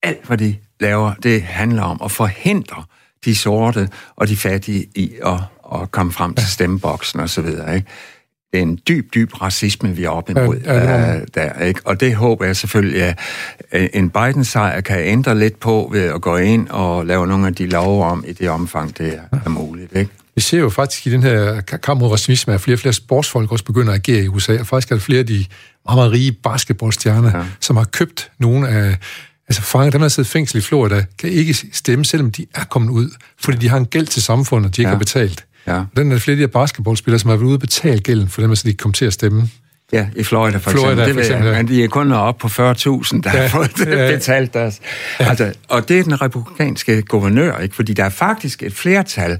Alt, 0.02 0.26
hvad 0.26 0.38
de 0.38 0.56
laver, 0.80 1.14
det 1.14 1.42
handler 1.42 1.82
om 1.82 2.00
at 2.04 2.10
forhindre 2.10 2.84
de 3.24 3.36
sorte 3.36 3.88
og 4.16 4.28
de 4.28 4.36
fattige 4.36 4.86
i 4.94 5.12
at, 5.26 5.40
at 5.74 5.90
komme 5.90 6.12
frem 6.12 6.34
til 6.34 6.48
stemmeboksen 6.48 7.20
og 7.20 7.30
så 7.30 7.42
videre, 7.42 7.74
ikke? 7.74 7.86
En 8.52 8.78
dyb, 8.88 9.14
dyb 9.14 9.42
racisme, 9.42 9.96
vi 9.96 10.04
er 10.04 10.08
oppe 10.08 10.32
imod 10.32 10.56
ja, 10.64 10.74
ja, 10.74 11.12
ja. 11.12 11.20
der. 11.34 11.60
Ikke? 11.60 11.80
Og 11.84 12.00
det 12.00 12.14
håber 12.14 12.44
jeg 12.44 12.56
selvfølgelig, 12.56 13.02
at 13.02 13.18
en 13.94 14.10
Biden-sejr 14.10 14.80
kan 14.80 14.98
ændre 14.98 15.38
lidt 15.38 15.60
på 15.60 15.88
ved 15.92 16.02
at 16.02 16.20
gå 16.20 16.36
ind 16.36 16.68
og 16.68 17.06
lave 17.06 17.26
nogle 17.26 17.46
af 17.46 17.54
de 17.54 17.66
love 17.66 18.04
om 18.04 18.24
i 18.28 18.32
det 18.32 18.50
omfang, 18.50 18.98
det 18.98 19.20
er 19.44 19.48
muligt. 19.48 19.96
Ikke? 19.96 20.10
Vi 20.34 20.40
ser 20.40 20.58
jo 20.58 20.68
faktisk 20.68 21.06
i 21.06 21.10
den 21.10 21.22
her 21.22 21.60
kamp 21.60 22.00
mod 22.00 22.10
racisme, 22.10 22.54
at 22.54 22.60
flere 22.60 22.74
og 22.76 22.80
flere 22.80 22.92
sportsfolk 22.92 23.52
også 23.52 23.64
begynder 23.64 23.92
at 23.92 24.08
agere 24.08 24.24
i 24.24 24.28
USA, 24.28 24.58
og 24.60 24.66
faktisk 24.66 24.90
er 24.90 24.96
der 24.96 25.00
flere 25.00 25.18
af 25.18 25.26
de 25.26 25.44
meget, 25.84 25.96
meget 25.96 26.12
rige 26.12 26.32
basketballstjerner, 26.32 27.38
ja. 27.38 27.44
som 27.60 27.76
har 27.76 27.84
købt 27.84 28.30
nogle 28.38 28.68
af 28.68 28.96
Altså 29.48 29.62
fanger, 29.62 29.90
dem 29.90 30.00
der 30.00 30.08
sidder 30.08 30.28
fængsel 30.28 30.58
i 30.58 30.60
Florida, 30.60 31.04
kan 31.18 31.30
ikke 31.30 31.54
stemme, 31.72 32.04
selvom 32.04 32.30
de 32.30 32.46
er 32.54 32.64
kommet 32.64 32.90
ud, 32.90 33.10
fordi 33.40 33.58
de 33.58 33.68
har 33.68 33.76
en 33.76 33.86
gæld 33.86 34.06
til 34.06 34.22
samfundet, 34.22 34.76
de 34.76 34.82
ikke 34.82 34.88
ja. 34.88 34.94
har 34.94 34.98
betalt. 34.98 35.44
Ja. 35.66 35.82
Den 35.96 36.12
er 36.12 36.18
flere 36.18 36.32
af 36.32 36.36
de 36.36 36.42
her 36.42 36.46
basketballspillere, 36.46 37.18
som 37.18 37.30
har 37.30 37.36
været 37.36 37.46
ude 37.46 37.56
og 37.56 37.60
betale 37.60 38.00
gælden 38.00 38.28
for 38.28 38.40
dem, 38.40 38.56
så 38.56 38.62
de 38.62 38.72
kan 38.72 38.76
komme 38.76 38.92
til 38.92 39.04
at 39.04 39.12
stemme. 39.12 39.48
Ja, 39.92 40.08
i 40.16 40.24
Florida 40.24 40.58
for 40.58 40.70
Florida, 40.70 40.90
eksempel. 40.90 41.06
Det 41.06 41.14
for 41.14 41.20
eksempel, 41.20 41.46
jeg, 41.48 41.56
men 41.56 41.68
de 41.68 41.84
er 41.84 41.88
kun 41.88 42.12
op 42.12 42.38
på 42.38 42.46
40.000, 42.48 42.52
der 42.54 43.30
ja, 43.34 43.40
har 43.40 43.48
fået 43.48 43.86
ja, 43.86 44.10
betalt 44.16 44.54
deres. 44.54 44.80
Ja. 45.20 45.28
Altså, 45.28 45.52
og 45.68 45.88
det 45.88 45.98
er 45.98 46.02
den 46.02 46.22
republikanske 46.22 47.02
guvernør, 47.02 47.58
ikke? 47.58 47.74
fordi 47.74 47.92
der 47.92 48.04
er 48.04 48.08
faktisk 48.08 48.62
et 48.62 48.74
flertal 48.74 49.38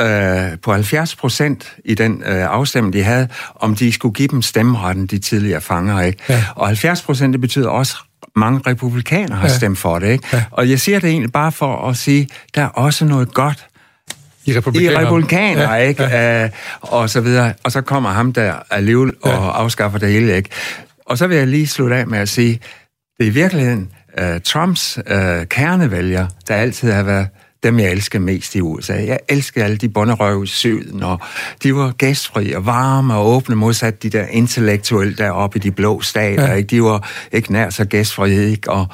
øh, 0.00 0.58
på 0.62 0.72
70 0.72 1.16
procent 1.16 1.72
i 1.84 1.94
den 1.94 2.22
øh, 2.26 2.44
afstemning, 2.50 2.92
de 2.92 3.02
havde, 3.02 3.28
om 3.54 3.76
de 3.76 3.92
skulle 3.92 4.14
give 4.14 4.28
dem 4.28 4.42
stemmeretten, 4.42 5.06
de 5.06 5.18
tidligere 5.18 5.60
fanger. 5.60 6.00
Ikke? 6.00 6.18
Ja. 6.28 6.44
Og 6.56 6.66
70 6.66 7.02
procent, 7.02 7.32
det 7.32 7.40
betyder 7.40 7.68
også, 7.68 7.96
mange 8.36 8.60
republikanere 8.66 9.38
har 9.38 9.48
ja. 9.48 9.54
stemt 9.54 9.78
for 9.78 9.98
det. 9.98 10.08
Ikke? 10.08 10.28
Ja. 10.32 10.44
Og 10.50 10.70
jeg 10.70 10.80
siger 10.80 11.00
det 11.00 11.10
egentlig 11.10 11.32
bare 11.32 11.52
for 11.52 11.88
at 11.88 11.96
sige, 11.96 12.28
der 12.54 12.62
er 12.62 12.68
også 12.68 13.04
noget 13.04 13.34
godt 13.34 13.66
i 14.48 14.56
republikaner, 14.56 15.00
I 15.00 15.04
republikaner 15.04 15.74
ja, 15.74 15.74
ikke? 15.74 16.02
Ja. 16.02 16.44
Uh, 16.44 16.50
og 16.80 17.10
så 17.10 17.20
videre. 17.20 17.52
Og 17.64 17.72
så 17.72 17.80
kommer 17.80 18.10
ham 18.10 18.32
der 18.32 18.54
alligevel 18.70 19.12
ja. 19.24 19.30
og 19.30 19.60
afskaffer 19.60 19.98
det 19.98 20.12
hele, 20.12 20.36
ikke? 20.36 20.50
Og 21.06 21.18
så 21.18 21.26
vil 21.26 21.36
jeg 21.36 21.46
lige 21.46 21.66
slutte 21.66 21.96
af 21.96 22.06
med 22.06 22.18
at 22.18 22.28
sige, 22.28 22.60
det 23.18 23.26
er 23.26 23.30
i 23.30 23.34
virkeligheden 23.34 23.90
uh, 24.20 24.40
Trumps 24.44 24.98
uh, 24.98 25.44
kernevælger, 25.44 26.26
der 26.48 26.54
altid 26.54 26.92
har 26.92 27.02
været 27.02 27.28
dem, 27.62 27.78
jeg 27.78 27.90
elsker 27.90 28.18
mest 28.18 28.54
i 28.54 28.60
USA. 28.60 28.92
Jeg 28.92 29.18
elsker 29.28 29.64
alle 29.64 29.76
de 29.76 29.88
bunderøve 29.88 30.44
i 30.44 30.46
syden, 30.46 31.02
og 31.02 31.20
de 31.62 31.74
var 31.74 31.92
gæstfri 31.92 32.52
og 32.52 32.66
varme 32.66 33.14
og 33.14 33.26
åbne, 33.26 33.56
modsat 33.56 34.02
de 34.02 34.10
der 34.10 34.26
intellektuelle 34.26 35.16
deroppe 35.16 35.58
i 35.58 35.60
de 35.60 35.70
blå 35.70 36.00
stater. 36.00 36.48
Ja. 36.48 36.54
Ikke? 36.54 36.66
De 36.66 36.82
var 36.82 37.10
ikke 37.32 37.52
nær 37.52 37.70
så 37.70 37.84
gæstfri, 37.84 38.30
ikke? 38.30 38.70
Og, 38.70 38.86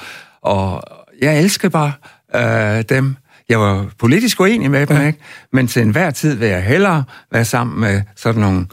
og 0.43 0.83
jeg 1.23 1.39
elsker 1.39 1.69
bare 1.69 1.93
øh, 2.35 2.85
dem. 2.89 3.17
Jeg 3.49 3.61
var 3.61 3.87
politisk 3.99 4.41
uenig 4.41 4.71
med 4.71 4.87
dem, 4.87 4.97
ja. 4.97 5.07
ikke? 5.07 5.19
men 5.53 5.67
til 5.67 5.83
enhver 5.83 6.11
tid 6.11 6.35
vil 6.35 6.49
jeg 6.49 6.63
hellere 6.63 7.05
være 7.33 7.45
sammen 7.45 7.81
med 7.81 8.03
sådan 8.17 8.41
nogle... 8.41 8.67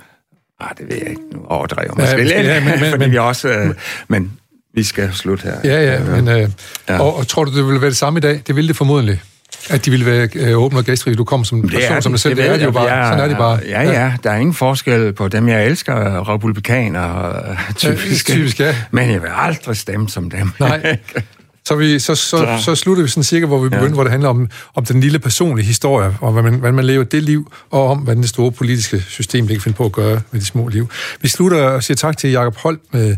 Ah, 0.60 0.70
det 0.78 0.88
ved 0.88 0.96
jeg 0.96 1.10
ikke, 1.10 1.22
nu 1.34 1.40
overdriver 1.46 1.94
måske 1.96 2.18
ja, 2.18 2.24
lidt, 2.24 2.48
ja, 2.48 2.60
men, 2.60 2.80
men, 2.82 2.90
fordi 2.90 3.10
vi 3.10 3.18
også... 3.18 3.50
Øh, 3.50 3.74
men 4.08 4.32
vi 4.74 4.84
skal 4.84 5.14
slutte 5.14 5.44
her. 5.44 5.56
Ja, 5.64 5.94
ja, 5.94 6.04
men, 6.04 6.28
øh, 6.28 6.50
ja. 6.90 7.00
Og, 7.00 7.16
og 7.18 7.28
tror 7.28 7.44
du, 7.44 7.58
det 7.58 7.68
vil 7.68 7.82
være 7.82 7.90
det 7.90 7.98
samme 7.98 8.18
i 8.18 8.22
dag? 8.22 8.42
Det 8.48 8.56
vil 8.56 8.68
det 8.68 8.76
formodentlig. 8.76 9.22
At 9.70 9.86
de 9.86 9.92
ville 9.92 10.06
være 10.06 10.30
øh, 10.36 10.58
åbne 10.58 10.80
og 10.80 10.86
gæstfri. 10.86 11.16
Du 11.16 11.24
kommer 11.24 11.46
som 11.46 11.58
en 11.58 11.70
person, 11.70 11.96
det 11.96 12.04
som 12.04 12.12
dig 12.12 12.20
selv. 12.20 12.36
Det, 12.36 12.44
det 12.44 12.54
er 12.54 12.58
de 12.58 12.64
jo 12.64 12.72
bare. 12.72 12.90
Er, 12.90 13.12
Sådan 13.12 13.20
er 13.20 13.28
de 13.28 13.36
bare. 13.36 13.60
Ja, 13.66 13.82
ja. 13.82 14.14
Der 14.24 14.32
er 14.32 14.36
ingen 14.36 14.54
forskel 14.54 15.14
på 15.14 15.28
dem, 15.28 15.48
jeg 15.48 15.66
elsker. 15.66 16.30
Republikaner, 16.34 17.34
typisk. 17.76 18.30
Ja, 18.30 18.34
typisk, 18.34 18.60
ja. 18.60 18.76
Men 18.92 19.12
jeg 19.12 19.22
vil 19.22 19.30
aldrig 19.34 19.78
stemme 19.78 20.10
som 20.10 20.30
dem. 20.30 20.52
Nej. 20.60 20.98
Så, 21.72 21.76
vi, 21.76 22.00
så, 22.00 22.16
så, 22.16 22.38
så, 22.38 22.64
så 22.64 22.76
slutter 22.76 23.04
vi 23.04 23.10
sådan 23.10 23.24
cirka, 23.24 23.46
hvor 23.46 23.60
vi 23.60 23.70
begynder, 23.70 23.88
ja. 23.88 23.94
hvor 23.94 24.04
det 24.04 24.12
handler 24.12 24.30
om, 24.30 24.50
om 24.76 24.86
den 24.86 25.00
lille 25.00 25.20
personlige 25.20 25.66
historie, 25.66 26.18
og 26.22 26.32
hvad 26.32 26.44
man, 26.44 26.54
hvad 26.54 26.72
man 26.72 26.86
lever 26.86 27.04
det 27.04 27.24
liv, 27.24 27.52
og 27.70 27.88
om, 27.88 27.98
hvad 27.98 28.16
det 28.16 28.30
store 28.30 28.52
politiske 28.52 29.02
system 29.02 29.48
det 29.48 29.56
kan 29.56 29.62
finde 29.62 29.76
på 29.76 29.86
at 29.86 29.92
gøre 29.92 30.22
med 30.32 30.42
de 30.42 30.46
små 30.46 30.68
liv. 30.68 30.90
Vi 31.22 31.28
slutter 31.28 31.64
og 31.64 31.84
siger 31.84 31.96
tak 31.96 32.18
til 32.18 32.32
Jakob 32.32 32.58
Holt, 32.58 32.82
med, 32.94 33.16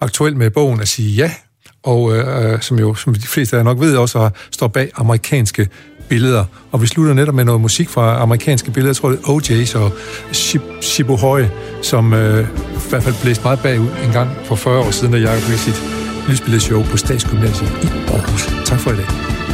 aktuelt 0.00 0.36
med 0.36 0.50
bogen 0.50 0.80
at 0.80 0.88
sige 0.88 1.10
ja, 1.10 1.30
og 1.82 2.16
øh, 2.16 2.60
som 2.60 2.78
jo, 2.78 2.94
som 2.94 3.14
de 3.14 3.26
fleste 3.26 3.56
af 3.56 3.60
jer 3.60 3.64
nok 3.64 3.80
ved, 3.80 3.96
også 3.96 4.30
står 4.50 4.68
bag 4.68 4.90
amerikanske 4.96 5.68
billeder. 6.08 6.44
Og 6.72 6.82
vi 6.82 6.86
slutter 6.86 7.14
netop 7.14 7.34
med 7.34 7.44
noget 7.44 7.60
musik 7.60 7.88
fra 7.88 8.22
amerikanske 8.22 8.70
billeder. 8.70 8.90
Jeg 8.90 8.96
tror, 8.96 9.08
det 9.08 9.18
er 9.18 9.72
OJ's 9.72 9.78
og 9.78 9.92
Shibuhoi, 10.82 11.44
som 11.82 12.12
øh, 12.12 12.48
i 12.74 12.88
hvert 12.90 13.02
fald 13.02 13.14
blæste 13.22 13.44
meget 13.44 13.60
bagud 13.62 13.88
en 14.04 14.12
gang 14.12 14.30
for 14.44 14.56
40 14.56 14.78
år 14.78 14.90
siden, 14.90 15.12
da 15.12 15.18
Jacob 15.18 15.42
fik 15.42 15.58
sit 15.58 16.05
lysbilledshow 16.28 16.84
på 16.90 16.96
Statsgymnasiet 16.96 17.70
i 17.84 17.86
Aarhus. 17.86 18.46
Tak 18.66 18.80
for 18.80 18.90
i 18.90 18.96
dag. 18.96 19.45